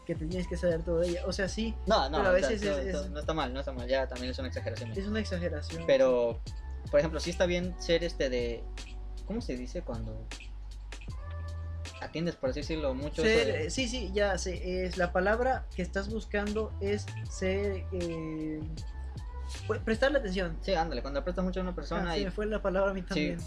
que 0.06 0.16
te 0.16 0.26
tienes 0.26 0.48
que 0.48 0.56
saber 0.58 0.84
todo 0.84 1.00
de 1.00 1.10
ella. 1.10 1.22
O 1.28 1.34
sea, 1.34 1.48
sí, 1.50 1.76
No, 1.88 2.10
no, 2.10 2.18
Pero 2.20 2.30
a 2.30 2.40
sea, 2.40 2.50
veces 2.50 2.62
no, 2.64 2.78
es- 2.78 2.94
no- 2.94 3.02
es- 3.02 3.10
no 3.10 3.20
está 3.20 3.34
mal, 3.34 3.54
no 3.54 3.60
está 3.60 3.72
mal, 3.74 3.88
ya 3.88 4.08
también 4.08 4.32
es 4.32 4.40
una 4.40 4.48
exageración. 4.48 4.92
es 4.92 5.08
una 5.08 5.20
exageración. 5.20 5.84
Pero, 5.86 6.40
por 6.90 7.00
ejemplo, 7.00 7.20
sí 7.20 7.30
está 7.32 7.46
bien 7.46 7.76
ser 7.80 8.04
este 8.04 8.30
de. 8.30 8.64
¿Cómo 9.28 9.42
se 9.42 9.56
dice 9.56 9.82
cuando 9.82 10.26
atiendes, 12.02 12.36
por 12.36 12.50
así 12.50 12.62
decirlo, 12.62 12.94
mucho? 12.94 13.22
Ser, 13.22 13.64
de- 13.64 13.70
sí, 13.70 13.88
sí, 13.88 14.12
ya 14.14 14.38
sé. 14.38 14.86
Es, 14.86 14.98
la 14.98 15.12
palabra 15.14 15.68
que 15.76 15.82
estás 15.82 16.10
buscando 16.10 16.74
es 16.82 17.06
ser. 17.30 17.86
Eh, 17.92 18.60
prestarle 19.84 20.20
atención. 20.20 20.58
Sí, 20.62 20.74
ándale, 20.74 21.02
cuando 21.02 21.24
prestas 21.24 21.44
mucho 21.46 21.60
a 21.60 21.64
una 21.64 21.72
Ah, 21.72 21.76
persona 21.76 22.14
se 22.14 22.20
y. 22.22 22.26
me 22.26 22.32
fue 22.32 22.46
la 22.46 22.62
palabra 22.62 22.92
a 22.92 22.94
mí 22.94 23.02
también. 23.02 23.40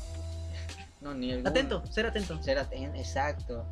No, 1.00 1.14
ni 1.14 1.32
algún- 1.32 1.46
Atento, 1.46 1.84
ser 1.86 2.06
atento. 2.06 2.42
Ser 2.42 2.58
atento, 2.58 2.96
exacto. 2.98 3.66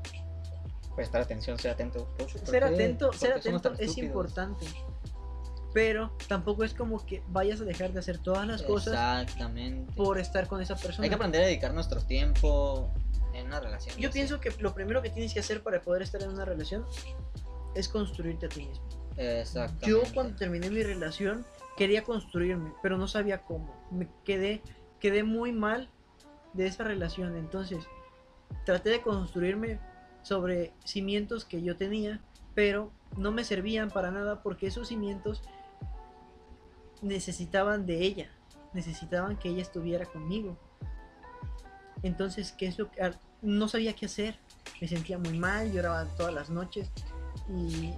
Prestar 0.95 1.23
atención, 1.23 1.59
ser 1.59 1.71
atento. 1.71 2.05
¿Por- 2.18 2.31
por 2.31 2.47
Ser 2.47 2.62
qué? 2.68 2.75
atento, 2.75 3.07
¿Por 3.07 3.16
ser 3.16 3.33
atento 3.33 3.73
es 3.79 3.97
importante. 3.99 4.66
Pero 5.73 6.14
tampoco 6.29 6.64
es 6.64 6.75
como 6.75 7.05
que 7.07 7.23
vayas 7.29 7.62
a 7.62 7.64
dejar 7.64 7.92
de 7.95 8.01
hacer 8.01 8.18
todas 8.18 8.47
las 8.47 8.61
cosas 8.62 8.92
Exactamente. 9.23 9.90
por 9.95 10.18
estar 10.18 10.47
con 10.47 10.61
esa 10.61 10.77
persona. 10.77 11.05
Hay 11.05 11.09
que 11.09 11.14
aprender 11.14 11.42
a 11.42 11.47
dedicar 11.47 11.73
nuestro 11.73 12.03
tiempo 12.03 12.92
en 13.33 13.47
una 13.47 13.59
relación. 13.61 13.97
Yo 13.97 14.09
sí. 14.09 14.12
pienso 14.12 14.38
que 14.38 14.51
lo 14.59 14.75
primero 14.75 15.01
que 15.01 15.09
tienes 15.09 15.33
que 15.33 15.40
hacer 15.40 15.62
para 15.62 15.81
poder 15.81 16.03
estar 16.03 16.23
en 16.23 16.29
una 16.29 16.45
relación 16.45 16.85
es 17.75 17.88
construirte 17.88 18.45
a 18.45 18.49
ti 18.51 18.66
mismo. 18.66 18.85
Exactamente. 19.16 19.87
Yo 19.87 20.03
cuando 20.12 20.37
terminé 20.37 20.68
mi 20.68 20.83
relación 20.83 21.47
quería 21.83 22.05
construirme, 22.05 22.73
pero 22.81 22.97
no 22.97 23.09
sabía 23.09 23.42
cómo. 23.42 23.75
Me 23.90 24.09
quedé, 24.23 24.62
quedé 25.01 25.25
muy 25.25 25.51
mal 25.51 25.88
de 26.53 26.68
esa 26.68 26.85
relación. 26.85 27.37
Entonces, 27.37 27.85
traté 28.64 28.90
de 28.90 29.03
construirme 29.03 29.81
sobre 30.23 30.73
cimientos 30.85 31.45
que 31.45 31.61
yo 31.61 31.77
tenía, 31.77 32.21
pero 32.55 32.92
no 33.16 33.33
me 33.33 33.42
servían 33.42 33.90
para 33.90 34.12
nada 34.12 34.45
porque 34.45 34.68
esos 34.68 34.87
cimientos 34.87 35.42
necesitaban 37.01 37.85
de 37.85 37.99
ella, 38.03 38.31
necesitaban 38.75 39.37
que 39.37 39.49
ella 39.49 39.62
estuviera 39.62 40.07
conmigo. 40.07 40.57
Entonces, 42.05 42.53
¿qué 42.53 42.66
es 42.66 42.79
lo 42.79 42.92
que 42.92 43.12
no 43.40 43.66
sabía 43.66 43.97
qué 43.97 44.07
hacer? 44.07 44.37
Me 44.81 44.87
sentía 44.87 45.18
muy 45.18 45.37
mal, 45.37 45.73
lloraba 45.73 46.05
todas 46.16 46.33
las 46.33 46.49
noches 46.49 46.92
y 47.49 47.92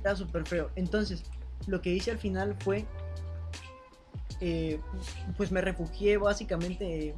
era 0.00 0.14
súper 0.14 0.46
feo. 0.46 0.70
Entonces, 0.76 1.24
lo 1.66 1.80
que 1.82 1.90
hice 1.90 2.10
al 2.10 2.18
final 2.18 2.56
fue, 2.60 2.86
eh, 4.40 4.80
pues 5.36 5.52
me 5.52 5.60
refugié 5.60 6.16
básicamente 6.16 7.14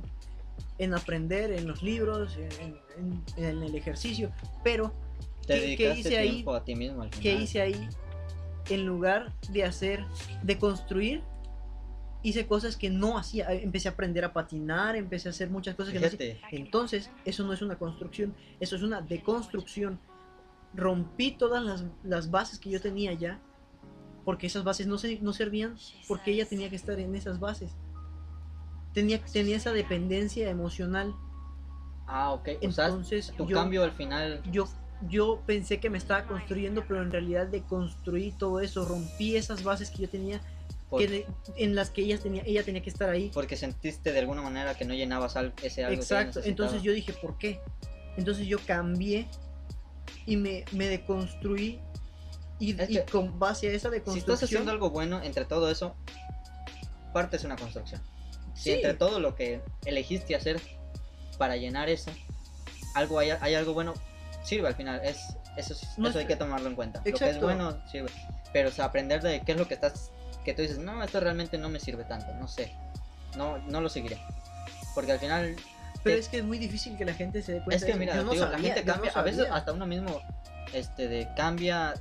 en 0.78 0.94
aprender, 0.94 1.52
en 1.52 1.68
los 1.68 1.82
libros, 1.82 2.36
en, 2.36 2.76
en- 2.96 3.22
en 3.36 3.62
el 3.62 3.74
ejercicio, 3.74 4.32
pero 4.64 4.92
Te 5.46 5.58
¿Qué- 5.60 5.76
qué 5.76 5.94
hice 5.98 6.18
ahí? 6.18 6.44
a 6.48 6.64
ti 6.64 6.76
mismo 6.76 7.02
al 7.02 7.08
final. 7.10 7.22
¿Qué 7.22 7.34
hice 7.42 7.60
ahí? 7.60 7.88
En 8.70 8.86
lugar 8.86 9.32
de 9.50 9.64
hacer, 9.64 10.04
de 10.42 10.56
construir, 10.56 11.22
hice 12.22 12.46
cosas 12.46 12.76
que 12.76 12.90
no 12.90 13.18
hacía. 13.18 13.52
Empecé 13.52 13.88
a 13.88 13.90
aprender 13.90 14.24
a 14.24 14.32
patinar, 14.32 14.94
empecé 14.94 15.28
a 15.28 15.30
hacer 15.30 15.50
muchas 15.50 15.74
cosas 15.74 15.92
que 15.92 15.98
no 15.98 16.06
hacía. 16.06 16.36
Entonces, 16.52 17.10
eso 17.24 17.44
no 17.44 17.52
es 17.52 17.60
una 17.60 17.76
construcción, 17.76 18.36
eso 18.60 18.76
es 18.76 18.82
una 18.82 19.00
deconstrucción. 19.00 19.98
Rompí 20.74 21.32
todas 21.32 21.62
las, 21.64 21.84
las 22.04 22.30
bases 22.30 22.60
que 22.60 22.70
yo 22.70 22.80
tenía 22.80 23.12
ya, 23.14 23.40
porque 24.24 24.46
esas 24.46 24.64
bases 24.64 24.86
no, 24.86 24.98
se, 24.98 25.18
no 25.20 25.32
servían, 25.32 25.76
porque 26.08 26.32
ella 26.32 26.46
tenía 26.46 26.70
que 26.70 26.76
estar 26.76 26.98
en 26.98 27.14
esas 27.14 27.40
bases. 27.40 27.70
Tenía, 28.92 29.20
tenía 29.24 29.56
esa 29.56 29.72
dependencia 29.72 30.48
emocional. 30.50 31.14
ah, 32.06 32.32
ok. 32.32 32.48
O 32.62 32.70
sea, 32.70 32.86
Entonces, 32.86 33.32
tu 33.36 33.46
yo, 33.46 33.56
cambio 33.56 33.82
al 33.82 33.92
final. 33.92 34.42
yo, 34.50 34.68
yo 35.08 35.42
pensé 35.46 35.80
que 35.80 35.88
me 35.90 35.98
estaba 35.98 36.24
construyendo, 36.26 36.84
pero 36.86 37.02
en 37.02 37.10
realidad 37.10 37.46
deconstruí 37.46 38.32
todo 38.32 38.60
eso, 38.60 38.84
rompí 38.84 39.36
esas 39.36 39.62
bases 39.64 39.90
que 39.90 40.02
yo 40.02 40.08
tenía, 40.08 40.40
que 40.96 41.08
de- 41.08 41.26
en 41.56 41.74
las 41.74 41.90
que 41.90 42.02
ella 42.02 42.18
tenía, 42.18 42.42
ella 42.44 42.62
tenía 42.62 42.82
que 42.82 42.90
estar 42.90 43.08
ahí. 43.08 43.30
porque 43.32 43.56
sentiste 43.56 44.12
de 44.12 44.18
alguna 44.18 44.42
manera 44.42 44.74
que 44.74 44.84
no 44.84 44.92
llenabas 44.92 45.36
al- 45.36 45.54
ese 45.62 45.84
algo. 45.84 45.96
que 45.96 46.02
Exacto, 46.02 46.26
necesitaba. 46.40 46.48
entonces 46.50 46.82
yo 46.82 46.92
dije, 46.92 47.14
¿por 47.14 47.38
qué? 47.38 47.60
Entonces 48.18 48.46
yo 48.46 48.58
cambié 48.66 49.26
y 50.26 50.36
me, 50.36 50.66
me 50.72 50.86
deconstruí 50.88 51.80
y, 52.62 52.80
y 52.88 53.02
con 53.10 53.38
base 53.38 53.68
a 53.68 53.72
esa 53.72 53.90
Si 53.90 54.18
estás 54.18 54.42
haciendo 54.42 54.70
algo 54.70 54.90
bueno 54.90 55.20
entre 55.22 55.44
todo 55.44 55.70
eso, 55.70 55.96
parte 57.12 57.36
es 57.36 57.44
una 57.44 57.56
construcción. 57.56 58.00
Si 58.54 58.62
sí, 58.64 58.72
entre 58.72 58.94
todo 58.94 59.18
lo 59.18 59.34
que 59.34 59.60
elegiste 59.84 60.36
hacer 60.36 60.60
para 61.38 61.56
llenar 61.56 61.88
eso, 61.88 62.12
algo 62.94 63.18
hay, 63.18 63.30
hay 63.30 63.54
algo 63.54 63.74
bueno, 63.74 63.94
sirve 64.44 64.68
al 64.68 64.74
final. 64.76 65.00
Es, 65.04 65.36
eso, 65.56 65.74
es- 65.74 65.98
No 65.98 66.08
eso 66.08 66.18
es- 66.18 66.22
hay 66.24 66.26
que 66.28 66.36
tomarlo 66.36 66.68
en 66.68 66.76
cuenta. 66.76 66.98
Lo 67.00 67.04
que 67.04 67.10
es 67.10 67.20
Exacto. 67.22 67.46
bueno 67.46 67.82
sirve. 67.90 68.10
Pero 68.52 68.68
o 68.68 68.72
sea, 68.72 68.84
aprender 68.86 69.22
de 69.22 69.40
qué 69.40 69.52
es 69.52 69.58
lo 69.58 69.66
que 69.66 69.74
estás, 69.74 70.12
que 70.44 70.54
tú 70.54 70.62
dices, 70.62 70.78
no, 70.78 71.02
esto 71.02 71.18
realmente 71.18 71.58
no 71.58 71.68
me 71.68 71.80
sirve 71.80 72.04
tanto, 72.04 72.32
no 72.34 72.46
sé. 72.46 72.72
No, 73.36 73.58
no 73.58 73.80
lo 73.80 73.88
seguiré. 73.88 74.18
Porque 74.94 75.12
al 75.12 75.18
final, 75.18 75.56
pero 76.04 76.18
es 76.18 76.28
que 76.28 76.38
es 76.38 76.44
muy 76.44 76.58
difícil 76.58 76.96
que 76.96 77.04
la 77.04 77.14
gente 77.14 77.42
se 77.42 77.54
dé 77.54 77.58
cuenta 77.64 77.76
es 77.76 77.80
de 77.80 77.86
que 77.86 77.92
eso. 77.92 77.98
mira, 77.98 78.14
no 78.22 78.30
digo, 78.30 78.44
la 78.44 78.50
sabía, 78.52 78.74
gente 78.74 78.80
yo 78.80 78.94
no 78.96 79.02
cambia, 79.02 79.12
a 79.20 79.22
veces 79.22 79.46
hasta 79.50 79.72
uno 79.72 79.86
mismo 79.86 80.20
este, 80.74 81.08
de, 81.08 81.28
cambia 81.34 81.94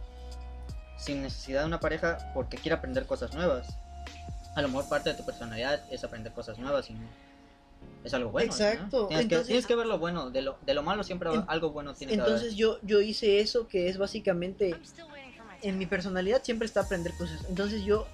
sin 1.01 1.21
necesidad 1.23 1.61
de 1.61 1.67
una 1.67 1.79
pareja 1.79 2.17
porque 2.33 2.57
quiere 2.57 2.75
aprender 2.75 3.05
cosas 3.05 3.33
nuevas. 3.33 3.67
A 4.55 4.61
lo 4.61 4.67
mejor 4.67 4.87
parte 4.87 5.09
de 5.09 5.15
tu 5.15 5.25
personalidad 5.25 5.81
es 5.89 6.03
aprender 6.03 6.31
cosas 6.33 6.59
nuevas 6.59 6.89
y 6.89 6.93
no- 6.93 7.07
es 8.03 8.13
algo 8.13 8.31
bueno. 8.31 8.47
¿no? 8.47 8.53
Exacto, 8.53 9.07
Tienes, 9.07 9.23
entonces- 9.23 9.47
que, 9.47 9.47
tienes 9.47 9.65
que 9.65 9.75
ver 9.75 9.87
lo 9.87 9.97
bueno, 9.97 10.29
de 10.29 10.41
lo, 10.41 10.57
de 10.65 10.73
lo 10.73 10.83
malo 10.83 11.03
siempre 11.03 11.33
En- 11.33 11.43
algo 11.47 11.71
bueno 11.71 11.93
tiene 11.93 12.13
Entonces 12.13 12.49
que 12.49 12.55
yo, 12.55 12.77
yo 12.83 13.01
hice 13.01 13.39
eso 13.39 13.67
que 13.67 13.89
es 13.89 13.97
básicamente... 13.97 14.75
En 15.63 15.77
mi 15.77 15.85
personalidad 15.85 16.41
siempre 16.43 16.65
está 16.65 16.81
aprender 16.81 17.13
cosas. 17.17 17.39
Entonces 17.47 17.83
yo 17.83 18.07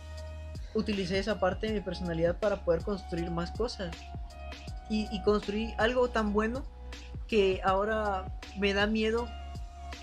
utilicé 0.74 1.18
esa 1.18 1.40
parte 1.40 1.68
de 1.68 1.74
mi 1.74 1.80
personalidad 1.80 2.38
para 2.38 2.64
poder 2.66 2.82
construir 2.82 3.32
más 3.32 3.52
cosas. 3.52 3.96
Y, 4.90 5.08
y 5.16 5.22
construí 5.22 5.74
algo 5.78 6.10
tan 6.10 6.34
bueno 6.34 6.66
que 7.30 7.62
ahora 7.64 8.26
me 8.58 8.74
da 8.74 8.86
miedo 8.88 9.22
haber. 9.24 9.38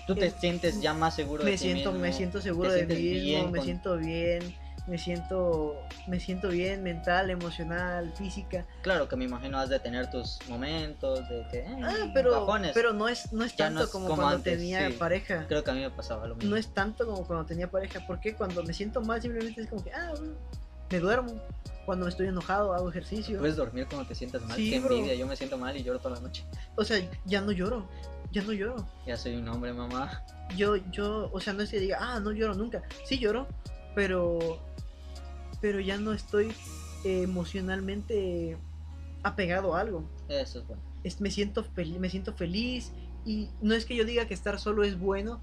Tú 0.05 0.15
te 0.15 0.27
eh, 0.27 0.31
sientes 0.31 0.81
ya 0.81 0.93
más 0.93 1.15
seguro 1.15 1.43
de 1.43 1.51
me 1.51 1.57
ti 1.57 1.63
siento 1.63 1.91
mismo, 1.91 2.01
me 2.05 2.13
siento 2.13 2.41
seguro 2.41 2.71
de 2.71 2.85
mí 2.85 2.95
mismo 2.95 3.21
bien 3.21 3.51
me 3.51 3.57
con- 3.57 3.65
siento 3.65 3.97
bien 3.97 4.55
me 4.87 4.97
siento 4.99 5.81
me 6.07 6.19
siento 6.19 6.49
bien 6.49 6.83
mental 6.83 7.31
emocional 7.31 8.13
física 8.15 8.67
Claro 8.83 9.09
que 9.09 9.15
me 9.15 9.25
imagino 9.25 9.57
has 9.57 9.69
de 9.69 9.79
tener 9.79 10.07
tus 10.11 10.41
momentos 10.47 11.27
de 11.27 11.43
que... 11.49 11.57
eh, 11.61 11.75
ah, 11.83 12.07
pero 12.13 12.29
bajones. 12.31 12.71
pero 12.75 12.93
no 12.93 13.07
es 13.09 13.33
no 13.33 13.43
es 13.43 13.55
Ya 13.55 13.69
no 13.71 13.77
tanto 13.79 13.85
es 13.85 13.89
como, 13.89 14.05
como 14.07 14.17
cuando 14.21 14.35
antes, 14.37 14.53
tenía 14.59 14.87
sí. 14.89 14.95
pareja 14.99 15.45
Creo 15.47 15.63
que 15.63 15.71
a 15.71 15.73
mí 15.73 15.79
me 15.81 15.89
pasaba 15.89 16.27
lo 16.27 16.35
mismo. 16.35 16.51
no 16.51 16.55
es 16.57 16.67
tanto 16.71 17.07
como 17.07 17.25
cuando 17.25 17.45
tenía 17.47 17.71
pareja 17.71 18.03
porque 18.05 18.35
cuando 18.35 18.63
me 18.63 18.73
siento 18.73 19.01
mal 19.01 19.19
simplemente 19.21 19.61
es 19.61 19.67
como 19.67 19.83
que 19.83 19.91
ah 19.91 20.13
me 20.91 20.99
duermo 20.99 21.41
cuando 21.87 22.07
estoy 22.07 22.27
enojado 22.27 22.73
hago 22.75 22.89
ejercicio 22.89 23.39
Puedes 23.39 23.55
dormir 23.55 23.87
cuando 23.87 24.07
te 24.07 24.13
sientas 24.13 24.43
mal. 24.43 24.55
Sí, 24.57 24.69
Qué 24.69 24.79
bro. 24.79 24.95
envidia, 24.95 25.15
yo 25.15 25.25
me 25.25 25.35
siento 25.35 25.57
mal 25.57 25.75
y 25.75 25.83
lloro 25.83 25.97
toda 25.99 26.15
la 26.15 26.21
noche. 26.21 26.45
o 26.75 26.83
sea 26.83 26.99
ya 27.25 27.41
no 27.41 27.51
lloro 27.51 27.89
ya 28.35 28.43
no 28.43 28.51
lloro 28.51 28.85
Ya 29.07 29.15
soy 29.15 29.35
un 29.37 29.47
hombre, 29.47 29.71
mamá. 29.73 30.21
yo, 30.57 30.75
yo, 30.91 31.29
o 31.31 31.39
sea, 31.39 31.53
no 31.53 31.61
es 31.63 31.71
que 31.71 31.79
diga, 31.79 31.97
ah, 32.01 32.19
no 32.19 32.31
lloro 32.31 32.53
nunca. 32.53 32.83
Sí 33.05 33.17
lloro, 33.17 33.47
pero, 33.95 34.59
pero 35.61 35.79
ya 35.79 35.97
no 35.97 36.11
estoy 36.11 36.51
eh, 37.05 37.23
emocionalmente 37.23 38.57
apegado 39.23 39.73
a 39.75 39.79
algo. 39.79 40.03
Eso 40.27 40.59
es 40.59 40.67
bueno. 40.67 40.81
Es- 41.03 41.21
me, 41.21 41.31
siento 41.31 41.65
me 41.99 42.09
siento 42.09 42.33
feliz 42.33 42.91
y 43.25 43.49
no 43.61 43.73
es 43.73 43.85
que 43.85 43.95
yo 43.95 44.03
diga 44.05 44.27
que 44.27 44.33
estar 44.33 44.59
solo 44.59 44.83
es 44.83 44.99
bueno, 44.99 45.41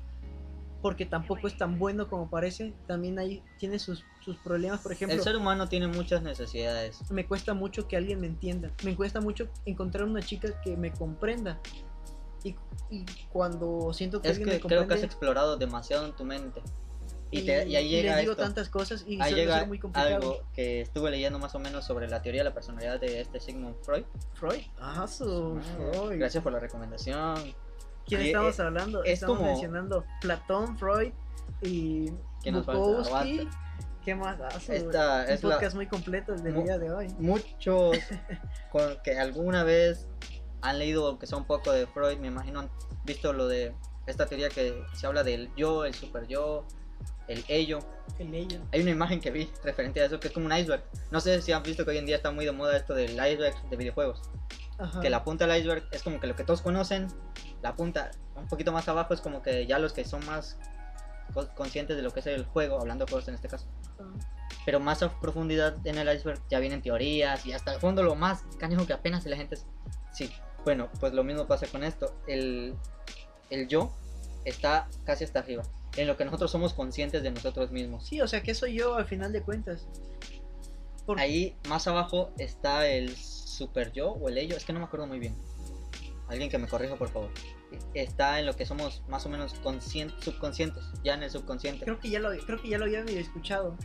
porque 0.82 1.06
tampoco 1.06 1.46
es 1.46 1.56
tan 1.56 1.78
bueno 1.78 2.08
como 2.08 2.28
parece. 2.28 2.74
También 2.86 3.18
hay, 3.18 3.42
tiene 3.58 3.78
sus, 3.78 4.04
sus 4.20 4.36
problemas, 4.36 4.80
por 4.80 4.92
ejemplo. 4.92 5.16
El 5.16 5.22
ser 5.22 5.36
humano 5.36 5.68
tiene 5.68 5.86
muchas 5.86 6.22
necesidades. 6.22 7.10
Me 7.10 7.24
cuesta 7.26 7.54
mucho 7.54 7.88
que 7.88 7.96
alguien 7.96 8.20
me 8.20 8.26
entienda. 8.26 8.70
Me 8.84 8.94
cuesta 8.94 9.20
mucho 9.20 9.48
encontrar 9.64 10.04
una 10.04 10.20
chica 10.20 10.60
que 10.62 10.76
me 10.76 10.92
comprenda. 10.92 11.58
Y, 12.44 12.56
y 12.90 13.04
cuando 13.32 13.92
siento 13.92 14.20
que 14.20 14.28
Es 14.30 14.38
que 14.38 14.44
me 14.44 14.60
creo 14.60 14.86
que 14.86 14.94
has 14.94 15.02
explorado 15.02 15.56
demasiado 15.56 16.06
en 16.06 16.12
tu 16.12 16.24
mente. 16.24 16.60
Y, 17.30 17.46
te- 17.46 17.66
y 17.66 17.76
ahí 17.76 17.84
les 17.90 18.02
llega 18.02 18.16
digo 18.18 18.32
esto. 18.32 18.42
tantas 18.42 18.68
cosas 18.68 19.04
y 19.06 19.18
Ahí 19.22 19.32
llega 19.34 19.64
muy 19.64 19.78
complicado. 19.78 20.16
algo 20.16 20.40
que 20.54 20.82
estuve 20.82 21.10
leyendo 21.10 21.38
más 21.38 21.54
o 21.54 21.58
menos 21.58 21.86
sobre 21.86 22.06
la 22.06 22.20
teoría 22.20 22.42
de 22.42 22.50
la 22.50 22.54
personalidad 22.54 23.00
de 23.00 23.22
este 23.22 23.40
Sigmund 23.40 23.74
Freud. 23.82 24.04
Freud. 24.34 24.60
Ah, 24.78 25.06
su 25.08 25.58
Freud. 25.76 26.18
Gracias 26.18 26.42
por 26.42 26.52
la 26.52 26.58
recomendación. 26.58 27.36
¿Quién 28.06 28.20
Y, 28.22 28.26
estamos 28.26 28.58
eh, 28.58 28.62
hablando? 28.62 29.02
es 29.04 29.12
estamos 29.14 29.38
como- 29.38 29.48
mencionando 29.50 30.04
Platón, 30.20 30.76
Freud 30.76 31.12
y 31.62 32.10
¿Qué 32.42 32.52
nos? 32.52 32.66
Bukowski. 32.66 33.48
¿Qué 34.04 34.14
más? 34.14 34.38
Ah, 34.40 34.58
su- 34.60 34.72
Esta 34.72 35.24
un 35.26 35.30
es 35.30 35.42
la- 35.44 35.54
podcast 35.54 35.74
muy 35.76 35.86
completo 35.86 36.34
el 36.34 36.42
del 36.42 36.52
Mu- 36.54 36.64
día 36.64 36.76
de 36.76 36.90
hoy. 36.92 37.08
Muchos 37.18 37.96
con- 38.72 38.98
que 39.02 39.16
alguna 39.18 39.62
vez 39.64 40.06
han 40.62 40.78
leído 40.78 41.06
aunque 41.06 41.26
sea 41.26 41.38
un 41.38 41.44
poco 41.44 41.72
de 41.72 41.86
Freud, 41.86 42.18
me 42.18 42.28
imagino 42.28 42.60
han 42.60 42.70
visto 43.04 43.32
lo 43.32 43.46
de 43.48 43.74
esta 44.06 44.26
teoría 44.26 44.48
que 44.48 44.82
se 44.94 45.06
habla 45.06 45.22
del 45.22 45.50
yo, 45.56 45.84
el 45.84 45.94
super 45.94 46.26
yo, 46.26 46.64
el 47.28 47.44
ello. 47.48 47.80
El 48.18 48.34
ello. 48.34 48.60
Hay 48.72 48.80
una 48.80 48.90
imagen 48.90 49.20
que 49.20 49.30
vi 49.30 49.50
referente 49.64 50.00
a 50.00 50.06
eso 50.06 50.18
que 50.20 50.28
es 50.28 50.34
como 50.34 50.46
un 50.46 50.52
iceberg. 50.52 50.82
No 51.10 51.20
sé 51.20 51.40
si 51.40 51.52
han 51.52 51.62
visto 51.62 51.84
que 51.84 51.92
hoy 51.92 51.98
en 51.98 52.06
día 52.06 52.16
está 52.16 52.30
muy 52.30 52.44
de 52.44 52.52
moda 52.52 52.76
esto 52.76 52.94
del 52.94 53.12
iceberg 53.12 53.54
de 53.70 53.76
videojuegos. 53.76 54.22
Ajá. 54.78 55.00
Que 55.00 55.08
la 55.10 55.22
punta 55.22 55.46
del 55.46 55.60
iceberg 55.60 55.86
es 55.92 56.02
como 56.02 56.18
que 56.18 56.26
lo 56.26 56.34
que 56.34 56.44
todos 56.44 56.62
conocen. 56.62 57.06
La 57.62 57.74
punta 57.76 58.10
un 58.34 58.48
poquito 58.48 58.72
más 58.72 58.88
abajo 58.88 59.14
es 59.14 59.20
como 59.20 59.40
que 59.42 59.66
ya 59.66 59.78
los 59.78 59.92
que 59.92 60.04
son 60.04 60.24
más 60.26 60.58
co- 61.32 61.48
conscientes 61.54 61.96
de 61.96 62.02
lo 62.02 62.10
que 62.10 62.20
es 62.20 62.26
el 62.26 62.44
juego, 62.44 62.80
hablando 62.80 63.04
de 63.04 63.10
juegos 63.12 63.28
en 63.28 63.34
este 63.34 63.48
caso. 63.48 63.66
Pero 64.64 64.80
más 64.80 65.02
a 65.02 65.20
profundidad 65.20 65.76
en 65.86 65.98
el 65.98 66.14
iceberg 66.14 66.40
ya 66.50 66.58
vienen 66.58 66.82
teorías 66.82 67.46
y 67.46 67.52
hasta 67.52 67.74
el 67.74 67.80
fondo 67.80 68.02
lo 68.02 68.14
más 68.16 68.42
cañón 68.58 68.86
que 68.86 68.92
apenas 68.92 69.24
la 69.26 69.36
gente... 69.36 69.56
Sí, 70.12 70.30
bueno, 70.64 70.88
pues 71.00 71.12
lo 71.12 71.24
mismo 71.24 71.46
pasa 71.46 71.66
con 71.66 71.84
esto. 71.84 72.14
El, 72.26 72.74
el 73.50 73.68
yo 73.68 73.92
está 74.44 74.88
casi 75.04 75.24
hasta 75.24 75.40
arriba. 75.40 75.62
En 75.96 76.06
lo 76.06 76.16
que 76.16 76.24
nosotros 76.24 76.50
somos 76.50 76.72
conscientes 76.72 77.22
de 77.22 77.30
nosotros 77.30 77.70
mismos. 77.70 78.06
Sí, 78.06 78.20
o 78.20 78.26
sea, 78.28 78.42
que 78.42 78.54
soy 78.54 78.74
yo 78.78 78.94
al 78.96 79.06
final 79.06 79.32
de 79.32 79.42
cuentas. 79.42 79.86
Por- 81.06 81.18
Ahí 81.20 81.56
más 81.68 81.86
abajo 81.86 82.30
está 82.38 82.86
el 82.88 83.14
super 83.16 83.92
yo 83.92 84.12
o 84.12 84.28
el 84.28 84.38
ello, 84.38 84.56
es 84.56 84.64
que 84.64 84.72
no 84.72 84.78
me 84.78 84.86
acuerdo 84.86 85.06
muy 85.06 85.18
bien. 85.18 85.36
Alguien 86.28 86.48
que 86.48 86.56
me 86.58 86.66
corrija, 86.68 86.96
por 86.96 87.08
favor. 87.10 87.30
Está 87.92 88.38
en 88.40 88.46
lo 88.46 88.54
que 88.56 88.64
somos 88.64 89.02
más 89.08 89.26
o 89.26 89.28
menos 89.28 89.54
conscien- 89.62 90.14
subconscientes, 90.22 90.82
ya 91.04 91.14
en 91.14 91.22
el 91.24 91.30
subconsciente. 91.30 91.84
Creo 91.84 91.98
que 92.00 92.08
ya 92.08 92.20
lo 92.20 92.30
creo 92.46 92.60
que 92.60 92.68
ya 92.68 92.78
lo 92.78 92.84
había 92.84 93.02
medio 93.04 93.20
escuchado. 93.20 93.76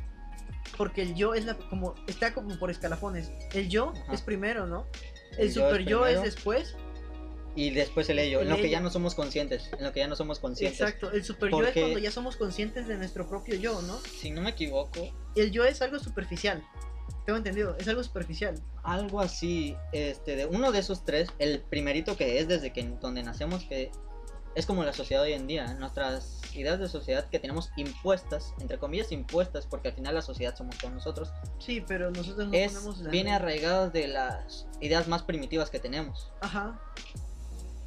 Porque 0.77 1.01
el 1.01 1.15
yo 1.15 1.33
es 1.33 1.45
la 1.45 1.55
como 1.55 1.95
está 2.07 2.33
como 2.33 2.57
por 2.59 2.69
escalafones. 2.69 3.31
El 3.53 3.67
yo 3.69 3.91
Ajá. 4.03 4.13
es 4.13 4.21
primero, 4.21 4.65
¿no? 4.67 4.85
El, 5.37 5.47
El 5.47 5.53
yo 5.53 5.65
es 5.65 5.71
super 5.71 5.85
yo 5.85 6.05
es 6.05 6.21
después. 6.21 6.75
Y 7.55 7.71
después 7.71 8.07
el 8.09 8.19
ello, 8.19 8.41
en 8.41 8.49
lo 8.49 8.57
que 8.57 8.69
ya 8.69 8.79
no 8.79 8.91
somos 8.91 9.15
conscientes, 9.15 9.71
en 9.75 9.83
lo 9.83 9.91
que 9.91 9.99
ya 9.99 10.07
no 10.07 10.15
somos 10.15 10.37
conscientes. 10.37 10.79
Exacto. 10.79 11.11
El 11.11 11.23
super 11.23 11.49
yo 11.49 11.63
es 11.63 11.73
cuando 11.73 11.97
ya 11.97 12.11
somos 12.11 12.35
conscientes 12.35 12.87
de 12.87 12.97
nuestro 12.97 13.27
propio 13.27 13.55
yo, 13.55 13.81
¿no? 13.81 13.97
Si 13.97 14.29
no 14.29 14.41
me 14.41 14.51
equivoco, 14.51 15.11
El 15.35 15.51
yo 15.51 15.65
es 15.65 15.81
algo 15.81 15.97
superficial. 15.97 16.63
Tengo 17.25 17.37
entendido, 17.37 17.75
es 17.79 17.87
algo 17.87 18.03
superficial. 18.03 18.61
algo 18.83 19.19
así, 19.21 19.75
este, 19.91 20.35
de 20.35 20.45
uno 20.45 20.71
de 20.71 20.79
esos 20.79 21.03
tres, 21.03 21.29
el 21.39 21.59
primerito 21.61 22.15
que 22.15 22.39
es 22.39 22.47
desde 22.47 22.71
que 22.71 22.83
donde 23.01 23.23
nacemos, 23.23 23.63
que 23.63 23.91
es 24.55 24.65
como 24.65 24.83
la 24.83 24.93
sociedad 24.93 25.23
hoy 25.23 25.33
en 25.33 25.47
día, 25.47 25.73
nuestras 25.73 26.41
ideas 26.57 26.79
de 26.79 26.87
sociedad 26.89 27.25
que 27.29 27.39
tenemos 27.39 27.71
impuestas, 27.77 28.53
entre 28.59 28.77
comillas 28.79 29.11
impuestas, 29.11 29.65
porque 29.67 29.89
al 29.89 29.93
final 29.93 30.15
la 30.15 30.21
sociedad 30.21 30.55
somos 30.55 30.77
todos 30.77 30.93
nosotros, 30.93 31.29
Sí, 31.59 31.83
pero 31.87 32.11
nosotros 32.11 32.47
no 32.47 32.53
es, 32.53 32.73
ponemos 32.73 32.99
la 32.99 33.09
viene 33.11 33.31
arraigadas 33.33 33.93
de 33.93 34.07
las 34.07 34.67
ideas 34.81 35.07
más 35.07 35.23
primitivas 35.23 35.69
que 35.69 35.79
tenemos. 35.79 36.31
Ajá. 36.41 36.79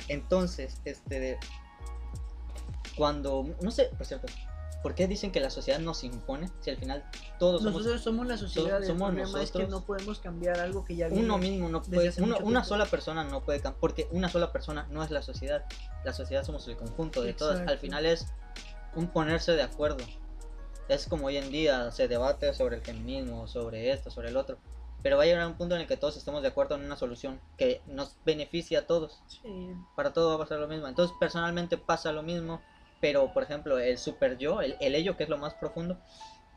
Entonces, 0.09 0.81
este, 0.85 1.39
cuando, 2.97 3.47
no 3.61 3.71
sé, 3.71 3.91
por 3.97 4.07
cierto, 4.07 4.27
¿Por 4.83 4.95
qué 4.95 5.07
dicen 5.07 5.31
que 5.31 5.41
la 5.41 5.51
sociedad 5.51 5.79
nos 5.79 6.05
impone 6.05 6.49
si 6.63 6.71
al 6.71 6.79
final 6.79 7.05
todos 7.39 7.61
somos 7.63 7.81
Nosotros 7.83 8.03
somos 8.03 8.27
la 8.27 8.39
sociedad. 8.39 8.81
somos 8.83 9.11
el 9.11 9.17
problema 9.17 9.43
es 9.43 9.51
que 9.51 9.59
nosotros. 9.59 9.69
no 9.69 9.85
podemos 9.85 10.19
cambiar 10.21 10.59
algo 10.59 10.87
que 10.87 10.97
ya 10.97 11.09
viene. 11.09 11.23
uno 11.23 11.37
mismo 11.37 11.69
no 11.69 11.83
puede, 11.83 12.11
uno- 12.23 12.39
una 12.43 12.65
sola 12.65 12.87
persona 12.87 13.23
no 13.23 13.43
puede 13.43 13.61
cambiar, 13.61 13.79
porque 13.79 14.09
una 14.11 14.31
sola 14.31 14.51
persona 14.53 14.87
no 14.91 15.05
es 15.05 15.11
la 15.11 15.21
sociedad, 15.21 15.67
la 16.03 16.15
sociedad 16.15 16.45
somos 16.45 16.67
el 16.67 16.79
conjunto 16.79 17.21
de 17.21 17.35
todas, 17.35 17.57
al 17.57 17.63
Exacto. 17.65 17.81
final 17.83 18.07
es 18.07 18.27
un 18.95 19.09
ponerse 19.09 19.53
de 19.53 19.63
acuerdo, 19.63 20.05
es 20.89 21.07
como 21.07 21.27
hoy 21.27 21.37
en 21.37 21.51
día 21.51 21.91
se 21.93 22.09
debate 22.09 22.53
sobre 22.55 22.77
el 22.77 22.83
feminismo, 22.83 23.47
sobre 23.47 23.93
esto, 23.93 24.11
sobre 24.11 24.29
el 24.31 24.37
otro, 24.37 24.59
pero 25.03 25.17
va 25.17 25.23
a 25.23 25.27
llegar 25.27 25.47
un 25.47 25.55
punto 25.55 25.75
en 25.77 25.83
el 25.83 25.87
que 25.87 25.97
todos 25.97 26.17
estemos 26.17 26.43
de 26.43 26.49
acuerdo 26.49 26.75
en 26.75 26.85
una 26.85 26.97
solución 26.97 27.41
que 27.57 27.81
nos 27.87 28.17
beneficie 28.25 28.77
a 28.77 28.87
todos, 28.87 29.23
Sí. 29.27 29.75
para 29.95 30.13
todo 30.13 30.31
va 30.31 30.35
a 30.35 30.39
pasar 30.39 30.59
lo 30.59 30.69
mismo, 30.69 30.89
entonces 30.89 31.17
personalmente 31.21 31.79
pasa 31.79 32.13
lo 32.13 32.23
mismo, 32.23 32.61
pero 33.01 33.33
por 33.33 33.43
ejemplo 33.45 33.79
el 33.79 33.97
super 33.99 34.37
yo, 34.37 34.61
el, 34.61 34.77
el 34.81 34.95
ello 34.95 35.17
que 35.17 35.23
es 35.25 35.29
lo 35.31 35.39
más 35.39 35.55
profundo, 35.55 35.97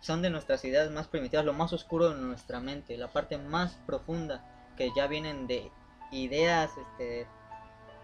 son 0.02 0.22
de 0.22 0.30
nuestras 0.30 0.66
ideas 0.66 0.90
más 0.92 1.08
primitivas, 1.08 1.46
lo 1.46 1.54
más 1.54 1.72
oscuro 1.72 2.10
de 2.10 2.16
nuestra 2.20 2.60
mente, 2.60 2.98
la 2.98 3.08
parte 3.08 3.38
más 3.38 3.78
profunda 3.86 4.44
que 4.76 4.90
ya 4.96 5.08
vienen 5.08 5.48
de 5.48 5.72
ideas, 6.12 6.72
este, 6.78 7.26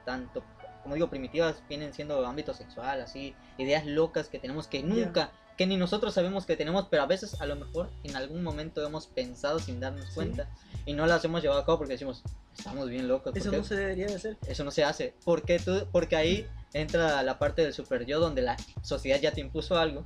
tanto, 0.06 0.42
como 0.90 0.96
digo, 0.96 1.08
primitivas, 1.12 1.62
vienen 1.70 1.94
siendo 1.94 2.26
ámbito 2.26 2.52
sexual, 2.56 3.00
así, 3.00 3.36
ideas 3.60 3.86
locas 3.86 4.28
que 4.28 4.40
tenemos 4.40 4.66
que 4.66 4.82
nunca, 4.82 5.30
que 5.56 5.68
ni 5.68 5.78
nosotros 5.78 6.16
sabemos 6.16 6.48
que 6.48 6.56
tenemos, 6.56 6.88
pero 6.90 7.04
a 7.04 7.06
veces 7.06 7.40
a 7.40 7.46
lo 7.46 7.56
mejor 7.58 7.92
en 8.04 8.16
algún 8.16 8.42
momento 8.42 8.84
hemos 8.84 9.06
pensado 9.06 9.60
sin 9.60 9.80
darnos 9.80 10.06
Sí. 10.08 10.16
cuenta 10.16 10.50
y 10.88 10.94
no 10.94 11.06
las 11.06 11.24
hemos 11.24 11.44
llevado 11.44 11.62
a 11.62 11.66
cabo 11.68 11.78
porque 11.78 11.94
decimos, 11.94 12.24
estamos 12.58 12.90
bien 12.90 13.08
locos. 13.08 13.36
Eso 13.36 13.52
no 13.52 13.64
se 13.64 13.76
debería 13.76 14.08
de 14.08 14.16
hacer. 14.16 14.38
Eso 14.48 14.64
no 14.64 14.72
se 14.72 14.84
hace. 14.84 15.14
Porque, 15.24 15.60
tú, 15.60 15.86
porque 15.92 16.16
ahí 16.16 16.48
entra 16.74 17.22
la 17.22 17.38
parte 17.38 17.62
del 17.62 17.76
super 17.76 18.08
yo 18.08 18.20
donde 18.20 18.42
la 18.42 18.58
sociedad 18.82 19.22
ya 19.22 19.32
te 19.32 19.42
impuso 19.42 19.78
algo. 19.78 20.06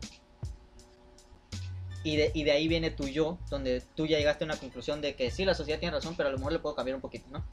Y 2.03 2.17
de, 2.17 2.31
y 2.33 2.43
de 2.43 2.51
ahí 2.51 2.67
viene 2.67 2.91
tu 2.91 3.07
yo, 3.07 3.39
donde 3.49 3.81
tú 3.95 4.05
ya 4.05 4.17
llegaste 4.17 4.43
a 4.43 4.47
una 4.47 4.57
conclusión 4.57 4.99
de 4.99 5.15
que 5.15 5.31
sí, 5.31 5.45
la 5.45 5.53
sociedad 5.53 5.79
tiene 5.79 5.95
razón, 5.95 6.15
pero 6.17 6.27
a 6.27 6.31
lo 6.33 6.39
mejor 6.39 6.51
le 6.51 6.59
puedo 6.59 6.75
cambiar 6.75 6.95
un 6.95 7.01
poquito, 7.01 7.29
¿no? 7.31 7.45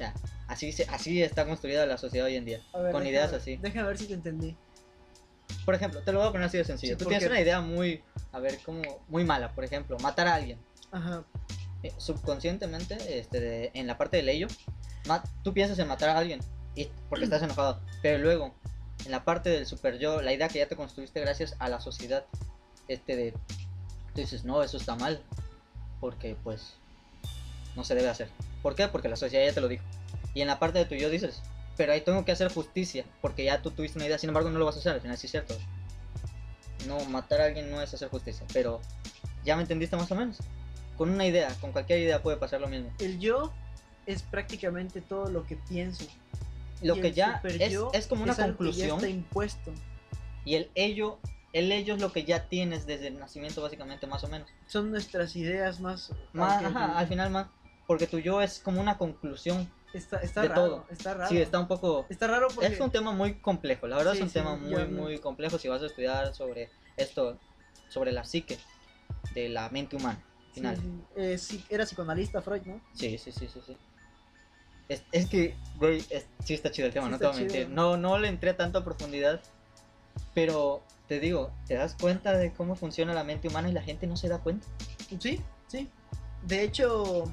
Sea, 0.00 0.14
así, 0.48 0.72
se- 0.72 0.84
así 0.88 1.22
está 1.22 1.44
construida 1.44 1.84
la 1.84 1.98
sociedad 1.98 2.26
hoy 2.26 2.36
en 2.36 2.46
día. 2.46 2.60
Ver, 2.72 2.90
con 2.90 3.02
deja- 3.02 3.10
ideas 3.12 3.32
así. 3.34 3.56
Déjame 3.56 3.86
ver 3.88 3.98
si 3.98 4.06
te 4.06 4.14
entendí. 4.14 4.56
Por 5.66 5.74
ejemplo, 5.74 6.00
te 6.02 6.10
lo 6.12 6.20
voy 6.20 6.28
a 6.28 6.32
poner 6.32 6.46
así 6.46 6.56
de 6.56 6.64
sencillo. 6.64 6.94
Sí, 6.94 6.98
tú 6.98 7.04
¿por 7.04 7.10
tienes 7.10 7.24
qué? 7.26 7.30
una 7.32 7.40
idea 7.40 7.60
muy, 7.60 8.02
a 8.32 8.38
ver, 8.40 8.58
como 8.64 8.80
muy 9.08 9.24
mala, 9.24 9.52
por 9.52 9.62
ejemplo, 9.64 9.98
matar 9.98 10.26
a 10.26 10.34
alguien. 10.36 10.58
Ajá. 10.90 11.22
Eh, 11.82 11.92
subconscientemente, 11.98 13.18
este, 13.18 13.40
de- 13.40 13.70
en 13.74 13.86
la 13.86 13.98
parte 13.98 14.16
del 14.16 14.30
ello, 14.30 14.46
tú 15.42 15.52
piensas 15.52 15.78
en 15.78 15.88
matar 15.88 16.08
a 16.10 16.18
alguien 16.18 16.40
y, 16.74 16.88
porque 17.10 17.24
estás 17.24 17.42
enojado, 17.42 17.80
pero 18.00 18.18
luego, 18.18 18.54
en 19.04 19.10
la 19.10 19.24
parte 19.24 19.50
del 19.50 19.66
super 19.66 19.98
yo, 19.98 20.22
la 20.22 20.32
idea 20.32 20.48
que 20.48 20.60
ya 20.60 20.66
te 20.68 20.76
construiste 20.76 21.20
gracias 21.20 21.56
a 21.58 21.68
la 21.68 21.80
sociedad, 21.80 22.24
este 22.88 23.16
de, 23.16 23.32
tú 24.14 24.20
dices, 24.22 24.44
no, 24.44 24.62
eso 24.62 24.76
está 24.78 24.94
mal, 24.94 25.22
porque 26.00 26.36
pues 26.42 26.76
no 27.76 27.84
se 27.84 27.94
debe 27.94 28.08
hacer. 28.08 28.28
¿Por 28.62 28.74
qué? 28.74 28.88
Porque 28.88 29.08
la 29.08 29.16
sociedad 29.16 29.44
ya 29.46 29.52
te 29.54 29.60
lo 29.60 29.68
dijo. 29.68 29.84
Y 30.34 30.42
en 30.42 30.48
la 30.48 30.58
parte 30.58 30.78
de 30.78 30.84
tu 30.84 30.94
yo 30.94 31.10
dices, 31.10 31.42
pero 31.76 31.92
ahí 31.92 32.02
tengo 32.02 32.24
que 32.24 32.32
hacer 32.32 32.52
justicia, 32.52 33.04
porque 33.20 33.44
ya 33.44 33.62
tú 33.62 33.70
tuviste 33.70 33.98
una 33.98 34.06
idea, 34.06 34.18
sin 34.18 34.30
embargo 34.30 34.50
no 34.50 34.58
lo 34.58 34.66
vas 34.66 34.76
a 34.76 34.78
hacer, 34.80 34.92
al 34.92 35.00
final 35.00 35.16
sí 35.16 35.26
es 35.26 35.30
cierto. 35.32 35.56
No, 36.86 37.04
matar 37.06 37.40
a 37.40 37.44
alguien 37.46 37.70
no 37.70 37.80
es 37.82 37.92
hacer 37.92 38.08
justicia, 38.08 38.46
pero 38.52 38.80
ya 39.44 39.56
me 39.56 39.62
entendiste 39.62 39.96
más 39.96 40.10
o 40.10 40.14
menos. 40.14 40.38
Con 40.96 41.10
una 41.10 41.26
idea, 41.26 41.54
con 41.60 41.72
cualquier 41.72 42.00
idea 42.00 42.22
puede 42.22 42.36
pasar 42.36 42.60
lo 42.60 42.68
mismo. 42.68 42.90
El 42.98 43.18
yo 43.18 43.52
es 44.06 44.22
prácticamente 44.22 45.00
todo 45.00 45.30
lo 45.30 45.46
que 45.46 45.56
pienso. 45.56 46.04
Lo 46.82 46.96
Y 46.96 47.00
que 47.00 47.12
ya 47.12 47.40
es, 47.44 47.78
es 47.92 48.06
como 48.06 48.22
una 48.22 48.32
es 48.32 48.38
conclusión 48.38 48.96
está 48.96 49.08
impuesto. 49.08 49.72
y 50.44 50.54
el 50.54 50.70
ello, 50.74 51.18
el 51.52 51.70
ello 51.72 51.94
es 51.94 52.00
lo 52.00 52.12
que 52.12 52.24
ya 52.24 52.48
tienes 52.48 52.86
desde 52.86 53.08
el 53.08 53.18
nacimiento 53.18 53.60
básicamente 53.62 54.06
más 54.06 54.24
o 54.24 54.28
menos. 54.28 54.48
Son 54.66 54.90
nuestras 54.90 55.36
ideas 55.36 55.80
más. 55.80 56.12
Más, 56.32 56.64
ajá, 56.64 56.98
al 56.98 57.06
final 57.06 57.30
más, 57.30 57.48
porque 57.90 58.06
tu 58.06 58.20
yo 58.20 58.40
es 58.40 58.60
como 58.60 58.80
una 58.80 58.96
conclusión. 58.96 59.68
Está, 59.92 60.18
está 60.18 60.42
de 60.42 60.48
raro. 60.50 60.62
todo. 60.62 60.86
Está 60.90 61.12
raro. 61.14 61.28
Sí, 61.28 61.38
está 61.38 61.58
un 61.58 61.66
poco 61.66 62.06
Está 62.08 62.28
raro 62.28 62.46
porque. 62.54 62.72
Es 62.72 62.80
un 62.80 62.92
tema 62.92 63.10
muy 63.10 63.40
complejo, 63.40 63.88
la 63.88 63.96
verdad 63.96 64.12
Sí, 64.12 64.18
es 64.18 64.22
un 64.22 64.28
sí, 64.28 64.34
tema 64.34 64.54
muy, 64.54 64.86
muy 64.86 65.18
complejo 65.18 65.58
si 65.58 65.66
vas 65.66 65.82
a 65.82 65.86
estudiar 65.86 66.32
sobre 66.32 66.70
esto, 66.96 67.40
sobre 67.88 68.12
la 68.12 68.22
psique 68.22 68.60
de 69.34 69.48
la 69.48 69.68
mente 69.70 69.96
humana. 69.96 70.22
Final. 70.52 70.76
sí. 70.76 71.02
Eh, 71.16 71.36
sí, 71.36 71.64
era 71.68 71.84
psicoanalista 71.84 72.40
Freud, 72.40 72.62
¿no? 72.64 72.80
Sí, 72.94 73.18
sí, 73.18 73.32
sí, 73.32 73.48
sí, 73.48 73.60
sí. 73.66 73.76
Es, 74.88 75.02
es 75.10 75.28
que, 75.28 75.56
güey, 75.74 75.98
es- 76.10 76.28
sí 76.44 76.54
está 76.54 76.70
chido 76.70 76.86
el 76.86 76.94
tema, 76.94 77.06
Sí 77.06 77.12
no 77.14 77.18
te 77.18 77.26
voy 77.26 77.34
a 77.34 77.38
mentir. 77.40 77.68
No, 77.70 77.96
no 77.96 78.18
le 78.18 78.28
entré 78.28 78.54
tanto 78.54 78.78
a 78.78 78.84
profundidad, 78.84 79.40
pero 80.32 80.84
te 81.08 81.18
digo, 81.18 81.50
¿te 81.66 81.74
das 81.74 81.96
cuenta 82.00 82.38
de 82.38 82.52
cómo 82.52 82.76
funciona 82.76 83.14
la 83.14 83.24
mente 83.24 83.48
humana 83.48 83.68
y 83.68 83.72
la 83.72 83.82
gente 83.82 84.06
no 84.06 84.16
se 84.16 84.28
da 84.28 84.38
cuenta? 84.38 84.68
Sí, 85.18 85.42
sí. 85.66 85.90
De 86.42 86.62
hecho, 86.62 87.24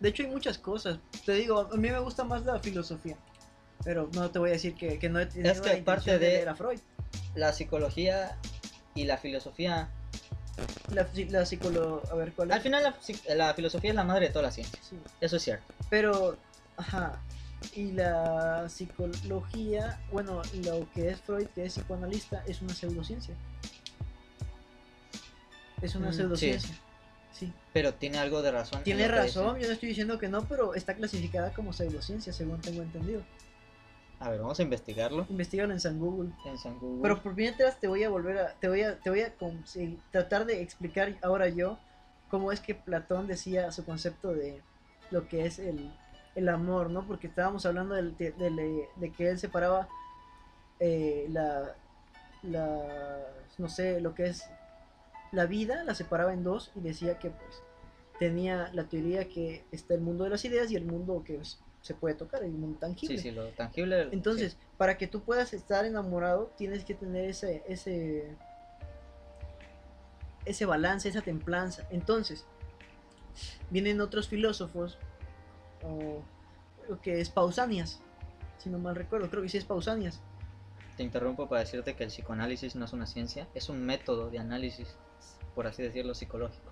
de 0.00 0.08
hecho 0.08 0.22
hay 0.22 0.28
muchas 0.30 0.58
cosas. 0.58 0.98
Te 1.24 1.32
digo, 1.32 1.68
a 1.72 1.76
mí 1.76 1.90
me 1.90 1.98
gusta 2.00 2.24
más 2.24 2.44
la 2.44 2.58
filosofía. 2.60 3.16
Pero 3.84 4.08
no 4.14 4.30
te 4.30 4.38
voy 4.38 4.50
a 4.50 4.52
decir 4.52 4.74
que, 4.76 4.98
que 4.98 5.08
no 5.08 5.20
he 5.20 5.26
tenido 5.26 5.50
Es 5.52 5.60
que 5.60 5.68
la 5.70 5.76
intención 5.78 6.20
de- 6.20 6.26
leer 6.28 6.48
a 6.48 6.54
Freud. 6.54 6.80
La 7.34 7.52
psicología 7.52 8.38
y 8.94 9.04
la 9.04 9.18
filosofía... 9.18 9.90
La, 10.90 11.06
la 11.30 11.44
psicolo... 11.44 12.02
A 12.10 12.14
ver, 12.14 12.32
¿cuál 12.32 12.50
es? 12.50 12.56
Al 12.56 12.62
final 12.62 12.82
la, 12.82 13.34
la 13.34 13.54
filosofía 13.54 13.90
es 13.90 13.96
la 13.96 14.04
madre 14.04 14.26
de 14.26 14.32
todas 14.32 14.44
las 14.46 14.54
ciencias, 14.54 14.84
Sí. 14.88 14.96
eso 15.20 15.36
es 15.36 15.42
cierto. 15.42 15.64
Pero, 15.90 16.36
ajá. 16.76 17.20
Y 17.74 17.92
la 17.92 18.68
psicología, 18.68 19.98
bueno, 20.12 20.42
lo 20.64 20.88
que 20.92 21.08
es 21.10 21.20
Freud, 21.22 21.46
que 21.54 21.64
es 21.64 21.74
psicoanalista, 21.74 22.44
es 22.46 22.62
una 22.62 22.72
pseudociencia. 22.74 23.34
Es 25.82 25.94
una 25.96 26.10
Mm, 26.10 26.12
pseudociencia. 26.12 26.74
Sí. 26.74 26.80
Pero 27.72 27.94
tiene 27.94 28.18
algo 28.18 28.42
de 28.42 28.50
razón. 28.52 28.78
en 28.78 28.84
Tiene 28.84 29.08
razón, 29.08 29.58
yo 29.58 29.66
no 29.66 29.72
estoy 29.72 29.88
diciendo 29.90 30.18
que 30.18 30.28
no, 30.28 30.44
pero 30.44 30.74
está 30.74 30.94
clasificada 30.94 31.52
como 31.52 31.72
pseudociencia, 31.72 32.32
según 32.32 32.60
tengo 32.60 32.82
entendido. 32.82 33.22
A 34.20 34.30
ver, 34.30 34.40
vamos 34.40 34.58
a 34.60 34.62
investigarlo 34.62 35.26
Investígalo 35.28 35.72
en 35.72 35.80
San 35.80 35.98
Google. 35.98 36.30
en 36.46 36.56
San 36.58 36.78
Google. 36.78 37.02
Pero 37.02 37.22
por 37.22 37.34
mientras 37.34 37.80
te 37.80 37.88
voy 37.88 38.04
a 38.04 38.08
volver 38.08 38.38
a, 38.38 38.54
te 38.54 38.68
voy 38.68 38.82
a, 38.82 38.98
te 38.98 39.10
voy 39.10 39.20
a 39.22 39.34
tratar 40.12 40.46
de 40.46 40.62
explicar 40.62 41.16
ahora 41.22 41.48
yo 41.48 41.78
cómo 42.28 42.52
es 42.52 42.60
que 42.60 42.74
Platón 42.74 43.26
decía 43.26 43.70
su 43.72 43.84
concepto 43.84 44.32
de 44.32 44.62
lo 45.10 45.28
que 45.28 45.44
es 45.46 45.58
el, 45.58 45.92
el 46.36 46.48
amor, 46.48 46.90
¿no? 46.90 47.06
Porque 47.06 47.26
estábamos 47.26 47.66
hablando 47.66 47.94
del- 47.96 48.16
de, 48.16 48.30
de- 48.32 48.88
de 48.96 49.12
que 49.12 49.28
él 49.28 49.38
separaba 49.38 49.88
eh, 50.78 51.26
la, 51.30 51.74
la, 52.42 53.20
no 53.58 53.68
sé, 53.68 54.00
lo 54.00 54.14
que 54.14 54.26
es 54.26 54.44
la 55.34 55.46
vida, 55.46 55.84
la 55.84 55.94
separaba 55.94 56.32
en 56.32 56.44
dos 56.44 56.70
y 56.74 56.80
decía 56.80 57.18
que 57.18 57.30
pues 57.30 57.62
tenía 58.18 58.70
la 58.72 58.84
teoría 58.84 59.28
que 59.28 59.64
está 59.72 59.94
el 59.94 60.00
mundo 60.00 60.24
de 60.24 60.30
las 60.30 60.44
ideas 60.44 60.70
y 60.70 60.76
el 60.76 60.84
mundo 60.84 61.22
que 61.24 61.34
pues, 61.34 61.58
se 61.82 61.94
puede 61.94 62.14
tocar, 62.14 62.42
el 62.42 62.52
mundo 62.52 62.78
tangible. 62.78 63.18
Sí, 63.18 63.24
sí, 63.24 63.30
lo 63.30 63.48
tangible. 63.48 64.08
Entonces, 64.12 64.52
sí. 64.52 64.58
para 64.78 64.96
que 64.96 65.06
tú 65.06 65.20
puedas 65.20 65.52
estar 65.52 65.84
enamorado, 65.84 66.50
tienes 66.56 66.84
que 66.84 66.94
tener 66.94 67.28
ese, 67.28 67.62
ese, 67.68 68.34
ese 70.46 70.64
balance, 70.64 71.08
esa 71.08 71.20
templanza. 71.20 71.86
Entonces, 71.90 72.46
vienen 73.70 74.00
otros 74.00 74.28
filósofos, 74.28 74.98
o 75.82 76.22
creo 76.84 77.00
que 77.02 77.20
es 77.20 77.28
Pausanias, 77.28 78.00
si 78.58 78.70
no 78.70 78.78
mal 78.78 78.96
recuerdo, 78.96 79.28
creo 79.28 79.42
que 79.42 79.50
sí 79.50 79.58
es 79.58 79.64
Pausanias. 79.66 80.20
Te 80.96 81.02
interrumpo 81.02 81.48
para 81.48 81.60
decirte 81.60 81.94
que 81.94 82.04
el 82.04 82.10
psicoanálisis 82.10 82.76
no 82.76 82.86
es 82.86 82.92
una 82.94 83.06
ciencia, 83.06 83.46
es 83.54 83.68
un 83.68 83.84
método 83.84 84.30
de 84.30 84.38
análisis, 84.38 84.96
por 85.54 85.66
así 85.66 85.82
decirlo, 85.82 86.14
psicológico. 86.14 86.70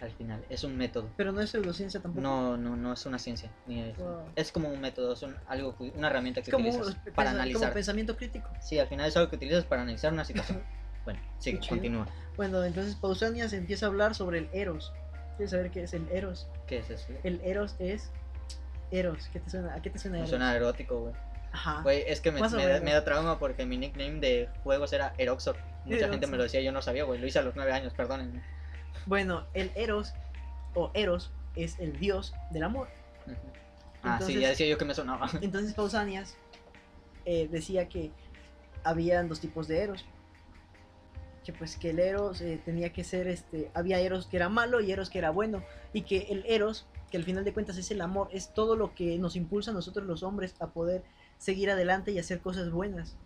Al 0.00 0.12
final, 0.12 0.44
es 0.48 0.62
un 0.62 0.76
método. 0.76 1.10
Pero 1.16 1.32
no 1.32 1.40
es 1.40 1.50
pseudociencia 1.50 2.00
tampoco. 2.00 2.22
No, 2.22 2.56
no, 2.56 2.76
no 2.76 2.92
es 2.92 3.04
una 3.06 3.18
ciencia. 3.18 3.50
Ni 3.66 3.80
es, 3.82 3.96
Wow. 3.98 4.26
es 4.36 4.52
como 4.52 4.68
un 4.68 4.80
método, 4.80 5.14
es 5.14 5.22
un- 5.22 5.34
algo, 5.48 5.74
una 5.96 6.06
herramienta 6.08 6.40
que 6.40 6.52
como, 6.52 6.68
utilizas 6.68 6.94
para 7.16 7.30
como 7.30 7.42
analizar. 7.42 7.72
pensamiento 7.72 8.16
crítico. 8.16 8.48
Sí, 8.60 8.78
al 8.78 8.86
final 8.86 9.08
es 9.08 9.16
algo 9.16 9.28
que 9.28 9.36
utilizas 9.36 9.64
para 9.64 9.82
analizar 9.82 10.12
una 10.12 10.24
situación. 10.24 10.62
Bueno, 11.04 11.20
chido. 11.38 11.60
continúa. 11.66 12.06
Bueno, 12.36 12.62
entonces 12.64 12.94
Pausanias 12.96 13.54
empieza 13.54 13.86
a 13.86 13.88
hablar 13.88 14.14
sobre 14.14 14.40
el 14.40 14.48
Eros. 14.52 14.92
¿Quieres 15.38 15.52
saber 15.52 15.70
qué 15.70 15.84
es 15.84 15.94
el 15.94 16.06
Eros? 16.12 16.46
¿Qué 16.66 16.78
es 16.80 16.90
eso? 16.90 17.06
El 17.22 17.40
Eros 17.42 17.76
es... 17.78 18.10
Eros, 18.90 19.28
¿qué 19.32 19.40
te 19.40 19.48
suena? 19.48 19.74
¿A 19.74 19.80
qué 19.80 19.88
te 19.88 19.98
suena 19.98 20.18
Eros? 20.18 20.28
suena 20.28 20.54
erótico, 20.54 21.00
güey. 21.00 21.14
Ajá. 21.52 21.82
Güey, 21.82 22.04
es 22.06 22.20
que 22.20 22.30
me, 22.30 22.40
da, 22.40 22.48
menos. 22.48 22.82
me 22.82 22.92
da 22.92 23.04
trauma 23.04 23.38
porque 23.38 23.66
mi 23.66 23.78
nickname 23.78 24.20
de 24.20 24.48
juegos 24.62 24.92
era 24.92 25.14
Eroxor. 25.18 25.56
Mucha 25.84 26.08
gente 26.08 26.26
me 26.26 26.36
lo 26.36 26.42
decía, 26.42 26.60
yo 26.60 26.72
no 26.72 26.82
sabía, 26.82 27.04
güey. 27.04 27.18
Lo 27.18 27.26
hice 27.26 27.38
a 27.38 27.42
los 27.42 27.56
nueve 27.56 27.72
años, 27.72 27.94
perdónenme. 27.94 28.42
Bueno, 29.06 29.46
el 29.54 29.72
Eros 29.74 30.12
o 30.74 30.90
Eros 30.94 31.30
es 31.56 31.78
el 31.78 31.98
dios 31.98 32.34
del 32.50 32.62
amor. 32.62 32.88
Ah, 34.02 34.20
sí, 34.22 34.38
ya 34.38 34.50
decía 34.50 34.66
yo 34.66 34.78
que 34.78 34.84
me 34.84 34.94
sonaba. 34.94 35.28
Entonces 35.40 35.74
Pausanias 35.74 36.36
eh, 37.24 37.48
decía 37.50 37.88
que 37.88 38.10
habían 38.84 39.28
dos 39.28 39.40
tipos 39.40 39.66
de 39.68 39.82
Eros. 39.82 40.04
Que 41.44 41.52
pues 41.52 41.76
que 41.76 41.90
el 41.90 41.98
Eros 41.98 42.42
eh, 42.42 42.60
tenía 42.64 42.92
que 42.92 43.04
ser 43.04 43.26
este, 43.26 43.70
había 43.74 43.98
Eros 43.98 44.26
que 44.26 44.36
era 44.36 44.48
malo 44.48 44.80
y 44.80 44.92
Eros 44.92 45.08
que 45.08 45.18
era 45.18 45.30
bueno 45.30 45.62
y 45.92 46.02
que 46.02 46.26
el 46.30 46.44
Eros, 46.46 46.86
que 47.10 47.16
al 47.16 47.24
final 47.24 47.44
de 47.44 47.54
cuentas 47.54 47.78
es 47.78 47.90
el 47.90 48.02
amor, 48.02 48.28
es 48.32 48.52
todo 48.52 48.76
lo 48.76 48.94
que 48.94 49.18
nos 49.18 49.34
impulsa 49.34 49.70
a 49.70 49.74
nosotros 49.74 50.06
los 50.06 50.22
hombres 50.22 50.54
a 50.60 50.68
poder 50.68 51.02
seguir 51.38 51.70
adelante 51.70 52.12
y 52.12 52.18
hacer 52.18 52.40
cosas 52.40 52.70
buenas. 52.70 53.16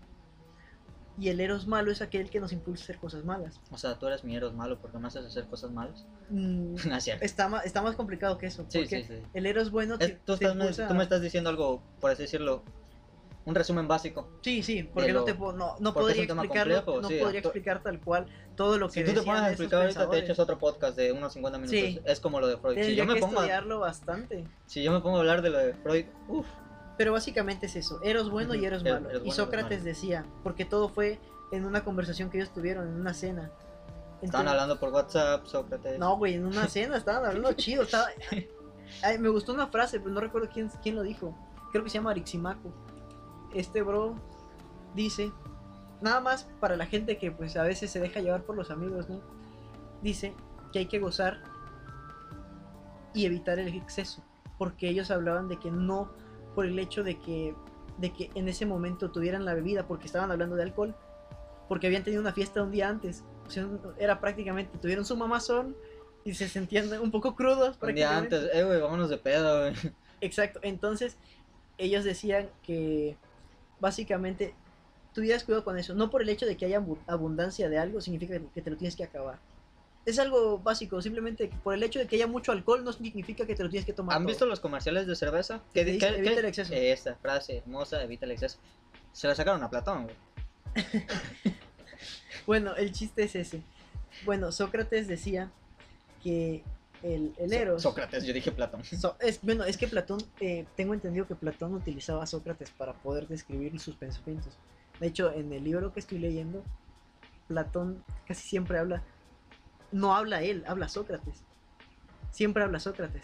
Y 1.19 1.29
el 1.29 1.41
Eros 1.41 1.67
malo 1.67 1.91
es 1.93 2.01
aquel 2.01 2.31
que 2.31 2.41
nos 2.41 2.53
impulsa 2.53 2.83
a 2.83 2.85
hacer 2.85 2.99
cosas 2.99 3.25
malas. 3.25 3.61
O 3.71 3.77
sea, 3.77 3.99
tú 3.99 4.07
eres 4.07 4.25
mi 4.25 4.35
Eros 4.35 4.55
malo 4.55 4.79
porque 4.81 4.99
me 4.99 5.09
haces 5.09 5.27
hacer 5.27 5.47
cosas 5.47 5.71
malas. 5.71 6.07
Mm, 6.31 6.75
no 6.89 6.97
es 6.97 7.05
cierto. 7.05 7.25
está, 7.25 7.49
más, 7.49 7.67
está 7.67 7.83
más 7.83 7.97
complicado 7.97 8.39
que 8.39 8.47
eso. 8.47 8.65
Sí, 8.69 8.79
porque 8.81 9.03
sí, 9.05 9.15
sí. 9.17 9.23
el 9.35 9.47
Eros 9.47 9.71
bueno 9.71 9.99
te, 9.99 10.05
Es- 10.07 10.25
tú, 10.25 10.37
te 10.37 10.47
estás- 10.47 10.57
impulsa- 10.57 10.89
tú 10.89 10.95
me 10.95 11.03
estás 11.03 11.21
diciendo 11.21 11.51
algo, 11.51 11.83
por 12.01 12.11
así 12.11 12.23
decirlo, 12.23 12.63
un 13.45 13.55
resumen 13.55 13.89
básico. 13.89 14.31
Sí, 14.41 14.63
sí, 14.63 14.85
porque 14.85 15.09
de 15.09 15.13
no 15.13 15.19
lo- 15.21 15.25
te 15.27 15.35
no, 15.35 15.77
no 15.81 15.93
podría 15.93 16.23
explicarlo, 16.23 16.85
complejo, 16.85 17.03
no 17.03 17.09
sí, 17.09 17.19
podría 17.21 17.41
explicar 17.41 17.83
tal 17.83 18.01
cual 18.01 18.27
todo 18.57 18.79
lo 18.79 18.89
que 18.89 19.01
Si 19.01 19.05
tú 19.05 19.21
te 19.21 19.27
pones 19.27 19.43
a 19.43 19.49
explicar 19.51 19.83
ahorita, 19.83 20.09
te 20.09 20.19
echas 20.19 20.39
otro 20.39 20.59
podcast 20.59 20.97
de 20.97 21.13
unos 21.13 21.33
50 21.35 21.59
minutos. 21.59 21.79
Sí. 21.79 22.01
Es 22.05 22.21
como 22.21 22.41
lo 22.41 22.47
de 22.47 22.57
Freud. 22.57 22.83
Si 22.83 22.95
yo, 22.95 23.05
me 23.05 23.15
que 23.15 23.21
pongo 23.21 23.39
a, 23.41 23.43
estudiarlo 23.43 23.81
bastante. 23.81 24.47
si 24.67 24.83
yo 24.83 24.93
me 24.93 25.01
pongo 25.01 25.17
a 25.19 25.21
hablar 25.21 25.43
de 25.43 25.51
lo 25.51 25.59
de 25.59 25.75
Freud, 25.75 26.07
uff, 26.29 26.47
Pero 26.99 27.13
básicamente 27.13 27.67
es 27.67 27.77
eso, 27.77 28.01
Eros 28.03 28.31
bueno 28.31 28.55
y 28.55 28.65
Eros 28.65 28.85
malo. 28.85 29.09
Eros 29.11 29.23
y 29.25 29.31
Sócrates 29.31 29.83
decía, 29.85 30.25
porque 30.43 30.65
todo 30.65 30.89
fue 30.89 31.19
en 31.51 31.65
una 31.65 31.85
conversación 31.85 32.31
que 32.31 32.39
ellos 32.39 32.53
tuvieron, 32.53 32.87
en 32.89 33.01
una 33.01 33.15
cena. 33.15 33.51
estaban 34.21 34.23
Entonces- 34.23 34.51
hablando 34.51 34.79
por 34.81 34.89
WhatsApp, 34.91 35.47
Sócrates. 35.47 35.99
No, 35.99 36.17
güey, 36.17 36.35
en 36.35 36.47
una 36.47 36.69
cena 36.69 36.97
estaban 36.97 37.25
hablando 37.25 37.53
chido. 37.55 37.83
Estaba... 37.83 38.07
Ay, 39.03 39.19
me 39.19 39.29
gustó 39.31 39.53
una 39.55 39.67
frase, 39.69 39.99
pero 40.01 40.13
no 40.13 40.21
recuerdo 40.21 40.49
quién, 40.53 40.69
quién 40.83 40.95
lo 40.97 41.03
dijo. 41.03 41.35
Creo 41.73 41.83
que 41.83 41.91
se 41.91 41.95
llama 41.99 42.11
Ariximaco. 42.11 42.71
Este 43.55 43.83
bro 43.83 44.15
dice, 44.95 45.33
nada 46.03 46.21
más 46.21 46.47
para 46.61 46.77
la 46.77 46.85
gente 46.87 47.17
que 47.19 47.31
pues 47.33 47.57
a 47.57 47.63
veces 47.63 47.91
se 47.91 48.01
deja 48.01 48.21
llevar 48.21 48.43
por 48.43 48.55
los 48.57 48.71
amigos, 48.71 49.09
¿no? 49.09 49.21
Dice 50.03 50.35
que 50.73 50.81
hay 50.81 50.87
que 50.87 50.99
gozar 50.99 51.43
y 53.15 53.25
evitar 53.27 53.59
el 53.59 53.69
exceso. 53.75 54.23
Porque 54.59 54.89
ellos 54.89 55.11
hablaban 55.11 55.49
de 55.49 55.59
que 55.59 55.71
no 55.71 56.11
por 56.55 56.67
el 56.67 56.79
hecho 56.79 57.03
de 57.03 57.19
que, 57.19 57.55
de 57.99 58.13
que 58.13 58.31
en 58.35 58.49
ese 58.49 58.67
momento 58.67 59.11
tuvieran 59.11 59.45
la 59.45 59.55
bebida, 59.55 59.87
porque 59.87 60.07
estaban 60.07 60.31
hablando 60.31 60.57
de 60.57 60.63
alcohol, 60.63 60.95
porque 61.69 61.87
habían 61.87 62.05
tenido 62.05 62.21
una 62.21 62.33
fiesta 62.33 62.63
un 62.63 62.71
día 62.71 62.89
antes. 62.89 63.25
O 63.47 63.51
sea, 63.51 63.67
era 63.99 64.21
prácticamente, 64.21 64.77
tuvieron 64.79 65.05
su 65.05 65.17
mamazón 65.17 65.77
y 66.25 66.35
se 66.35 66.49
sentían 66.49 66.93
un 67.01 67.11
poco 67.11 67.35
crudos. 67.35 67.79
Un 67.83 67.95
día 67.95 68.17
antes, 68.17 68.49
eh, 68.53 68.65
güey, 68.65 68.81
vámonos 68.81 69.09
de 69.11 69.19
pedo, 69.19 69.61
güey. 69.61 69.75
Exacto, 70.21 70.61
entonces 70.63 71.17
ellos 71.79 72.05
decían 72.05 72.49
que 72.63 73.17
básicamente 73.81 74.55
tuvieras 75.13 75.45
cuidado 75.45 75.65
con 75.65 75.77
eso. 75.79 75.95
No 75.95 76.11
por 76.11 76.23
el 76.23 76.29
hecho 76.29 76.47
de 76.47 76.57
que 76.57 76.67
haya 76.67 76.79
abu- 76.79 76.99
abundancia 77.07 77.69
de 77.69 77.79
algo 77.79 78.01
significa 78.01 78.39
que 78.55 78.63
te 78.63 78.71
lo 78.71 78.77
tienes 78.77 78.95
que 78.97 79.05
acabar. 79.05 79.39
Es 80.05 80.19
algo 80.19 80.59
básico, 80.59 81.01
simplemente 81.01 81.49
por 81.63 81.75
el 81.75 81.83
hecho 81.83 81.99
de 82.01 82.07
que 82.07 82.17
haya 82.17 82.27
mucho 82.27 82.51
alcohol 82.53 82.83
no 82.85 82.93
significa 82.93 83.47
que 83.47 83.55
te 83.55 83.63
lo 83.63 83.71
tienes 83.71 83.87
que 83.87 83.93
tomar. 83.93 84.17
¿Han 84.17 84.23
todo. 84.23 84.29
visto 84.29 84.47
los 84.47 84.59
comerciales 84.61 85.07
de 85.07 85.15
cerveza? 85.15 85.63
Dice, 85.73 85.85
qué- 85.99 86.07
"Evita 86.09 86.33
qué- 86.35 86.39
el 86.41 86.45
exceso". 86.47 86.75
Esta 86.75 87.15
frase 87.17 87.59
hermosa, 87.59 88.03
evita 88.03 88.25
el 88.27 88.33
exceso. 88.33 88.59
Se 89.13 89.29
la 89.29 89.35
sacaron 89.35 89.63
a 89.63 89.71
Platón, 89.71 90.05
güey. 90.05 90.17
Bueno, 92.47 92.75
el 92.75 92.91
chiste 92.93 93.23
es 93.23 93.37
ese. 93.37 93.63
Bueno, 94.25 94.51
Sócrates 94.51 95.07
decía 95.07 95.51
que 96.23 96.63
el, 97.03 97.33
el 97.39 97.51
So- 97.51 97.55
Eros... 97.57 97.83
Sócrates, 97.83 98.25
yo 98.25 98.33
dije 98.33 98.51
Platón. 98.51 98.85
So- 98.85 99.17
es, 99.21 99.41
bueno, 99.43 99.65
es 99.65 99.77
que 99.77 99.87
Platón, 99.87 100.19
eh, 100.41 100.67
tengo 100.77 100.95
entendido 100.95 101.27
que 101.29 101.35
Platón 101.37 101.75
utilizaba 101.75 102.25
a 102.25 102.27
Sócrates 102.27 102.71
para 102.71 102.95
poder 102.95 103.29
describir 103.29 103.79
sus 103.79 103.95
pensamientos. 103.95 104.55
De 104.99 105.07
hecho, 105.07 105.33
en 105.33 105.53
el 105.53 105.63
libro 105.65 105.93
que 105.93 106.01
estoy 106.01 106.19
leyendo, 106.19 106.65
Platón 107.49 108.03
casi 108.27 108.49
siempre 108.49 108.79
habla, 108.79 109.03
no 109.93 110.15
habla 110.15 110.43
él, 110.43 110.65
habla 110.67 110.89
Sócrates. 110.89 111.43
Siempre 112.31 112.63
habla 112.65 112.81
Sócrates. 112.81 113.23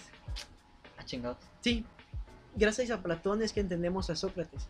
Ah, 0.98 1.04
chingados. 1.04 1.38
Sí, 1.60 1.84
gracias 2.54 2.90
a 2.90 3.02
Platón 3.02 3.42
es 3.42 3.52
que 3.52 3.60
entendemos 3.60 4.10
a 4.10 4.16
Sócrates. 4.16 4.68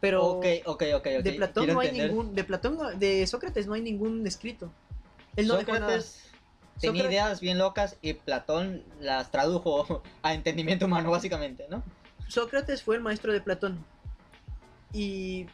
Pero 0.00 0.24
Ok, 0.24 0.46
ok, 0.66 0.82
ok, 0.96 1.06
ok. 1.18 1.22
de 1.22 1.32
Platón 1.32 1.64
Quiero 1.64 1.74
no 1.74 1.80
hay 1.80 1.88
entender. 1.88 2.10
ningún, 2.10 2.34
de 2.34 2.44
Platón, 2.44 2.76
no- 2.76 2.90
de 2.90 3.26
Sócrates 3.26 3.66
no 3.66 3.74
hay 3.74 3.80
ningún 3.82 4.26
escrito. 4.26 4.70
Él 5.36 5.46
no 5.46 5.56
dejó 5.56 5.72
nada. 5.72 5.86
Sócrates 6.00 6.30
tenía 6.80 7.02
Sócrates- 7.04 7.10
ideas 7.10 7.40
bien 7.40 7.58
locas 7.58 7.96
y 8.02 8.14
Platón 8.14 8.82
las 9.00 9.30
tradujo 9.30 10.02
a 10.22 10.34
entendimiento 10.34 10.86
humano, 10.86 11.10
básicamente, 11.10 11.66
¿no? 11.70 11.82
Sócrates 12.28 12.82
fue 12.82 12.96
el 12.96 13.02
maestro 13.02 13.32
de 13.32 13.40
Platón. 13.40 13.84
Y 14.92 15.46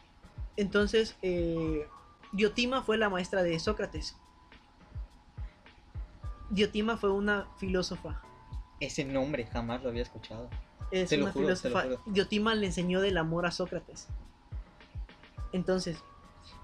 entonces 0.57 1.15
eh, 1.21 1.87
Diotima 2.33 2.81
fue 2.83 2.97
la 2.97 3.09
maestra 3.09 3.43
de 3.43 3.57
Sócrates. 3.59 4.15
Diotima 6.51 6.97
fue 6.97 7.11
una 7.11 7.47
filósofa. 7.57 8.21
Ese 8.79 9.05
nombre 9.05 9.45
jamás 9.45 9.81
lo 9.81 9.89
había 9.89 10.03
escuchado. 10.03 10.49
Es 10.91 11.09
Te 11.09 11.21
una 11.21 11.31
juro, 11.31 11.45
filósofa. 11.55 11.85
Diotima 12.05 12.53
le 12.55 12.67
enseñó 12.67 12.99
del 13.01 13.17
amor 13.17 13.45
a 13.45 13.51
Sócrates. 13.51 14.07
Entonces, 15.53 15.97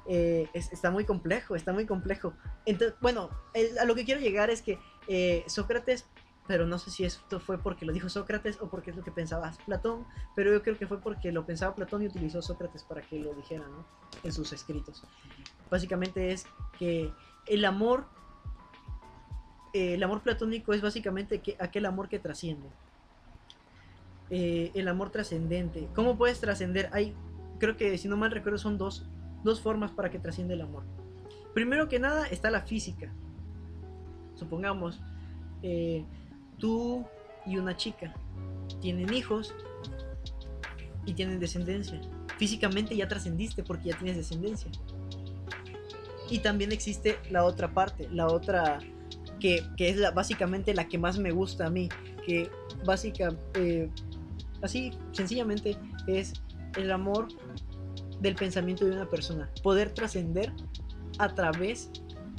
eh, 0.08 0.50
es- 0.54 0.72
está 0.74 0.92
muy 0.92 1.06
complejo, 1.06 1.56
está 1.56 1.74
muy 1.74 1.86
complejo. 1.86 2.34
Entonces, 2.66 2.98
bueno, 3.02 3.30
el- 3.54 3.78
a 3.80 3.86
lo 3.86 3.96
que 3.96 4.06
quiero 4.06 4.20
llegar 4.22 4.50
es 4.50 4.62
que 4.62 4.80
eh, 5.10 5.46
Sócrates, 5.48 6.06
pero 6.48 6.68
no 6.68 6.80
sé 6.80 6.92
si 6.92 7.06
esto 7.06 7.40
fue 7.40 7.58
porque 7.58 7.86
lo 7.86 7.94
dijo 7.94 8.10
Sócrates 8.10 8.58
o 8.60 8.70
porque 8.70 8.92
es 8.92 8.98
lo 8.98 9.04
que 9.06 9.12
pensaba 9.12 9.54
Platón, 9.66 10.06
pero 10.36 10.52
yo 10.52 10.62
creo 10.64 10.78
que 10.78 10.86
fue 10.86 11.00
porque 11.00 11.32
lo 11.32 11.46
pensaba 11.46 11.76
Platón 11.76 12.02
y 12.04 12.08
utilizó 12.08 12.42
Sócrates 12.42 12.84
para 12.84 13.02
que 13.02 13.18
lo 13.20 13.34
dijera, 13.34 13.66
¿no? 13.68 13.86
En 14.24 14.34
sus 14.34 14.52
escritos. 14.52 15.04
Básicamente 15.72 16.32
es 16.34 16.46
que 16.78 17.14
el 17.46 17.64
amor, 17.64 18.06
eh, 19.74 19.94
el 19.94 20.04
amor 20.04 20.22
platónico 20.22 20.74
es 20.74 20.82
básicamente 20.82 21.40
que, 21.40 21.56
aquel 21.60 21.86
amor 21.86 22.10
que 22.10 22.20
trasciende. 22.20 22.68
Eh, 24.30 24.72
el 24.74 24.88
amor 24.88 25.10
trascendente. 25.10 25.88
¿Cómo 25.96 26.18
puedes 26.18 26.40
trascender? 26.40 26.90
Hay, 26.92 27.14
creo 27.60 27.78
que 27.78 27.98
si 27.98 28.08
no 28.08 28.18
mal 28.18 28.32
recuerdo 28.32 28.58
son 28.58 28.78
dos, 28.78 29.06
dos 29.44 29.62
formas 29.62 29.92
para 29.92 30.10
que 30.10 30.20
trasciende 30.20 30.54
el 30.54 30.62
amor. 30.62 30.84
Primero 31.54 31.88
que 31.88 32.00
nada 32.00 32.28
está 32.28 32.52
la 32.52 32.62
física. 32.62 33.12
Supongamos, 34.36 35.00
eh, 35.64 36.06
tú 36.58 37.06
y 37.46 37.58
una 37.58 37.76
chica 37.76 38.14
tienen 38.82 39.14
hijos 39.14 39.56
y 41.06 41.14
tienen 41.14 41.40
descendencia. 41.40 42.00
Físicamente 42.38 42.96
ya 42.96 43.08
trascendiste 43.08 43.64
porque 43.64 43.90
ya 43.90 43.98
tienes 43.98 44.18
descendencia. 44.18 44.70
Y 46.30 46.40
también 46.40 46.72
existe 46.74 47.18
la 47.32 47.46
otra 47.46 47.74
parte, 47.74 48.10
la 48.12 48.28
otra 48.28 48.80
que, 49.40 49.64
es 49.78 49.98
la, 49.98 50.12
básicamente 50.12 50.74
la 50.74 50.88
que 50.88 50.98
más 50.98 51.18
me 51.18 51.32
gusta 51.32 51.68
a 51.68 51.70
mí, 51.70 51.90
que 52.26 52.50
básica, 52.86 53.36
eh, 53.56 53.90
así 54.62 54.92
sencillamente 55.12 55.78
es 56.08 56.34
el 56.76 56.92
amor 56.92 57.28
del 58.20 58.36
pensamiento 58.36 58.86
de 58.86 58.92
una 58.92 59.10
persona, 59.10 59.50
poder 59.64 59.94
trascender 59.94 60.52
a 61.20 61.34
través 61.34 61.90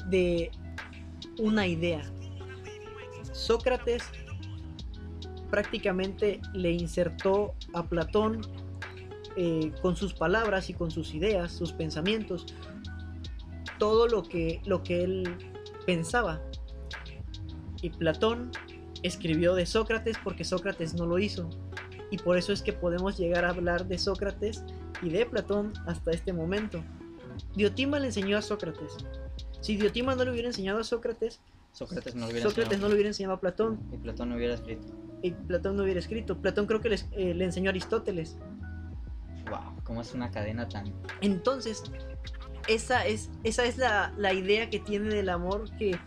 de 0.08 0.50
una 1.38 1.66
idea. 1.66 2.02
Sócrates 3.32 4.04
prácticamente 5.50 6.40
le 6.52 6.72
insertó 6.72 7.54
a 7.72 7.84
Platón 7.84 8.40
eh, 9.36 9.72
con 9.80 9.96
sus 9.96 10.14
palabras 10.14 10.68
y 10.68 10.74
con 10.74 10.90
sus 10.90 11.14
ideas, 11.14 11.52
sus 11.52 11.72
pensamientos, 11.72 12.46
todo 13.78 14.08
lo 14.08 14.22
que, 14.22 14.60
lo 14.64 14.82
que 14.82 15.04
él 15.04 15.36
pensaba. 15.86 16.42
Y 17.82 17.90
Platón 17.90 18.50
escribió 19.02 19.54
de 19.54 19.66
Sócrates 19.66 20.16
porque 20.24 20.44
Sócrates 20.44 20.94
no 20.94 21.06
lo 21.06 21.18
hizo. 21.18 21.48
Y 22.10 22.18
por 22.18 22.36
eso 22.38 22.52
es 22.52 22.62
que 22.62 22.72
podemos 22.72 23.18
llegar 23.18 23.44
a 23.44 23.50
hablar 23.50 23.86
de 23.86 23.98
Sócrates 23.98 24.64
y 25.02 25.10
de 25.10 25.26
Platón 25.26 25.72
hasta 25.86 26.10
este 26.10 26.32
momento. 26.32 26.82
Diotima 27.54 27.98
le 27.98 28.06
enseñó 28.06 28.38
a 28.38 28.42
Sócrates. 28.42 28.96
Si 29.60 29.76
Diotima 29.76 30.14
no 30.14 30.24
le 30.24 30.30
hubiera 30.32 30.48
enseñado 30.48 30.80
a 30.80 30.84
Sócrates, 30.84 31.40
Sócrates 31.72 32.14
no 32.14 32.22
lo 32.22 32.30
hubiera 32.32 32.48
Sócrates 32.48 32.66
no 32.80 32.86
enseñado. 32.86 32.88
le 32.88 32.94
hubiera 32.94 33.08
enseñado 33.10 33.34
a 33.34 33.40
Platón 33.40 33.78
Y 33.92 33.96
Platón 33.98 34.30
no 34.30 34.36
hubiera 34.36 34.54
escrito. 34.54 34.86
y 35.22 35.30
Platón 35.32 35.76
no 35.76 35.82
hubiera 35.84 36.00
escrito. 36.00 36.36
Platón 36.38 36.66
creo 36.66 36.80
que 36.80 36.88
les- 36.88 37.06
eh, 37.12 37.34
le 37.34 37.44
enseñó 37.44 37.68
a 37.68 37.72
Aristóteles. 37.72 38.36
Wow, 39.50 39.82
cómo 39.84 40.00
es 40.00 40.14
una 40.14 40.30
cadena 40.30 40.68
tan. 40.68 40.92
Entonces, 41.20 41.82
esa 42.68 43.06
es, 43.06 43.30
esa 43.44 43.64
es 43.64 43.78
la, 43.78 44.12
la 44.16 44.32
idea 44.32 44.68
que 44.70 44.78
tiene 44.80 45.14
del 45.14 45.28
amor 45.28 45.64
que... 45.78 45.98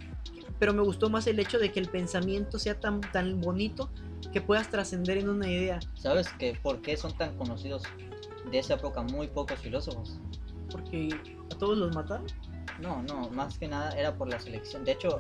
Pero 0.62 0.76
me 0.76 0.84
gustó 0.84 1.10
más 1.10 1.26
el 1.26 1.40
hecho 1.40 1.58
de 1.58 1.72
que 1.72 1.80
el 1.80 1.90
pensamiento 1.90 2.60
sea 2.60 2.80
tan, 2.80 3.02
tan 3.02 3.42
bonito 3.42 3.90
que 4.32 4.42
puedas 4.42 4.70
trascender 4.70 5.18
en 5.18 5.28
una 5.28 5.50
idea. 5.50 5.80
¿Sabes 5.96 6.30
que 6.34 6.54
por 6.54 6.84
qué 6.84 6.96
son 6.98 7.18
tan 7.18 7.36
conocidos 7.36 7.82
de 8.52 8.60
esa 8.60 8.76
época 8.76 9.02
muy 9.02 9.28
pocos 9.28 9.60
filósofos? 9.60 10.20
Porque 10.70 11.10
a 11.52 11.58
todos 11.58 11.80
los 11.80 11.96
mataron. 11.96 12.28
No, 12.80 13.02
no, 13.02 13.28
más 13.32 13.58
que 13.58 13.68
nada 13.68 13.90
era 13.98 14.16
por 14.16 14.30
la 14.30 14.40
selección. 14.40 14.86
De 14.86 14.92
hecho, 14.92 15.20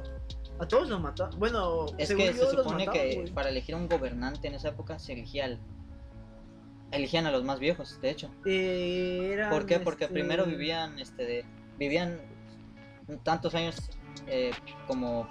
A 0.59 0.67
todos 0.67 0.87
los 0.87 1.01
mataron. 1.01 1.39
Bueno, 1.39 1.87
es 1.97 2.09
según 2.09 2.25
que 2.25 2.33
yo, 2.35 2.45
se 2.47 2.57
supone 2.57 2.85
mataron, 2.85 3.25
que 3.25 3.31
para 3.33 3.49
elegir 3.49 3.73
un 3.73 3.89
gobernante 3.89 4.47
en 4.47 4.53
esa 4.53 4.67
época 4.69 4.99
se 4.99 5.13
elegía 5.13 5.45
al. 5.45 5.59
Elegían 6.91 7.25
a 7.25 7.31
los 7.31 7.43
más 7.43 7.59
viejos, 7.59 7.99
de 7.99 8.11
hecho. 8.11 8.29
Eh, 8.45 9.43
¿Por 9.49 9.65
qué? 9.65 9.79
Porque 9.79 10.03
este, 10.03 10.13
primero 10.13 10.45
vivían, 10.45 10.99
este, 10.99 11.25
de, 11.25 11.45
vivían 11.79 12.21
tantos 13.23 13.55
años 13.55 13.89
eh, 14.27 14.51
como 14.87 15.27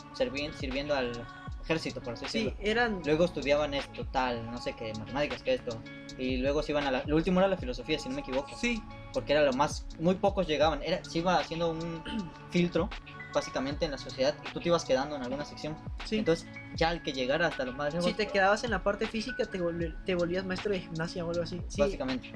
sirviendo 0.58 0.94
al 0.94 1.26
ejército, 1.62 2.00
por 2.02 2.14
así 2.14 2.26
Sí, 2.28 2.44
decirlo. 2.44 2.56
eran... 2.60 3.02
Luego 3.04 3.24
estudiaban 3.26 3.74
esto, 3.74 4.04
tal, 4.06 4.50
no 4.50 4.58
sé 4.58 4.74
qué, 4.74 4.92
matemáticas, 4.98 5.42
que 5.42 5.54
esto. 5.54 5.80
Y 6.18 6.38
luego 6.38 6.62
se 6.62 6.72
iban 6.72 6.86
a 6.86 6.90
la... 6.90 7.04
Lo 7.06 7.16
último 7.16 7.38
era 7.40 7.48
la 7.48 7.56
filosofía, 7.56 7.98
si 7.98 8.08
no 8.08 8.16
me 8.16 8.20
equivoco. 8.22 8.48
Sí, 8.56 8.82
porque 9.12 9.32
era 9.32 9.42
lo 9.42 9.52
más, 9.52 9.86
muy 9.98 10.16
pocos 10.16 10.46
llegaban, 10.46 10.82
era, 10.82 11.04
se 11.04 11.18
iba 11.18 11.38
haciendo 11.38 11.70
un 11.70 12.02
filtro 12.50 12.88
básicamente 13.32 13.84
en 13.84 13.92
la 13.92 13.98
sociedad 13.98 14.34
y 14.44 14.52
tú 14.52 14.60
te 14.60 14.68
ibas 14.68 14.84
quedando 14.84 15.14
en 15.14 15.22
alguna 15.22 15.44
sección. 15.44 15.76
Sí. 16.04 16.18
Entonces 16.18 16.48
ya 16.74 16.90
el 16.90 17.00
que 17.02 17.12
llegara 17.12 17.46
hasta 17.46 17.64
los 17.64 17.76
más 17.76 17.92
lejos, 17.94 18.08
si 18.10 18.14
te 18.16 18.26
quedabas 18.26 18.64
en 18.64 18.70
la 18.72 18.82
parte 18.82 19.06
física, 19.06 19.44
te, 19.46 19.60
volvi- 19.60 19.94
te 20.04 20.16
volvías 20.16 20.44
maestro 20.44 20.72
de 20.72 20.80
gimnasia 20.80 21.24
o 21.24 21.30
algo 21.30 21.42
así. 21.44 21.62
Sí, 21.68 21.80
básicamente, 21.80 22.32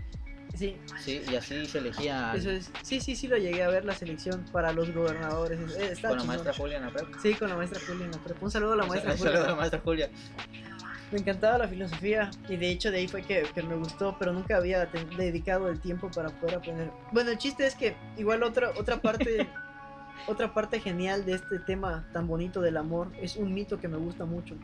sí, 0.54 0.76
sí, 1.00 1.22
y 1.30 1.36
así 1.36 1.66
se 1.66 1.78
elegía 1.78 2.34
eso 2.34 2.50
es. 2.50 2.70
Sí, 2.82 3.00
sí, 3.00 3.16
sí, 3.16 3.28
lo 3.28 3.36
llegué 3.36 3.62
a 3.62 3.68
ver 3.68 3.84
la 3.84 3.94
selección 3.94 4.44
para 4.52 4.72
los 4.72 4.92
gobernadores. 4.94 5.58
Eh, 5.76 5.90
está 5.92 6.08
con 6.08 6.18
la 6.18 6.24
maestra 6.24 6.52
Julia 6.52 6.78
en 6.78 6.84
la. 6.84 6.92
Sí, 7.22 7.34
con 7.34 7.48
la 7.48 7.56
maestra 7.56 7.80
Julia 7.86 8.06
en 8.06 8.12
la. 8.12 8.18
Un 8.40 8.50
saludo 8.50 8.72
a 8.72 8.76
la 8.76 8.86
maestra 8.86 9.12
Un 9.12 9.18
saludo 9.18 9.32
a 9.32 9.34
la 9.34 9.42
Julia. 9.42 9.56
maestra 9.56 9.80
Julia. 9.84 10.10
Me 11.12 11.18
encantaba 11.20 11.58
la 11.58 11.68
filosofía 11.68 12.30
y 12.48 12.56
de 12.56 12.70
hecho 12.70 12.90
de 12.90 12.98
ahí 12.98 13.08
fue 13.08 13.22
que, 13.22 13.44
que 13.54 13.62
me 13.62 13.76
gustó, 13.76 14.16
pero 14.18 14.32
nunca 14.32 14.56
había 14.56 14.86
dedicado 14.86 15.68
el 15.68 15.78
tiempo 15.80 16.10
para 16.10 16.30
poder 16.30 16.56
aprender. 16.56 16.90
Bueno, 17.12 17.30
el 17.30 17.38
chiste 17.38 17.66
es 17.66 17.74
que 17.74 17.94
igual 18.16 18.42
otra 18.42 18.70
otra 18.76 19.00
parte 19.00 19.46
otra 20.26 20.52
parte 20.54 20.80
genial 20.80 21.24
de 21.24 21.34
este 21.34 21.58
tema 21.60 22.04
tan 22.12 22.26
bonito 22.26 22.60
del 22.60 22.76
amor 22.76 23.08
es 23.20 23.36
un 23.36 23.52
mito 23.52 23.78
que 23.78 23.88
me 23.88 23.96
gusta 23.96 24.24
mucho, 24.24 24.56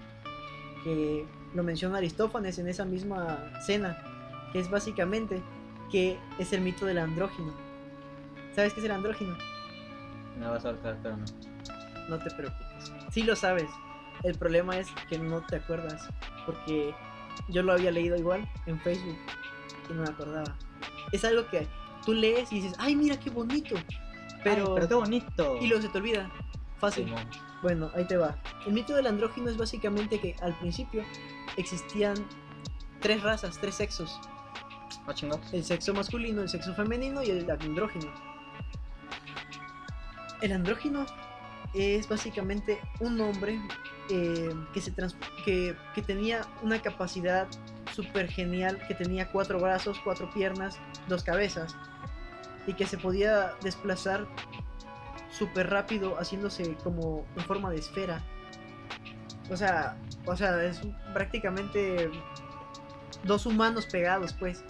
que 0.84 1.24
lo 1.54 1.62
menciona 1.62 1.98
Aristófanes 1.98 2.58
en 2.58 2.68
esa 2.68 2.84
misma 2.84 3.38
cena, 3.64 3.98
que 4.52 4.60
es 4.60 4.70
básicamente 4.70 5.42
que 5.90 6.18
es 6.38 6.52
el 6.52 6.60
mito 6.60 6.86
del 6.86 6.98
andrógino. 6.98 7.52
¿Sabes 8.54 8.72
qué 8.74 8.80
es 8.80 8.86
el 8.86 8.92
andrógino? 8.92 9.36
Me 10.38 10.46
vas 10.46 10.64
a 10.64 10.68
ahorcar, 10.68 10.98
pero 11.02 11.16
no. 11.16 11.24
No 12.08 12.18
te 12.18 12.30
preocupes. 12.30 12.92
Sí 13.10 13.22
lo 13.22 13.36
sabes. 13.36 13.68
El 14.22 14.36
problema 14.38 14.76
es 14.76 14.88
que 15.08 15.18
no 15.18 15.44
te 15.46 15.56
acuerdas. 15.56 16.08
Porque 16.46 16.94
yo 17.48 17.62
lo 17.62 17.72
había 17.72 17.90
leído 17.90 18.16
igual 18.16 18.48
en 18.66 18.78
Facebook 18.80 19.16
y 19.88 19.92
no 19.92 20.02
me 20.02 20.08
acordaba. 20.08 20.56
Es 21.12 21.24
algo 21.24 21.46
que 21.48 21.66
tú 22.04 22.12
lees 22.12 22.50
y 22.52 22.56
dices, 22.56 22.74
ay, 22.78 22.96
mira 22.96 23.18
qué 23.18 23.30
bonito. 23.30 23.76
Pero, 24.42 24.68
Ay, 24.68 24.72
pero 24.74 24.88
qué 24.88 24.94
bonito. 24.94 25.56
y 25.60 25.66
luego 25.66 25.82
se 25.82 25.88
te 25.88 25.98
olvida. 25.98 26.30
Fácil. 26.78 27.14
Bueno, 27.62 27.90
ahí 27.94 28.06
te 28.06 28.16
va. 28.16 28.38
El 28.66 28.72
mito 28.72 28.94
del 28.94 29.06
andrógino 29.06 29.50
es 29.50 29.56
básicamente 29.58 30.18
que 30.18 30.34
al 30.40 30.58
principio 30.58 31.04
existían 31.58 32.14
tres 33.00 33.22
razas, 33.22 33.58
tres 33.60 33.74
sexos. 33.74 34.18
Ah. 35.06 35.14
El 35.52 35.64
sexo 35.64 35.94
masculino, 35.94 36.42
el 36.42 36.48
sexo 36.48 36.74
femenino 36.74 37.22
y 37.22 37.30
el 37.30 37.50
andrógino. 37.50 38.12
El 40.40 40.52
andrógino 40.52 41.06
es 41.74 42.08
básicamente 42.08 42.80
un 42.98 43.20
hombre 43.20 43.60
eh, 44.08 44.54
que, 44.72 44.80
se 44.80 44.92
que, 45.44 45.76
que 45.94 46.02
tenía 46.02 46.42
una 46.62 46.80
capacidad 46.80 47.46
súper 47.92 48.28
genial, 48.28 48.80
que 48.88 48.94
tenía 48.94 49.30
cuatro 49.30 49.60
brazos, 49.60 50.00
cuatro 50.02 50.30
piernas, 50.32 50.78
dos 51.08 51.22
cabezas, 51.22 51.76
y 52.66 52.74
que 52.74 52.86
se 52.86 52.98
podía 52.98 53.54
desplazar 53.62 54.26
súper 55.30 55.70
rápido 55.70 56.16
haciéndose 56.16 56.74
como 56.82 57.24
en 57.36 57.44
forma 57.44 57.70
de 57.70 57.76
esfera. 57.78 58.22
O 59.50 59.56
sea, 59.56 59.96
o 60.26 60.36
sea, 60.36 60.62
es 60.64 60.80
prácticamente 61.12 62.10
dos 63.24 63.46
humanos 63.46 63.86
pegados, 63.86 64.32
pues. 64.32 64.64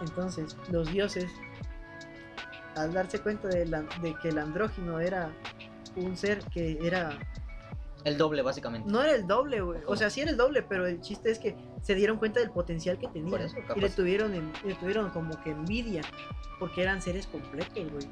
Entonces, 0.00 0.56
los 0.70 0.90
dioses, 0.92 1.30
al 2.76 2.92
darse 2.92 3.20
cuenta 3.20 3.48
de, 3.48 3.66
la- 3.66 3.82
de 4.02 4.14
que 4.22 4.28
el 4.28 4.38
andrógino 4.38 5.00
era 5.00 5.30
un 5.96 6.16
ser 6.16 6.40
que 6.44 6.78
era... 6.82 7.18
El 8.04 8.16
doble, 8.16 8.42
básicamente. 8.42 8.88
No 8.90 9.02
era 9.02 9.12
el 9.16 9.26
doble, 9.26 9.60
güey. 9.60 9.80
O 9.86 9.96
sea, 9.96 10.08
sí 10.08 10.20
era 10.20 10.30
el 10.30 10.36
doble, 10.36 10.62
pero 10.62 10.86
el 10.86 11.00
chiste 11.00 11.30
es 11.32 11.38
que 11.40 11.56
se 11.82 11.94
dieron 11.96 12.16
cuenta 12.18 12.38
del 12.40 12.50
potencial 12.50 12.96
que 12.98 13.08
tenía. 13.08 13.38
Eso, 13.38 13.56
y 13.74 13.80
le 13.80 13.90
tuvieron, 13.90 14.34
en- 14.34 14.52
le 14.64 14.74
tuvieron 14.76 15.10
como 15.10 15.38
que 15.42 15.50
envidia, 15.50 16.02
porque 16.60 16.82
eran 16.82 17.02
seres 17.02 17.26
completos, 17.26 17.90
güey. 17.92 18.08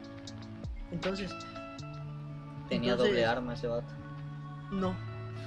Entonces, 0.90 1.30
Tenía 2.68 2.92
entonces- 2.92 3.14
doble 3.14 3.26
arma 3.26 3.54
ese 3.54 3.68
vato. 3.68 3.86
No, 4.72 4.96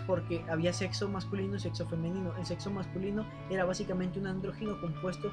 porque 0.07 0.43
había 0.49 0.71
sexo 0.71 1.09
masculino 1.09 1.57
y 1.57 1.59
sexo 1.59 1.85
femenino. 1.87 2.33
El 2.37 2.45
sexo 2.45 2.71
masculino 2.71 3.25
era 3.49 3.65
básicamente 3.65 4.19
un 4.19 4.27
andrógino 4.27 4.79
compuesto 4.79 5.29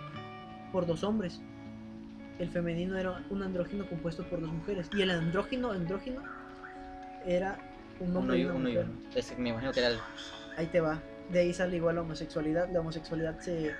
por 0.73 0.87
dos 0.87 1.05
hombres. 1.05 1.41
El 2.39 2.51
femenino 2.51 2.99
era 2.99 3.23
un 3.31 3.43
andrógino 3.43 3.89
compuesto 3.89 4.23
por 4.29 4.41
dos 4.41 4.53
mujeres. 4.53 4.89
Y 4.95 5.01
el 5.03 5.11
andrógino, 5.11 5.71
andrógino, 5.73 6.23
era 7.25 7.59
un 8.01 8.11
Uno 8.11 8.19
hombre 8.21 8.39
y 8.39 8.41
y 8.43 8.45
una 8.45 8.55
uno 8.55 8.69
y 8.69 8.77
uno. 8.77 8.93
Me 9.39 9.49
imagino 9.51 9.73
que 9.73 9.81
era 9.81 9.89
el. 9.91 9.99
Ahí 10.57 10.67
te 10.67 10.81
va. 10.81 11.01
De 11.31 11.41
ahí 11.41 11.53
sale 11.55 11.77
igual 11.77 11.97
la 11.97 12.03
homosexualidad. 12.03 12.69
La 12.73 12.81
homosexualidad 12.81 13.39
se, 13.41 13.73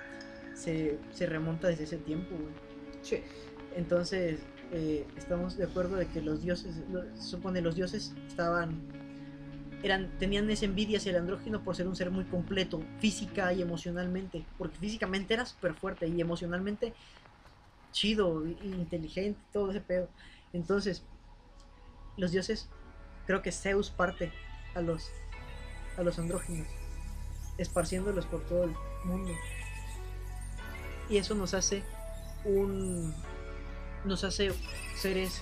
se, 0.55 0.97
se 1.11 1.25
remonta 1.27 1.67
desde 1.67 1.83
ese 1.83 1.97
tiempo, 1.97 2.35
güey. 2.35 2.53
Entonces, 3.75 4.39
eh, 4.71 5.05
estamos 5.15 5.55
de 5.57 5.65
acuerdo 5.65 5.95
de 5.97 6.07
que 6.07 6.21
los 6.21 6.41
dioses, 6.41 6.81
lo- 6.91 7.03
se 7.15 7.21
supone 7.21 7.61
los 7.61 7.75
dioses 7.75 8.13
estaban, 8.27 8.81
eran, 9.83 10.17
tenían 10.17 10.49
esa 10.49 10.65
envidia 10.65 10.97
hacia 10.97 11.11
el 11.11 11.17
andrógino 11.17 11.63
por 11.63 11.75
ser 11.75 11.87
un 11.87 11.95
ser 11.95 12.11
muy 12.11 12.25
completo, 12.25 12.81
física 12.99 13.53
y 13.53 13.61
emocionalmente, 13.61 14.43
porque 14.57 14.77
físicamente 14.77 15.33
era 15.33 15.45
súper 15.45 15.73
fuerte 15.73 16.07
y 16.07 16.19
emocionalmente 16.19 16.93
chido, 17.91 18.45
inteligente, 18.45 19.39
todo 19.53 19.71
ese 19.71 19.81
pedo. 19.81 20.09
Entonces, 20.53 21.03
los 22.15 22.31
dioses, 22.31 22.69
creo 23.25 23.41
que 23.41 23.51
Zeus 23.51 23.89
parte 23.89 24.31
a 24.75 24.81
los, 24.81 25.09
a 25.97 26.03
los 26.03 26.17
andróginos, 26.19 26.67
esparciéndolos 27.57 28.25
por 28.25 28.45
todo 28.45 28.65
el 28.65 28.75
mundo. 29.05 29.33
Y 31.09 31.17
eso 31.17 31.35
nos 31.35 31.53
hace 31.53 31.83
un 32.43 33.13
nos 34.05 34.23
hace 34.23 34.51
seres 34.95 35.41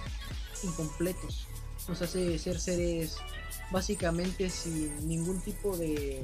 incompletos, 0.63 1.47
nos 1.87 2.01
hace 2.01 2.37
ser 2.39 2.59
seres 2.59 3.17
básicamente 3.71 4.49
sin 4.49 5.07
ningún 5.07 5.41
tipo 5.41 5.75
de 5.77 6.23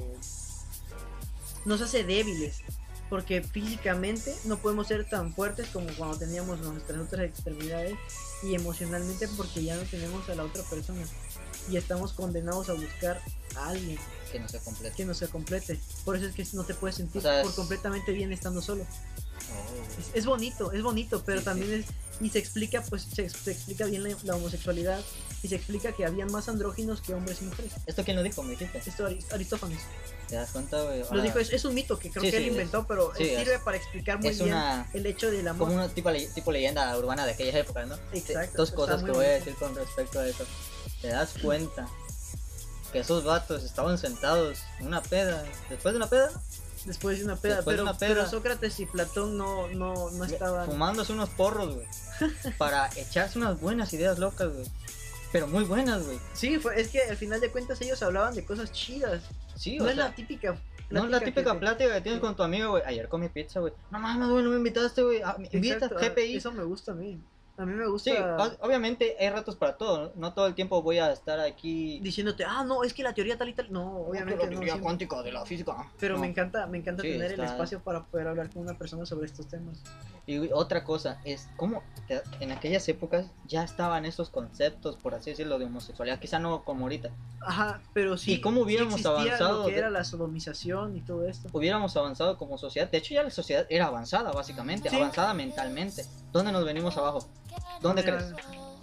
nos 1.64 1.80
hace 1.80 2.02
débiles, 2.04 2.56
porque 3.08 3.42
físicamente 3.42 4.34
no 4.44 4.58
podemos 4.58 4.88
ser 4.88 5.08
tan 5.08 5.32
fuertes 5.34 5.68
como 5.72 5.86
cuando 5.96 6.18
teníamos 6.18 6.60
nuestras 6.60 7.00
otras 7.00 7.24
extremidades 7.26 7.94
y 8.42 8.54
emocionalmente 8.54 9.28
porque 9.36 9.62
ya 9.62 9.76
no 9.76 9.82
tenemos 9.82 10.28
a 10.28 10.34
la 10.34 10.44
otra 10.44 10.62
persona 10.64 11.02
y 11.70 11.76
estamos 11.76 12.12
condenados 12.14 12.68
a 12.68 12.72
buscar 12.72 13.20
a 13.56 13.68
alguien 13.68 13.98
que 14.32 14.40
no 14.40 14.48
se 14.48 14.58
completa. 14.60 14.96
que 14.96 15.04
nos 15.04 15.18
se 15.18 15.28
complete. 15.28 15.78
Por 16.04 16.16
eso 16.16 16.26
es 16.26 16.34
que 16.34 16.44
no 16.56 16.64
te 16.64 16.74
puedes 16.74 16.96
sentir 16.96 17.18
O 17.18 17.22
sea, 17.22 17.40
es- 17.40 17.46
por 17.46 17.54
completamente 17.54 18.10
bien 18.12 18.32
estando 18.32 18.60
solo. 18.60 18.84
Oh. 18.84 20.00
Es, 20.00 20.10
es 20.14 20.24
bonito, 20.26 20.72
es 20.72 20.82
bonito, 20.82 21.22
pero 21.24 21.38
Sí, 21.40 21.44
también 21.44 21.72
es 21.72 21.86
y 22.22 22.30
se 22.30 22.38
explica 22.38 22.82
pues 22.88 23.02
se, 23.02 23.28
se 23.28 23.50
explica 23.50 23.84
bien 23.86 24.02
la, 24.04 24.16
la 24.22 24.36
homosexualidad 24.36 25.00
y 25.42 25.48
se 25.48 25.56
explica 25.56 25.92
que 25.92 26.06
habían 26.06 26.30
más 26.30 26.48
andróginos 26.48 27.00
que 27.00 27.12
hombres 27.14 27.42
y 27.42 27.46
mujeres. 27.46 27.72
¿Esto 27.86 28.04
quién 28.04 28.16
lo 28.16 28.22
dijo? 28.22 28.42
Me 28.44 28.52
dijiste. 28.52 28.78
Esto 28.86 29.08
Arist- 29.08 29.32
Aristófanes 29.32 29.80
¿Te 30.28 30.36
das 30.36 30.50
cuenta, 30.50 30.80
güey? 30.82 31.02
lo 31.10 31.20
dijo, 31.22 31.38
es, 31.40 31.52
es 31.52 31.64
un 31.66 31.74
mito 31.74 31.98
que 31.98 32.10
creo 32.10 32.22
Sí, 32.24 32.30
que 32.30 32.36
él 32.38 32.44
es- 32.44 32.50
inventó, 32.52 32.86
pero 32.86 33.12
sí, 33.16 33.24
es- 33.24 33.38
sirve 33.40 33.58
para 33.58 33.76
explicar 33.76 34.18
muy 34.20 34.30
bien 34.30 34.44
una. 34.48 34.88
el 34.94 35.04
hecho 35.04 35.30
del 35.30 35.46
amor. 35.48 35.68
Como 35.68 35.74
una 35.82 35.88
tipo, 35.90 36.10
le- 36.10 36.26
tipo 36.28 36.52
leyenda 36.52 36.96
urbana 36.96 37.26
de 37.26 37.32
aquella 37.32 37.58
época, 37.58 37.84
¿no? 37.84 37.96
Exacto, 38.12 38.56
Dos 38.56 38.70
cosas 38.70 39.02
que 39.02 39.10
voy 39.10 39.26
a 39.26 39.30
decir 39.30 39.54
con 39.56 39.74
respecto 39.74 40.20
a 40.20 40.26
eso. 40.26 40.44
¿Te 41.02 41.08
das 41.08 41.34
cuenta 41.42 41.86
que 42.92 43.00
esos 43.00 43.24
vatos 43.24 43.64
estaban 43.64 43.98
sentados 43.98 44.58
en 44.78 44.86
una 44.86 45.02
peda? 45.02 45.44
Después 45.68 45.92
de 45.92 45.96
una 45.96 46.08
peda, 46.08 46.30
Después 46.84 47.18
de 47.18 47.24
una 47.24 47.36
peda, 47.36 47.56
Después 47.56 47.74
pero, 47.74 47.84
una 47.84 47.96
peda. 47.96 48.08
pero 48.14 48.28
Sócrates 48.28 48.80
y 48.80 48.86
Platón 48.86 49.38
no, 49.38 49.68
no, 49.68 50.10
no 50.10 50.24
estaban. 50.24 50.66
fumándose 50.66 51.12
unos 51.12 51.28
porros, 51.30 51.74
güey. 51.74 51.86
para 52.58 52.88
echarse 52.96 53.38
unas 53.38 53.60
buenas 53.60 53.92
ideas 53.92 54.18
locas, 54.18 54.52
güey. 54.52 54.66
Pero 55.30 55.46
muy 55.46 55.64
buenas, 55.64 56.04
güey. 56.04 56.18
Sí, 56.34 56.58
fue, 56.58 56.80
es 56.80 56.88
que 56.88 57.02
al 57.02 57.16
final 57.16 57.40
de 57.40 57.50
cuentas 57.50 57.80
ellos 57.80 58.02
hablaban 58.02 58.34
de 58.34 58.44
cosas 58.44 58.70
chidas. 58.72 59.22
Sí, 59.56 59.78
no 59.78 59.84
o 59.84 59.88
es 59.88 59.94
sea, 59.94 60.06
la 60.08 60.14
típica. 60.14 60.56
No 60.90 61.04
es 61.04 61.10
la 61.10 61.20
típica 61.20 61.58
plática 61.58 61.94
que 61.94 62.00
tienes 62.02 62.20
sí. 62.20 62.26
con 62.26 62.36
tu 62.36 62.42
amigo, 62.42 62.72
güey. 62.72 62.82
Ayer 62.84 63.08
comí 63.08 63.28
pizza, 63.30 63.60
güey. 63.60 63.72
No 63.90 63.98
mames, 63.98 64.28
güey, 64.28 64.44
no 64.44 64.50
me 64.50 64.56
invitaste, 64.56 65.02
güey. 65.02 65.22
Ah, 65.22 65.36
Invita, 65.52 65.88
GPI. 65.88 66.36
Eso 66.36 66.52
me 66.52 66.64
gusta 66.64 66.92
a 66.92 66.94
mí. 66.94 67.18
A 67.58 67.66
mí 67.66 67.74
me 67.74 67.86
gusta 67.86 68.10
Sí, 68.10 68.56
obviamente 68.60 69.14
hay 69.20 69.28
ratos 69.28 69.56
para 69.56 69.76
todo. 69.76 70.12
¿no? 70.16 70.32
Todo 70.32 70.46
el 70.46 70.54
tiempo 70.54 70.82
voy 70.82 70.98
a 70.98 71.12
estar 71.12 71.38
aquí. 71.40 72.00
diciéndote, 72.00 72.44
ah, 72.44 72.64
no, 72.64 72.82
es 72.82 72.94
que 72.94 73.02
la 73.02 73.12
teoría 73.12 73.36
tal 73.36 73.48
y 73.50 73.54
tal. 73.54 73.70
No, 73.70 73.98
obviamente 73.98 74.42
la 74.44 74.50
teoría 74.50 74.80
cuántica 74.80 75.22
de 75.22 75.32
la 75.32 75.44
física. 75.44 75.76
Pero 76.00 76.14
No. 76.14 76.22
me 76.22 76.28
encanta, 76.28 76.66
me 76.66 76.78
encanta 76.78 77.02
Sí, 77.02 77.10
tener 77.10 77.32
el 77.32 77.40
espacio 77.40 77.80
para 77.80 78.04
poder 78.04 78.28
hablar 78.28 78.50
con 78.50 78.62
una 78.62 78.76
persona 78.78 79.04
sobre 79.04 79.26
estos 79.26 79.48
temas. 79.48 79.82
Y 80.24 80.52
otra 80.52 80.84
cosa 80.84 81.20
es 81.24 81.48
cómo 81.56 81.82
en 82.40 82.52
aquellas 82.52 82.88
épocas 82.88 83.26
ya 83.46 83.64
estaban 83.64 84.04
esos 84.04 84.30
conceptos, 84.30 84.96
por 84.96 85.14
así 85.14 85.30
decirlo, 85.30 85.58
de 85.58 85.64
homosexualidad. 85.64 86.20
Quizá 86.20 86.38
no 86.38 86.64
como 86.64 86.84
ahorita. 86.84 87.10
Ajá, 87.40 87.80
pero 87.92 88.16
sí. 88.16 88.34
¿Y 88.34 88.40
cómo 88.40 88.60
hubiéramos 88.60 89.00
sí 89.00 89.06
avanzado 89.06 89.64
Lo 89.64 89.68
que 89.68 89.76
era 89.76 89.90
la 89.90 90.04
sodomización 90.04 90.96
y 90.96 91.00
todo 91.00 91.26
esto. 91.26 91.48
Hubiéramos 91.52 91.96
avanzado 91.96 92.38
como 92.38 92.56
sociedad. 92.56 92.88
De 92.90 92.98
hecho, 92.98 93.14
ya 93.14 93.22
la 93.22 93.30
sociedad 93.30 93.66
era 93.68 93.86
avanzada, 93.86 94.30
básicamente. 94.32 94.90
Sí. 94.90 94.96
Avanzada 94.96 95.34
mentalmente. 95.34 96.04
¿Dónde 96.30 96.52
nos 96.52 96.64
venimos 96.64 96.96
abajo? 96.96 97.28
¿Dónde 97.80 98.02
Era 98.02 98.18
crees? 98.18 98.34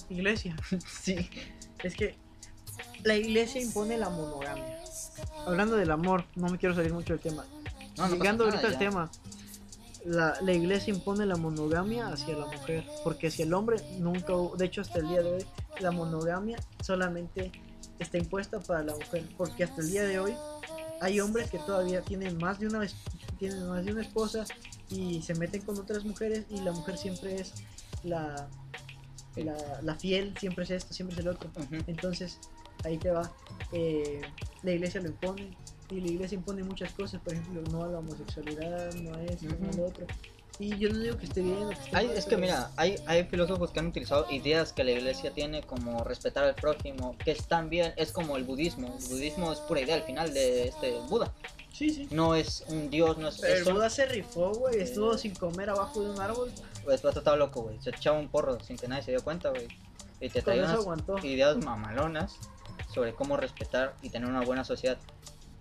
Iglesia. 0.09 0.55
Sí. 0.87 1.29
Es 1.83 1.95
que 1.95 2.17
la 3.03 3.15
iglesia 3.15 3.61
impone 3.61 3.97
la 3.97 4.09
monogamia. 4.09 4.79
Hablando 5.45 5.75
del 5.75 5.91
amor, 5.91 6.25
no 6.35 6.49
me 6.49 6.57
quiero 6.57 6.75
salir 6.75 6.93
mucho 6.93 7.13
del 7.13 7.21
tema. 7.21 7.45
No, 7.97 8.07
no 8.07 8.15
Llegando 8.15 8.45
ahorita 8.45 8.67
al 8.67 8.77
tema. 8.77 9.09
La, 10.05 10.37
la 10.41 10.53
iglesia 10.53 10.93
impone 10.93 11.25
la 11.25 11.35
monogamia 11.35 12.07
hacia 12.07 12.35
la 12.35 12.45
mujer, 12.45 12.85
porque 13.03 13.27
hacia 13.27 13.45
el 13.45 13.53
hombre 13.53 13.77
nunca 13.99 14.33
de 14.57 14.65
hecho 14.65 14.81
hasta 14.81 14.99
el 14.99 15.09
día 15.09 15.21
de 15.21 15.31
hoy, 15.33 15.45
la 15.79 15.91
monogamia 15.91 16.57
solamente 16.83 17.51
está 17.99 18.17
impuesta 18.17 18.59
para 18.59 18.83
la 18.83 18.95
mujer, 18.95 19.23
porque 19.37 19.63
hasta 19.63 19.81
el 19.81 19.91
día 19.91 20.03
de 20.03 20.19
hoy 20.19 20.33
hay 21.01 21.19
hombres 21.19 21.49
que 21.49 21.59
todavía 21.59 22.01
tienen 22.01 22.37
más 22.37 22.59
de 22.59 22.67
una 22.67 22.85
tienen 23.37 23.67
más 23.69 23.85
de 23.85 23.93
una 23.93 24.01
esposa 24.01 24.45
y 24.89 25.21
se 25.21 25.33
meten 25.35 25.61
con 25.61 25.77
otras 25.77 26.03
mujeres 26.03 26.45
y 26.49 26.59
la 26.61 26.71
mujer 26.73 26.97
siempre 26.97 27.39
es 27.39 27.53
la 28.03 28.49
la, 29.35 29.55
la 29.81 29.95
fiel, 29.95 30.33
siempre 30.37 30.63
es 30.63 30.71
esto, 30.71 30.93
siempre 30.93 31.15
es 31.15 31.21
el 31.21 31.29
otro. 31.29 31.49
Entonces, 31.87 32.39
ahí 32.83 32.97
te 32.97 33.11
va. 33.11 33.31
eh, 33.71 34.21
la 34.63 34.71
iglesia 34.71 35.01
lo 35.01 35.07
impone. 35.09 35.55
Y 35.89 36.01
la 36.01 36.07
iglesia 36.07 36.35
impone 36.35 36.63
muchas 36.63 36.91
cosas, 36.93 37.19
por 37.21 37.33
ejemplo, 37.33 37.61
no 37.71 37.83
a 37.83 37.87
la 37.87 37.99
homosexualidad, 37.99 38.93
no 38.95 39.15
a 39.15 39.23
esto, 39.23 39.45
no 39.59 39.69
a 39.69 39.73
lo 39.75 39.85
otro. 39.87 40.05
Y 40.59 40.77
yo 40.77 40.89
no 40.89 40.99
digo 40.99 41.17
que 41.17 41.25
esté 41.25 41.41
bien 41.41 41.69
que 41.69 41.73
esté 41.75 41.95
Hay- 41.95 42.07
mal, 42.07 42.17
es 42.17 42.25
que 42.25 42.29
pero- 42.31 42.41
mira, 42.41 42.71
hay, 42.75 42.95
hay 43.07 43.23
filósofos 43.23 43.71
que 43.71 43.79
han 43.79 43.87
utilizado 43.87 44.29
ideas 44.29 44.73
que 44.73 44.83
la 44.83 44.91
iglesia 44.91 45.31
tiene 45.33 45.61
como 45.63 46.03
respetar 46.03 46.43
al 46.43 46.53
prójimo, 46.55 47.15
que 47.17 47.31
están 47.31 47.69
bien, 47.69 47.93
es 47.95 48.11
como 48.11 48.35
el 48.35 48.43
budismo. 48.43 48.95
El 48.99 49.07
budismo 49.07 49.53
es 49.53 49.59
pura 49.61 49.79
idea 49.81 49.95
al 49.95 50.03
final 50.03 50.33
de 50.33 50.67
este 50.67 50.99
Buda. 51.07 51.33
Sí, 51.71 51.89
sí. 51.91 52.07
No 52.11 52.35
es 52.35 52.65
un 52.67 52.89
dios, 52.89 53.17
no 53.17 53.29
es... 53.29 53.37
Pero 53.39 53.53
es 53.61 53.65
el 53.67 53.73
Buda 53.73 53.89
se 53.89 54.05
rifó, 54.05 54.51
güey. 54.53 54.79
Estuvo 54.81 55.17
sin 55.17 55.33
comer 55.33 55.69
abajo 55.69 56.01
de 56.03 56.09
un 56.09 56.19
árbol. 56.19 56.51
Pues 56.83 57.01
tú 57.01 57.07
estaba 57.07 57.37
loco, 57.37 57.61
güey. 57.61 57.79
Se 57.81 57.91
echaba 57.91 58.19
un 58.19 58.27
porro 58.27 58.59
sin 58.59 58.75
que 58.75 58.87
nadie 58.89 59.03
se 59.03 59.11
dio 59.11 59.23
cuenta, 59.23 59.49
güey. 59.51 59.67
Y 60.19 60.27
te 60.29 60.41
traía 60.41 60.63
eso 60.63 60.71
unas 60.73 60.81
aguantó. 60.81 61.17
ideas 61.25 61.55
mamalonas 61.57 62.35
sobre 62.93 63.13
cómo 63.13 63.37
respetar 63.37 63.95
y 64.01 64.09
tener 64.09 64.27
una 64.27 64.41
buena 64.41 64.65
sociedad. 64.65 64.97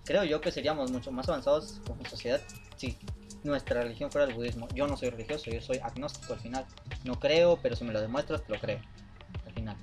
Creo 0.08 0.24
yo 0.24 0.40
que 0.40 0.50
seríamos 0.50 0.90
mucho 0.90 1.12
más 1.12 1.28
avanzados 1.28 1.82
como 1.86 2.02
sociedad 2.06 2.40
si 2.76 2.96
nuestra 3.44 3.82
religión 3.82 4.10
fuera 4.10 4.26
el 4.26 4.32
budismo. 4.32 4.66
Yo 4.74 4.86
no 4.86 4.96
soy 4.96 5.10
religioso, 5.10 5.50
yo 5.50 5.60
soy 5.60 5.76
agnóstico 5.82 6.32
al 6.32 6.40
final. 6.40 6.64
No 7.04 7.20
creo, 7.20 7.58
pero 7.60 7.76
si 7.76 7.84
me 7.84 7.92
lo 7.92 8.00
demuestras, 8.00 8.42
te 8.42 8.54
lo 8.54 8.58
creo. 8.58 8.80
Al 9.46 9.52
final. 9.52 9.76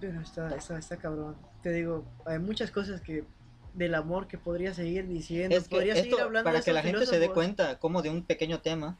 Pero 0.00 0.18
está, 0.22 0.56
está, 0.56 0.78
está 0.78 0.96
cabrón. 0.96 1.36
Te 1.62 1.70
digo, 1.70 2.06
hay 2.24 2.38
muchas 2.38 2.70
cosas 2.70 3.02
que 3.02 3.24
del 3.74 3.94
amor 3.94 4.26
que 4.26 4.38
podría 4.38 4.72
seguir 4.72 5.06
diciendo. 5.06 5.54
Es 5.54 5.64
que 5.64 5.76
podría 5.76 5.94
seguir 5.94 6.18
hablando 6.18 6.44
para 6.44 6.60
de 6.60 6.64
que 6.64 6.72
la 6.72 6.80
gente 6.80 7.04
se 7.04 7.18
dé 7.18 7.28
cuenta 7.28 7.78
como 7.78 8.00
de 8.00 8.08
un 8.08 8.22
pequeño 8.22 8.62
tema, 8.62 8.96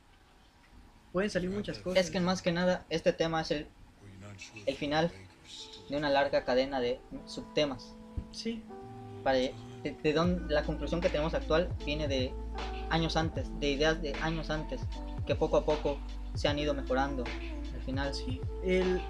Pueden 1.14 1.30
salir 1.30 1.48
muchas 1.48 1.78
cosas. 1.78 2.04
es 2.04 2.10
que 2.10 2.20
más 2.20 2.42
que 2.42 2.52
nada 2.52 2.84
este 2.90 3.14
tema 3.14 3.40
es 3.40 3.50
el, 3.52 3.66
el 4.66 4.76
final 4.76 5.10
de 5.88 5.96
una 5.96 6.10
larga 6.10 6.44
cadena 6.44 6.78
de 6.78 7.00
subtemas. 7.24 7.94
Sí. 8.32 8.62
para 9.24 9.38
de, 9.82 9.92
de 10.02 10.12
dónde- 10.12 10.52
la 10.52 10.62
conclusión 10.62 11.00
que 11.00 11.08
tenemos 11.08 11.34
actual 11.34 11.68
viene 11.84 12.08
de 12.08 12.32
años 12.90 13.16
antes, 13.16 13.48
de 13.60 13.70
ideas 13.70 14.00
de 14.02 14.14
años 14.22 14.50
antes, 14.50 14.80
que 15.26 15.34
poco 15.34 15.56
a 15.58 15.64
poco 15.64 15.98
se 16.34 16.48
han 16.48 16.58
ido 16.58 16.74
mejorando. 16.74 17.24
Al 17.74 17.82
final 17.82 18.14
Sí. 18.14 18.40
El, 18.64 19.00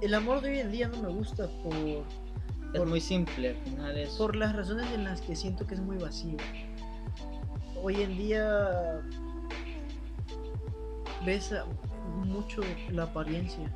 el 0.00 0.14
amor 0.14 0.40
de 0.40 0.50
hoy 0.50 0.58
en 0.60 0.72
día 0.72 0.88
no 0.88 1.00
me 1.02 1.08
gusta 1.08 1.48
por, 1.62 1.74
es 1.74 2.02
por- 2.78 2.86
muy 2.86 3.00
simple, 3.00 3.50
al 3.50 3.56
final 3.56 3.96
es 3.98 4.10
por 4.10 4.36
las 4.36 4.54
razones 4.54 4.86
en 4.92 5.04
las 5.04 5.20
que 5.22 5.34
siento 5.36 5.66
que 5.66 5.74
es 5.74 5.80
muy 5.80 5.96
vacío. 5.96 6.36
Hoy 7.82 8.02
en 8.02 8.16
día 8.16 9.00
ves 11.24 11.54
mucho 12.24 12.60
la 12.90 13.04
apariencia, 13.04 13.70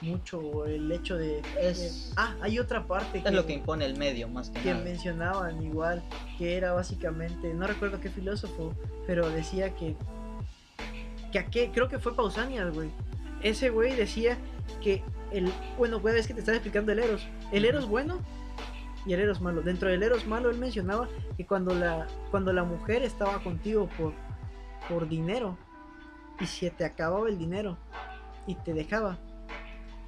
mucho 0.00 0.66
el 0.66 0.90
hecho 0.92 1.16
de... 1.16 1.42
Es- 1.60 2.10
de- 2.10 2.12
ah, 2.16 2.34
hay 2.42 2.58
otra 2.58 2.86
parte 2.86 3.22
es 3.24 3.32
lo 3.32 3.46
que 3.46 3.54
impone 3.54 3.84
el 3.86 3.96
medio 3.96 4.28
más 4.28 4.50
que 4.50 4.60
que 4.60 4.72
nada. 4.72 4.84
mencionaban 4.84 5.62
igual, 5.62 6.02
que 6.38 6.56
era 6.56 6.72
básicamente, 6.72 7.52
no 7.54 7.66
recuerdo 7.66 8.00
qué 8.00 8.10
filósofo, 8.10 8.74
pero 9.06 9.28
decía 9.30 9.74
que, 9.76 9.96
que 11.32 11.38
a 11.38 11.46
qué, 11.46 11.70
creo 11.72 11.88
que 11.88 11.98
fue 11.98 12.14
Pausanias, 12.14 12.72
güey. 12.74 12.90
Ese 13.42 13.70
güey 13.70 13.94
decía 13.94 14.36
que 14.82 15.02
el, 15.30 15.52
bueno, 15.76 16.00
güey, 16.00 16.18
es 16.18 16.26
que 16.26 16.34
te 16.34 16.40
estaba 16.40 16.56
explicando 16.56 16.92
el 16.92 16.98
Eros. 16.98 17.26
El. 17.52 17.64
Eros 17.64 17.86
bueno 17.86 18.18
y 19.04 19.12
el 19.12 19.20
Eros 19.20 19.40
malo. 19.40 19.60
Dentro 19.62 19.88
del 19.88 20.02
Eros 20.02 20.26
malo 20.26 20.50
él 20.50 20.58
mencionaba 20.58 21.08
que 21.36 21.44
cuando 21.46 21.74
la, 21.74 22.06
cuando 22.30 22.52
la 22.52 22.64
mujer 22.64 23.02
estaba 23.02 23.42
contigo 23.42 23.88
por, 23.98 24.12
por 24.88 25.08
dinero 25.08 25.56
y 26.40 26.46
se 26.46 26.70
te 26.70 26.84
acababa 26.84 27.28
el 27.28 27.38
dinero 27.38 27.76
y 28.46 28.54
te 28.56 28.72
dejaba 28.72 29.18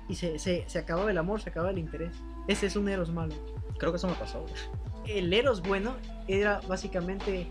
y 0.09 0.15
se, 0.15 0.39
se, 0.39 0.65
se 0.67 0.79
acababa 0.79 1.11
el 1.11 1.19
amor, 1.19 1.41
se 1.41 1.51
acababa 1.51 1.71
el 1.71 1.79
interés. 1.79 2.13
Ese 2.47 2.67
es 2.67 2.77
un 2.77 2.89
Eros 2.89 3.11
malo 3.11 3.35
Creo 3.79 3.93
que 3.93 3.97
eso 3.99 4.09
me 4.09 4.15
pasó. 4.15 4.45
el 5.07 5.33
Eros 5.33 5.63
bueno 5.63 5.95
era 6.27 6.61
básicamente 6.67 7.47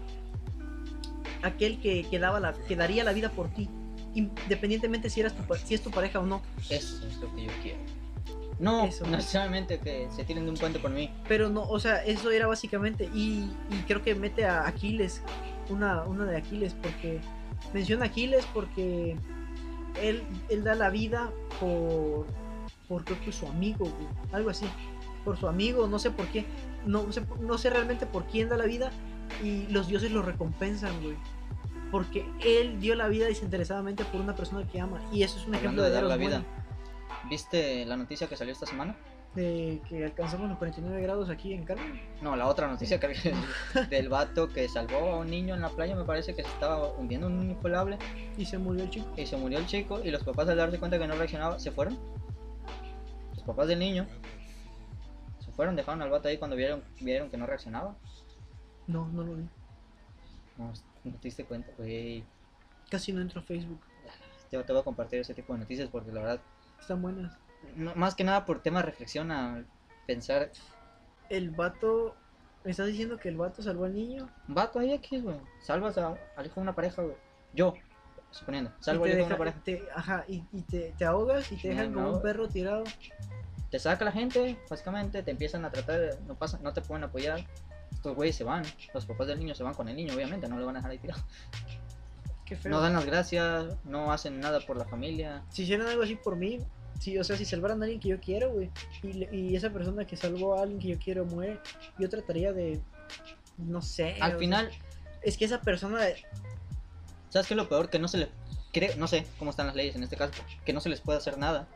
aquel 1.41 1.79
que, 1.79 2.05
que, 2.09 2.19
daba 2.19 2.39
la, 2.39 2.53
que 2.53 2.75
daría 2.75 3.03
la 3.03 3.13
vida 3.13 3.29
por 3.29 3.49
ti, 3.49 3.69
independientemente 4.13 5.09
si, 5.09 5.21
eras 5.21 5.33
tu, 5.33 5.43
si 5.55 5.75
es 5.75 5.81
tu 5.81 5.91
pareja 5.91 6.19
o 6.19 6.25
no. 6.25 6.41
Eso 6.69 7.05
es 7.07 7.17
lo 7.17 7.33
que 7.35 7.45
yo 7.45 7.51
quiero. 7.61 7.79
No 8.59 8.85
Eso. 8.85 9.05
necesariamente 9.05 9.79
que 9.79 10.07
se 10.15 10.23
tiren 10.23 10.45
de 10.45 10.51
un 10.51 10.57
puente 10.57 10.79
por 10.79 10.89
mí. 10.89 11.11
Pero 11.27 11.47
no, 11.49 11.61
o 11.61 11.79
sea, 11.79 12.03
eso 12.03 12.31
era 12.31 12.47
básicamente, 12.47 13.07
y, 13.13 13.51
y 13.69 13.83
creo 13.85 14.01
que 14.01 14.15
mete 14.15 14.45
a 14.45 14.67
Aquiles, 14.67 15.21
una, 15.69 16.03
una 16.03 16.25
de 16.25 16.37
Aquiles, 16.37 16.73
porque 16.73 17.21
menciona 17.73 18.05
a 18.05 18.07
Aquiles 18.07 18.45
porque 18.53 19.15
él, 20.01 20.23
él 20.49 20.63
da 20.63 20.73
la 20.73 20.89
vida 20.89 21.29
por, 21.59 22.25
por 22.88 23.03
creo 23.03 23.19
que 23.21 23.31
su 23.31 23.47
amigo, 23.47 23.85
güey, 23.85 24.07
algo 24.31 24.49
así, 24.49 24.65
por 25.25 25.38
su 25.38 25.47
amigo, 25.47 25.88
no 25.88 25.99
sé 25.99 26.11
por 26.11 26.27
qué, 26.27 26.45
no 26.85 27.11
sé, 27.11 27.23
no 27.39 27.57
sé 27.57 27.69
realmente 27.69 28.05
por 28.05 28.25
quién 28.25 28.49
da 28.49 28.57
la 28.57 28.65
vida, 28.65 28.91
y 29.43 29.67
los 29.67 29.88
dioses 29.88 30.11
lo 30.11 30.21
recompensan, 30.21 31.01
güey. 31.01 31.15
Porque 31.91 32.25
él 32.43 32.79
dio 32.79 32.95
la 32.95 33.07
vida 33.07 33.27
desinteresadamente 33.27 34.03
por 34.05 34.19
una 34.19 34.35
persona 34.35 34.67
que 34.67 34.79
ama. 34.81 35.01
Y 35.11 35.23
eso 35.23 35.38
es 35.39 35.47
un 35.47 35.55
ejemplo 35.55 35.83
de 35.83 35.89
de 35.89 35.95
dar 35.95 36.03
la 36.03 36.17
vida. 36.17 36.43
¿Viste 37.29 37.85
la 37.85 37.95
noticia 37.95 38.27
que 38.27 38.35
salió 38.35 38.51
esta 38.51 38.65
semana? 38.65 38.95
de 39.35 39.81
que 39.88 40.03
alcanzamos 40.03 40.49
los 40.49 40.57
49 40.57 40.99
grados 41.01 41.29
aquí 41.29 41.53
en 41.53 41.63
Carmen. 41.63 42.01
No, 42.21 42.35
la 42.35 42.47
otra 42.47 42.67
noticia 42.67 42.99
que 42.99 43.13
del 43.89 44.09
vato 44.09 44.49
que 44.49 44.67
salvó 44.67 45.13
a 45.13 45.17
un 45.17 45.29
niño 45.29 45.53
en 45.53 45.61
la 45.61 45.69
playa, 45.69 45.95
me 45.95 46.05
parece 46.05 46.33
que 46.33 46.43
se 46.43 46.49
estaba 46.49 46.91
hundiendo 46.93 47.27
en 47.27 47.33
un 47.33 47.49
inflable 47.51 47.99
Y 48.35 48.45
se 48.45 48.57
murió 48.57 48.83
el 48.83 48.89
chico. 48.89 49.07
y 49.15 49.25
se 49.27 49.38
murió 49.38 49.59
el 49.59 49.67
chico 49.67 50.01
y 50.03 50.09
los 50.09 50.23
papás 50.23 50.49
al 50.49 50.57
darse 50.57 50.79
cuenta 50.79 50.97
que 50.97 51.07
no 51.07 51.15
reaccionaba 51.15 51.59
se 51.59 51.71
fueron. 51.71 51.99
Papás 53.47 53.67
del 53.69 53.79
niño 53.79 54.05
se 55.39 55.51
fueron, 55.53 55.75
dejaron 55.75 56.01
al 56.03 56.09
vato 56.09 56.27
ahí 56.27 56.37
cuando 56.37 56.55
vieron, 56.55 56.83
vieron 57.01 57.29
que 57.29 57.37
no 57.37 57.45
reaccionaba. 57.47 57.95
No, 58.85 59.07
no 59.07 59.23
lo 59.23 59.35
vi. 59.35 59.47
No, 60.57 60.71
no 61.03 61.11
te 61.13 61.19
diste 61.19 61.45
cuenta, 61.45 61.71
güey. 61.77 62.23
Casi 62.89 63.11
no 63.13 63.21
entro 63.21 63.39
a 63.39 63.43
Facebook. 63.43 63.79
Te, 64.51 64.61
te 64.63 64.71
voy 64.73 64.81
a 64.81 64.83
compartir 64.83 65.19
ese 65.19 65.33
tipo 65.33 65.53
de 65.53 65.59
noticias 65.59 65.89
porque 65.89 66.11
la 66.11 66.21
verdad, 66.21 66.41
Están 66.79 67.01
buenas. 67.01 67.37
no- 67.75 67.95
más 67.95 68.15
que 68.15 68.23
nada 68.23 68.45
por 68.45 68.61
tema 68.61 68.79
de 68.79 68.85
reflexión 68.87 69.31
a 69.31 69.63
pensar, 70.05 70.51
El 71.29 71.49
vato. 71.51 72.15
¿Me 72.63 72.71
estás 72.71 72.87
diciendo 72.87 73.17
que 73.17 73.29
el 73.29 73.37
vato 73.37 73.61
salvó 73.61 73.85
al 73.85 73.93
niño? 73.95 74.29
vato 74.47 74.79
ahí 74.79 74.93
aquí, 74.93 75.19
güey, 75.21 75.37
salvas 75.61 75.97
a- 75.97 76.17
al 76.35 76.45
hijo 76.45 76.55
de 76.55 76.61
una 76.61 76.75
pareja, 76.75 77.01
güey. 77.01 77.15
Yo, 77.53 77.73
suponiendo, 78.31 78.71
salvo 78.81 79.05
al 79.05 79.11
hijo 79.11 79.19
de 79.19 79.25
una 79.25 79.37
pareja. 79.37 79.59
te- 79.63 79.83
ajá, 79.95 80.25
y, 80.27 80.43
y 80.51 80.61
te, 80.63 80.93
te 80.97 81.05
ahogas 81.05 81.49
y 81.51 81.55
te 81.57 81.69
dejan 81.69 81.93
como 81.93 82.11
un 82.13 82.21
perro 82.21 82.47
tirado. 82.49 82.83
Te 83.70 83.80
saca 83.80 84.05
la 84.05 84.11
gente, 84.11 84.57
básicamente, 84.70 85.24
te 85.24 85.32
empiezan 85.32 85.65
a 85.65 85.72
tratar, 85.72 86.20
no 86.28 86.36
pasa, 86.36 86.59
no 86.61 86.74
te 86.74 86.82
pueden 86.82 87.03
apoyar. 87.03 87.45
Estos 87.91 88.15
güeyes 88.15 88.36
se 88.36 88.43
van, 88.43 88.63
los 88.93 89.05
papás 89.05 89.28
del 89.28 89.39
niño 89.39 89.55
se 89.55 89.63
van 89.63 89.74
con 89.74 89.88
el 89.89 89.95
niño, 89.95 90.13
obviamente, 90.13 90.47
no 90.47 90.57
lo 90.57 90.65
van 90.65 90.76
a 90.76 90.80
dejar 90.80 90.91
ahí 90.91 90.97
tirado. 90.99 91.22
Qué 92.45 92.55
feo. 92.55 92.72
No 92.72 92.80
dan 92.80 92.93
las 92.93 93.05
gracias, 93.05 93.76
no 93.84 94.11
hacen 94.11 94.39
nada 94.39 94.59
por 94.61 94.78
la 94.78 94.86
familia. 94.86 95.43
Si 95.49 95.63
hicieran 95.63 95.88
algo 95.88 96.03
así 96.03 96.15
por 96.15 96.36
mí, 96.36 96.59
sí, 96.99 97.18
o 97.18 97.24
sea, 97.24 97.36
si 97.36 97.45
salvaran 97.45 97.82
a 97.82 97.86
alguien 97.86 97.99
que 97.99 98.09
yo 98.09 98.20
quiero, 98.20 98.51
güey, 98.53 98.70
y, 99.03 99.36
y 99.36 99.55
esa 99.55 99.70
persona 99.70 100.05
que 100.05 100.15
salvó 100.15 100.57
a 100.57 100.61
alguien 100.61 100.80
que 100.80 100.88
yo 100.89 100.99
quiero 100.99 101.26
muere, 101.26 101.59
yo 101.97 102.09
trataría 102.09 102.53
de. 102.53 102.80
No 103.57 103.82
sé. 103.82 104.15
o 104.20 104.24
Al 104.24 104.32
sea, 104.32 104.39
final, 104.39 104.72
es 105.24 105.38
que 105.38 105.45
esa 105.45 105.61
persona. 105.61 105.99
¿sabes 107.30 107.47
qué 107.47 107.53
es 107.53 107.57
lo 107.57 107.68
peor? 107.68 107.89
Que 107.89 107.99
no 107.99 108.07
se 108.07 108.18
le 108.18 108.30
cree, 108.72 108.95
no 108.95 109.07
sé 109.07 109.26
cómo 109.39 109.51
están 109.51 109.68
las 109.68 109.76
leyes 109.76 109.95
en 109.95 110.03
este 110.03 110.15
caso, 110.15 110.34
que 110.65 110.74
no 110.74 110.80
se 110.80 110.89
les 110.89 111.01
puede 111.01 111.18
hacer 111.18 111.38
nada. 111.38 111.68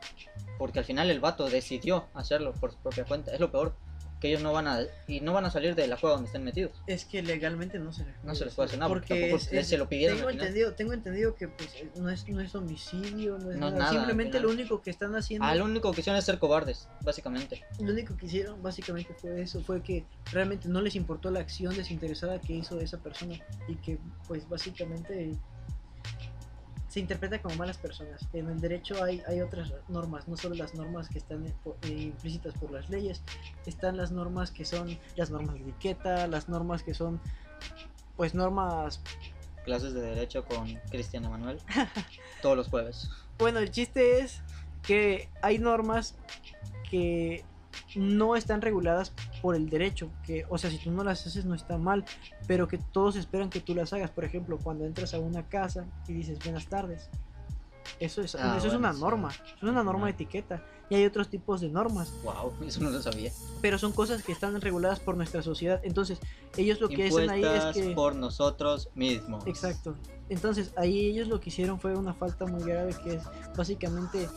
Porque 0.58 0.78
al 0.78 0.84
final 0.84 1.10
el 1.10 1.20
vato 1.20 1.48
decidió 1.48 2.06
hacerlo 2.14 2.52
por 2.54 2.72
su 2.72 2.78
propia 2.78 3.04
cuenta. 3.04 3.32
Es 3.32 3.40
lo 3.40 3.50
peor, 3.50 3.74
que 4.20 4.28
ellos 4.28 4.42
no 4.42 4.52
van 4.52 4.68
a, 4.68 4.78
y 5.08 5.20
no 5.20 5.32
van 5.32 5.44
a 5.46 5.50
salir 5.50 5.74
de 5.74 5.88
la 5.88 5.96
cueva 5.96 6.14
donde 6.14 6.28
están 6.28 6.44
metidos. 6.44 6.80
Es 6.86 7.04
que 7.04 7.22
legalmente 7.24 7.80
no 7.80 7.92
se 7.92 8.04
les 8.04 8.14
No 8.22 8.36
se 8.36 8.44
les 8.44 8.54
puede 8.54 8.68
hacer 8.68 8.78
nada, 8.78 8.88
porque 8.88 9.08
tampoco 9.08 9.36
es- 9.36 9.52
es- 9.52 9.66
se 9.66 9.76
lo 9.76 9.88
pidieron 9.88 10.18
Tengo 10.18 10.30
entendido, 10.30 10.74
tengo 10.74 10.92
entendido 10.92 11.34
que 11.34 11.48
pues, 11.48 11.68
no, 11.96 12.08
es, 12.08 12.28
no 12.28 12.40
es 12.40 12.54
homicidio, 12.54 13.36
no 13.38 13.50
es 13.50 13.58
No 13.58 13.70
nada. 13.70 13.78
nada, 13.80 13.90
Simplemente 13.90 14.38
lo 14.38 14.50
único 14.50 14.80
que 14.80 14.90
están 14.90 15.16
haciendo. 15.16 15.44
Ah, 15.44 15.56
lo 15.56 15.64
único 15.64 15.90
que 15.92 16.02
hicieron 16.02 16.18
es 16.20 16.24
ser 16.24 16.38
cobardes, 16.38 16.88
básicamente. 17.02 17.64
Lo 17.80 17.90
único 17.92 18.16
que 18.16 18.26
hicieron 18.26 18.62
básicamente 18.62 19.12
fue 19.14 19.42
eso, 19.42 19.60
fue 19.64 19.82
que 19.82 20.04
realmente 20.30 20.68
no 20.68 20.80
les 20.82 20.94
importó 20.94 21.28
la 21.32 21.40
acción 21.40 21.76
desinteresada 21.76 22.40
que 22.40 22.52
hizo 22.52 22.78
esa 22.78 22.98
persona 22.98 23.34
y 23.66 23.74
que 23.74 23.98
pues 24.28 24.48
básicamente 24.48 25.36
se 26.92 27.00
interpreta 27.00 27.40
como 27.40 27.54
malas 27.54 27.78
personas. 27.78 28.28
En 28.34 28.50
el 28.50 28.60
derecho 28.60 29.02
hay, 29.02 29.22
hay 29.26 29.40
otras 29.40 29.72
normas, 29.88 30.28
no 30.28 30.36
solo 30.36 30.54
las 30.56 30.74
normas 30.74 31.08
que 31.08 31.16
están 31.16 31.46
eh, 31.46 31.54
eh, 31.84 31.88
implícitas 31.88 32.52
por 32.52 32.70
las 32.70 32.90
leyes, 32.90 33.22
están 33.64 33.96
las 33.96 34.12
normas 34.12 34.50
que 34.50 34.66
son 34.66 34.98
las 35.16 35.30
normas 35.30 35.54
de 35.54 35.62
etiqueta, 35.62 36.26
las 36.26 36.50
normas 36.50 36.82
que 36.82 36.92
son 36.92 37.18
pues 38.18 38.34
normas 38.34 39.00
clases 39.64 39.94
de 39.94 40.02
derecho 40.02 40.44
con 40.44 40.74
Cristian 40.90 41.24
Emanuel 41.24 41.58
todos 42.42 42.58
los 42.58 42.68
jueves. 42.68 43.08
Bueno, 43.38 43.60
el 43.60 43.70
chiste 43.70 44.18
es 44.18 44.42
que 44.82 45.30
hay 45.40 45.58
normas 45.58 46.14
que 46.90 47.42
no 47.96 48.36
están 48.36 48.60
reguladas 48.62 49.12
por 49.40 49.54
el 49.54 49.68
derecho, 49.68 50.10
que, 50.24 50.44
o 50.48 50.58
sea, 50.58 50.70
si 50.70 50.78
tú 50.78 50.90
no 50.90 51.04
las 51.04 51.26
haces 51.26 51.44
no 51.44 51.54
está 51.54 51.78
mal, 51.78 52.04
pero 52.46 52.68
que 52.68 52.78
todos 52.78 53.16
esperan 53.16 53.50
que 53.50 53.60
tú 53.60 53.74
las 53.74 53.92
hagas. 53.92 54.10
Por 54.10 54.24
ejemplo, 54.24 54.58
cuando 54.62 54.84
entras 54.84 55.14
a 55.14 55.18
una 55.18 55.48
casa 55.48 55.84
y 56.08 56.12
dices 56.12 56.38
buenas 56.44 56.66
tardes, 56.66 57.08
eso 58.00 58.22
es, 58.22 58.34
Ah, 58.36 58.56
eso 58.58 58.68
es 58.68 58.74
una 58.74 58.92
sí. 58.92 59.00
norma, 59.00 59.30
es 59.56 59.62
una 59.62 59.82
norma 59.82 60.06
de 60.06 60.12
etiqueta. 60.12 60.62
Y 60.90 60.94
hay 60.94 61.06
otros 61.06 61.28
tipos 61.28 61.60
de 61.62 61.68
normas, 61.68 62.12
Wow, 62.22 62.52
eso 62.66 62.80
no 62.82 62.90
lo 62.90 63.00
sabía. 63.00 63.32
pero 63.62 63.78
son 63.78 63.92
cosas 63.92 64.22
que 64.22 64.32
están 64.32 64.60
reguladas 64.60 65.00
por 65.00 65.16
nuestra 65.16 65.40
sociedad. 65.42 65.80
Entonces, 65.84 66.18
ellos 66.56 66.80
lo 66.80 66.88
que 66.88 67.06
hacen 67.06 67.30
ahí 67.30 67.42
es 67.44 67.64
que... 67.74 67.90
por 67.94 68.14
nosotros 68.14 68.90
mismos. 68.94 69.46
Exacto. 69.46 69.96
Entonces, 70.28 70.72
ahí 70.76 71.06
ellos 71.06 71.28
lo 71.28 71.40
que 71.40 71.48
hicieron 71.48 71.80
fue 71.80 71.96
una 71.96 72.12
falta 72.12 72.44
muy 72.46 72.62
grave 72.62 72.94
que 73.02 73.14
es 73.14 73.22
básicamente 73.56 74.28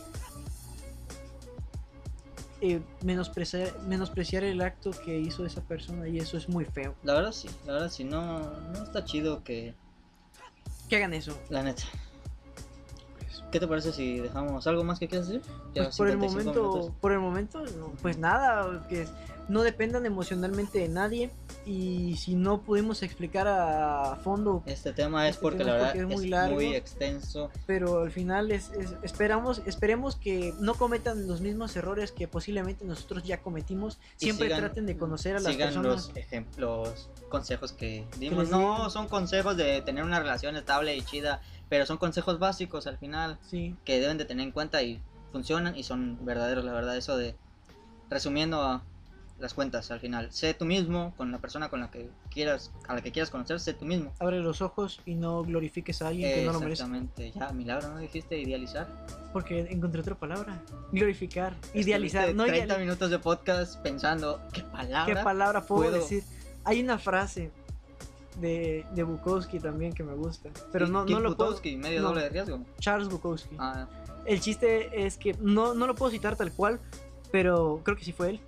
eh, 2.74 2.82
menospreciar, 3.04 3.72
menospreciar 3.86 4.44
el 4.44 4.60
acto 4.60 4.90
que 4.90 5.18
hizo 5.18 5.44
esa 5.46 5.60
persona 5.62 6.06
y 6.08 6.18
eso 6.18 6.36
es 6.36 6.48
muy 6.48 6.64
feo. 6.64 6.94
La 7.02 7.14
verdad 7.14 7.32
sí, 7.32 7.48
la 7.66 7.74
verdad 7.74 7.90
sí, 7.90 8.04
no, 8.04 8.38
no 8.40 8.82
está 8.82 9.04
chido 9.04 9.42
que, 9.44 9.74
Que 10.88 10.96
hagan 10.96 11.14
eso. 11.14 11.36
la 11.50 11.62
neta. 11.62 11.82
¿Qué 13.52 13.60
te 13.60 13.68
parece 13.68 13.92
si 13.92 14.18
dejamos 14.18 14.66
algo 14.66 14.82
más 14.84 14.98
que 14.98 15.06
quieras 15.08 15.28
decir? 15.28 15.42
Ya 15.74 15.84
Pues 15.84 15.96
por 15.96 16.08
el 16.08 16.14
55 16.20 16.44
momento, 16.44 16.72
minutos. 16.76 16.92
por 17.00 17.12
el 17.12 17.20
momento, 17.20 17.64
no, 17.78 17.92
pues 18.02 18.18
nada, 18.18 18.86
que 18.88 19.06
no 19.48 19.62
dependan 19.62 20.06
emocionalmente 20.06 20.78
de 20.80 20.88
nadie 20.88 21.30
y 21.64 22.16
si 22.16 22.34
no 22.34 22.62
pudimos 22.62 23.02
explicar 23.02 23.46
a 23.48 24.16
fondo 24.22 24.62
Este 24.66 24.92
tema 24.92 25.28
es 25.28 25.36
Este 25.36 25.42
porque 25.42 25.58
tema 25.58 25.70
la 25.70 25.76
es 25.76 25.82
verdad 25.82 25.92
porque 25.94 25.98
es 25.98 26.10
es 26.10 26.14
muy 26.16 26.24
muy, 26.24 26.30
largo. 26.30 26.60
extenso. 26.74 27.50
pero 27.66 28.02
al 28.02 28.10
final 28.10 28.50
es, 28.50 28.70
es- 28.72 28.94
esperamos 29.02 29.62
esperemos 29.66 30.16
que 30.16 30.52
no 30.60 30.74
cometan 30.74 31.26
los 31.28 31.40
mismos 31.40 31.76
errores 31.76 32.12
que 32.12 32.26
posiblemente 32.28 32.84
nosotros 32.84 33.22
ya 33.24 33.40
cometimos 33.42 33.98
siempre 34.16 34.48
sigan- 34.48 34.58
traten 34.58 34.86
de 34.86 34.96
conocer 34.96 35.36
a 35.36 35.40
las 35.40 35.52
Sigan 35.52 35.68
personas 35.68 36.08
los 36.08 36.16
ejemplos, 36.16 37.08
consejos 37.28 37.72
que 37.72 38.04
dimos. 38.18 38.48
no 38.50 38.90
son 38.90 39.08
consejos 39.08 39.56
de 39.56 39.80
tener 39.82 40.02
una 40.04 40.18
relación 40.20 40.56
estable 40.56 40.96
y 40.96 41.02
chida, 41.02 41.40
pero 41.68 41.86
son 41.86 41.98
consejos 41.98 42.38
básicos 42.38 42.86
al 42.86 42.98
final 42.98 43.38
sí 43.48 43.74
que 43.84 44.00
deben 44.00 44.18
de 44.18 44.24
tener 44.24 44.44
en 44.46 44.52
cuenta 44.52 44.82
y 44.82 45.00
funcionan 45.32 45.76
y 45.76 45.82
son 45.82 46.24
verdaderos, 46.24 46.64
la 46.64 46.72
verdad. 46.72 46.96
Eso 46.96 47.16
de 47.16 47.34
resumiendo 48.08 48.62
a 48.62 48.82
las 49.38 49.52
cuentas 49.52 49.90
al 49.90 50.00
final, 50.00 50.32
sé 50.32 50.54
tú 50.54 50.64
mismo 50.64 51.12
con 51.16 51.30
la 51.30 51.38
persona 51.38 51.68
con 51.68 51.80
la 51.80 51.90
que 51.90 52.08
quieras, 52.30 52.72
a 52.88 52.94
la 52.94 53.02
que 53.02 53.12
quieras 53.12 53.28
conocer, 53.30 53.60
sé 53.60 53.74
tú 53.74 53.84
mismo. 53.84 54.12
abre 54.18 54.38
los 54.40 54.62
ojos 54.62 55.00
y 55.04 55.14
no 55.14 55.42
glorifiques 55.42 56.00
a 56.00 56.08
alguien 56.08 56.34
que 56.34 56.44
no 56.46 56.52
lo 56.54 56.60
merece 56.60 56.82
Exactamente, 56.84 57.32
ya, 57.32 57.52
milagro, 57.52 57.88
¿no 57.90 57.98
dijiste 57.98 58.38
idealizar? 58.40 58.86
porque 59.32 59.66
encontré 59.70 60.00
otra 60.00 60.14
palabra 60.14 60.62
glorificar 60.92 61.54
idealizar 61.74 62.22
Estuviste 62.30 62.34
no 62.36 62.44
30 62.44 62.56
idealizar 62.56 62.80
minutos 62.80 63.10
de 63.10 63.18
podcast 63.18 63.82
pensando, 63.82 64.40
¿qué 64.54 64.62
palabra? 64.62 65.14
qué 65.14 65.22
palabra 65.22 65.60
puedo, 65.66 65.82
puedo? 65.90 66.02
decir 66.02 66.24
hay 66.64 66.80
una 66.80 66.98
frase 66.98 67.50
de, 68.40 68.86
de 68.94 69.02
Bukowski 69.02 69.60
también 69.60 69.92
que 69.92 70.02
me 70.02 70.14
gusta 70.14 70.48
pero 70.72 70.86
no, 70.86 71.04
no 71.04 71.20
lo 71.20 71.36
puedo 71.36 71.50
Butowski, 71.50 71.76
medio 71.76 72.00
no. 72.00 72.08
doble 72.08 72.22
de 72.22 72.28
riesgo. 72.30 72.60
Charles 72.80 73.08
Bukowski 73.08 73.54
Ah, 73.58 73.86
El 74.24 74.40
chiste 74.40 75.04
es 75.06 75.18
que 75.18 75.34
no, 75.40 75.74
no 75.74 75.86
lo 75.86 75.94
puedo 75.94 76.10
citar 76.10 76.36
tal 76.36 76.52
cual, 76.52 76.80
pero 77.30 77.80
creo 77.84 77.96
que 77.96 78.04
sí 78.04 78.12
fue 78.12 78.30
él. 78.30 78.40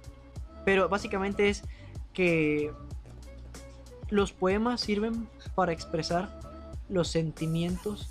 Pero 0.69 0.87
básicamente 0.91 1.49
es 1.49 1.63
que 2.13 2.75
los 4.11 4.33
poemas 4.33 4.83
sirven 4.83 5.27
para 5.55 5.73
expresar 5.73 6.29
los 6.91 7.09
sentimientos 7.09 8.11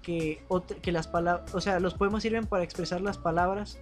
que, 0.00 0.42
que 0.80 0.92
las 0.92 1.06
palabras, 1.06 1.54
o 1.54 1.60
sea, 1.60 1.80
los 1.80 1.92
poemas 1.92 2.22
sirven 2.22 2.46
para 2.46 2.64
expresar 2.64 3.02
las 3.02 3.18
palabras 3.18 3.76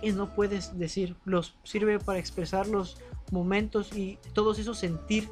que 0.00 0.12
no 0.12 0.34
puedes 0.34 0.78
decir, 0.78 1.14
los 1.26 1.54
sirve 1.62 1.98
para 1.98 2.18
expresar 2.18 2.68
los 2.68 2.96
momentos 3.30 3.94
y 3.94 4.18
todos 4.32 4.58
esos 4.58 4.78
sentir, 4.78 5.28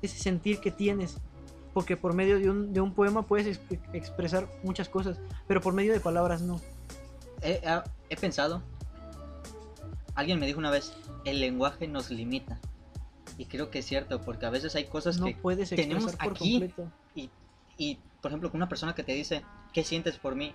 ese 0.00 0.16
sentir 0.16 0.60
que 0.60 0.70
tienes 0.70 1.16
porque 1.72 1.96
por 1.96 2.14
medio 2.14 2.38
de 2.38 2.50
un, 2.50 2.72
de 2.72 2.80
un 2.80 2.94
poema 2.94 3.22
puedes 3.22 3.48
exp- 3.60 3.80
expresar 3.94 4.46
muchas 4.62 4.88
cosas, 4.88 5.18
pero 5.48 5.60
por 5.60 5.74
medio 5.74 5.92
de 5.92 5.98
palabras 5.98 6.40
no. 6.40 6.60
He, 7.44 8.16
pensado, 8.16 8.62
alguien 10.14 10.38
me 10.40 10.46
dijo 10.46 10.58
una 10.58 10.70
vez, 10.70 10.92
el 11.24 11.40
lenguaje 11.40 11.86
nos 11.88 12.10
limita. 12.10 12.58
Y 13.38 13.46
creo 13.46 13.70
que 13.70 13.80
es 13.80 13.86
cierto, 13.86 14.20
porque 14.20 14.46
a 14.46 14.50
veces 14.50 14.74
hay 14.76 14.84
cosas 14.84 15.18
No 15.18 15.26
que... 15.26 15.34
puedes 15.36 15.68
tenemos 15.70 16.14
por 16.16 16.30
aquí. 16.30 16.60
completo. 16.60 16.90
Y, 17.14 17.30
y, 17.76 17.98
por 18.20 18.30
ejemplo, 18.30 18.50
con 18.50 18.58
una 18.58 18.68
persona 18.68 18.94
que 18.94 19.02
te 19.02 19.12
dice, 19.12 19.42
¿qué 19.72 19.82
sientes 19.84 20.18
por 20.18 20.34
mí? 20.36 20.54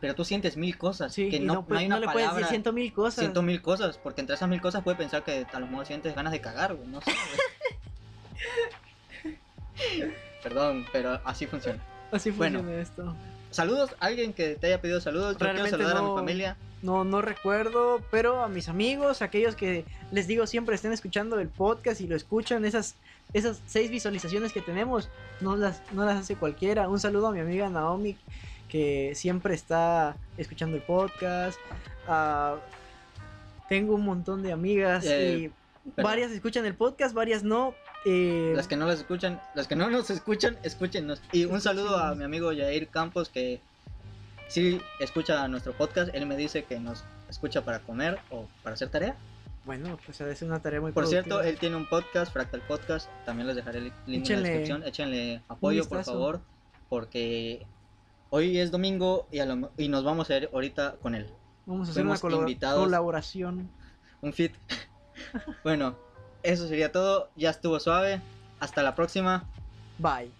Pero 0.00 0.14
tú 0.14 0.24
sientes 0.24 0.56
mil 0.56 0.76
cosas, 0.78 1.12
Sí, 1.14 1.28
que 1.30 1.38
no, 1.40 1.64
puedes- 1.64 1.80
hay 1.80 1.86
una 1.86 1.98
le 2.00 2.06
puedes 2.06 2.20
palabra... 2.28 2.38
decir 2.40 2.50
ciento 2.50 2.72
mil 2.72 2.92
cosas. 2.92 3.20
Siento 3.20 3.42
mil 3.42 3.60
cosas, 3.62 3.98
porque 3.98 4.20
entre 4.20 4.34
esas 4.36 4.48
mil 4.48 4.60
cosas 4.60 4.82
puede 4.82 4.96
pensar 4.96 5.22
que 5.24 5.46
a 5.52 5.60
lo 5.60 5.66
mejor 5.66 5.86
sientes 5.86 6.14
ganas 6.14 6.32
de 6.32 6.40
cagar, 6.40 6.74
güey, 6.74 6.88
no 6.88 7.00
sé. 7.02 7.12
Perdón, 10.42 10.86
pero 10.92 11.20
así 11.24 11.46
funciona. 11.46 11.80
Así 12.10 12.30
Bueno. 12.30 12.58
funciona 12.60 12.82
esto. 12.82 13.14
Saludos, 13.52 13.94
alguien 14.00 14.32
que 14.32 14.54
te 14.56 14.66
haya 14.66 14.80
pedido 14.80 15.00
saludos. 15.00 15.36
Yo 15.38 15.46
quiero 15.50 15.66
saludar 15.68 15.96
a 15.98 16.00
no. 16.00 16.10
mi 16.14 16.20
familia. 16.20 16.56
No, 16.82 17.04
no 17.04 17.22
recuerdo, 17.22 18.02
pero 18.10 18.42
a 18.42 18.48
mis 18.48 18.68
amigos, 18.68 19.22
aquellos 19.22 19.54
que 19.54 19.84
les 20.10 20.26
digo 20.26 20.46
siempre 20.48 20.74
estén 20.74 20.92
escuchando 20.92 21.38
el 21.38 21.48
podcast 21.48 22.00
y 22.00 22.08
lo 22.08 22.16
escuchan, 22.16 22.64
esas, 22.64 22.96
esas 23.32 23.60
seis 23.66 23.88
visualizaciones 23.90 24.52
que 24.52 24.60
tenemos, 24.62 25.08
no 25.40 25.54
las, 25.54 25.80
no 25.92 26.04
las 26.04 26.18
hace 26.18 26.34
cualquiera. 26.34 26.88
Un 26.88 26.98
saludo 26.98 27.28
a 27.28 27.32
mi 27.32 27.38
amiga 27.38 27.68
Naomi, 27.68 28.16
que 28.68 29.12
siempre 29.14 29.54
está 29.54 30.16
escuchando 30.36 30.76
el 30.76 30.82
podcast. 30.82 31.58
Ah, 32.08 32.56
tengo 33.68 33.94
un 33.94 34.04
montón 34.04 34.42
de 34.42 34.50
amigas 34.52 35.04
Eh, 35.06 35.34
y 35.84 35.90
perdón. 35.90 36.10
varias 36.10 36.32
escuchan 36.32 36.66
el 36.66 36.74
podcast, 36.74 37.14
varias 37.14 37.44
no. 37.44 37.74
Eh, 38.04 38.52
Las 38.56 38.68
que 38.68 38.76
no 38.76 38.86
las 38.86 38.98
escuchan, 39.00 39.40
las 39.54 39.66
que 39.68 39.76
no 39.76 39.88
nos 39.90 40.10
escuchan, 40.10 40.58
escúchenos. 40.62 41.20
Y 41.32 41.44
un 41.44 41.60
saludo 41.60 41.96
a 41.98 42.14
mi 42.14 42.24
amigo 42.24 42.48
Jair 42.50 42.88
Campos 42.88 43.28
que 43.28 43.60
sí 44.48 44.80
escucha 45.00 45.46
nuestro 45.48 45.72
podcast. 45.72 46.14
Él 46.14 46.26
me 46.26 46.36
dice 46.36 46.64
que 46.64 46.78
nos 46.80 47.04
escucha 47.28 47.64
para 47.64 47.80
comer 47.80 48.18
o 48.30 48.46
para 48.62 48.74
hacer 48.74 48.88
tarea. 48.88 49.16
Bueno, 49.64 49.98
pues 50.04 50.20
es 50.20 50.42
una 50.42 50.60
tarea 50.60 50.80
muy 50.80 50.90
Por 50.92 51.06
cierto, 51.06 51.40
él 51.40 51.56
tiene 51.58 51.76
un 51.76 51.88
podcast, 51.88 52.32
Fractal 52.32 52.62
Podcast. 52.62 53.08
También 53.24 53.46
les 53.46 53.54
dejaré 53.56 53.78
el 53.78 53.92
link 54.06 54.28
en 54.28 54.42
la 54.42 54.48
descripción. 54.48 54.82
Échenle 54.84 55.40
apoyo, 55.48 55.88
por 55.88 56.02
favor. 56.04 56.40
Porque 56.88 57.64
hoy 58.30 58.58
es 58.58 58.70
domingo 58.70 59.28
y, 59.30 59.38
a 59.38 59.46
lo- 59.46 59.70
y 59.76 59.88
nos 59.88 60.02
vamos 60.02 60.28
a 60.30 60.36
ir 60.36 60.50
ahorita 60.52 60.96
con 61.00 61.14
él. 61.14 61.28
Vamos 61.64 61.88
a 61.88 61.92
hacer 61.92 62.04
una 62.04 62.18
invitados. 62.40 62.82
colaboración. 62.84 63.70
Un 64.20 64.32
fit. 64.32 64.52
bueno, 65.64 65.96
eso 66.42 66.68
sería 66.68 66.92
todo. 66.92 67.30
Ya 67.36 67.50
estuvo 67.50 67.78
suave. 67.80 68.20
Hasta 68.60 68.82
la 68.82 68.94
próxima. 68.94 69.44
Bye. 69.98 70.30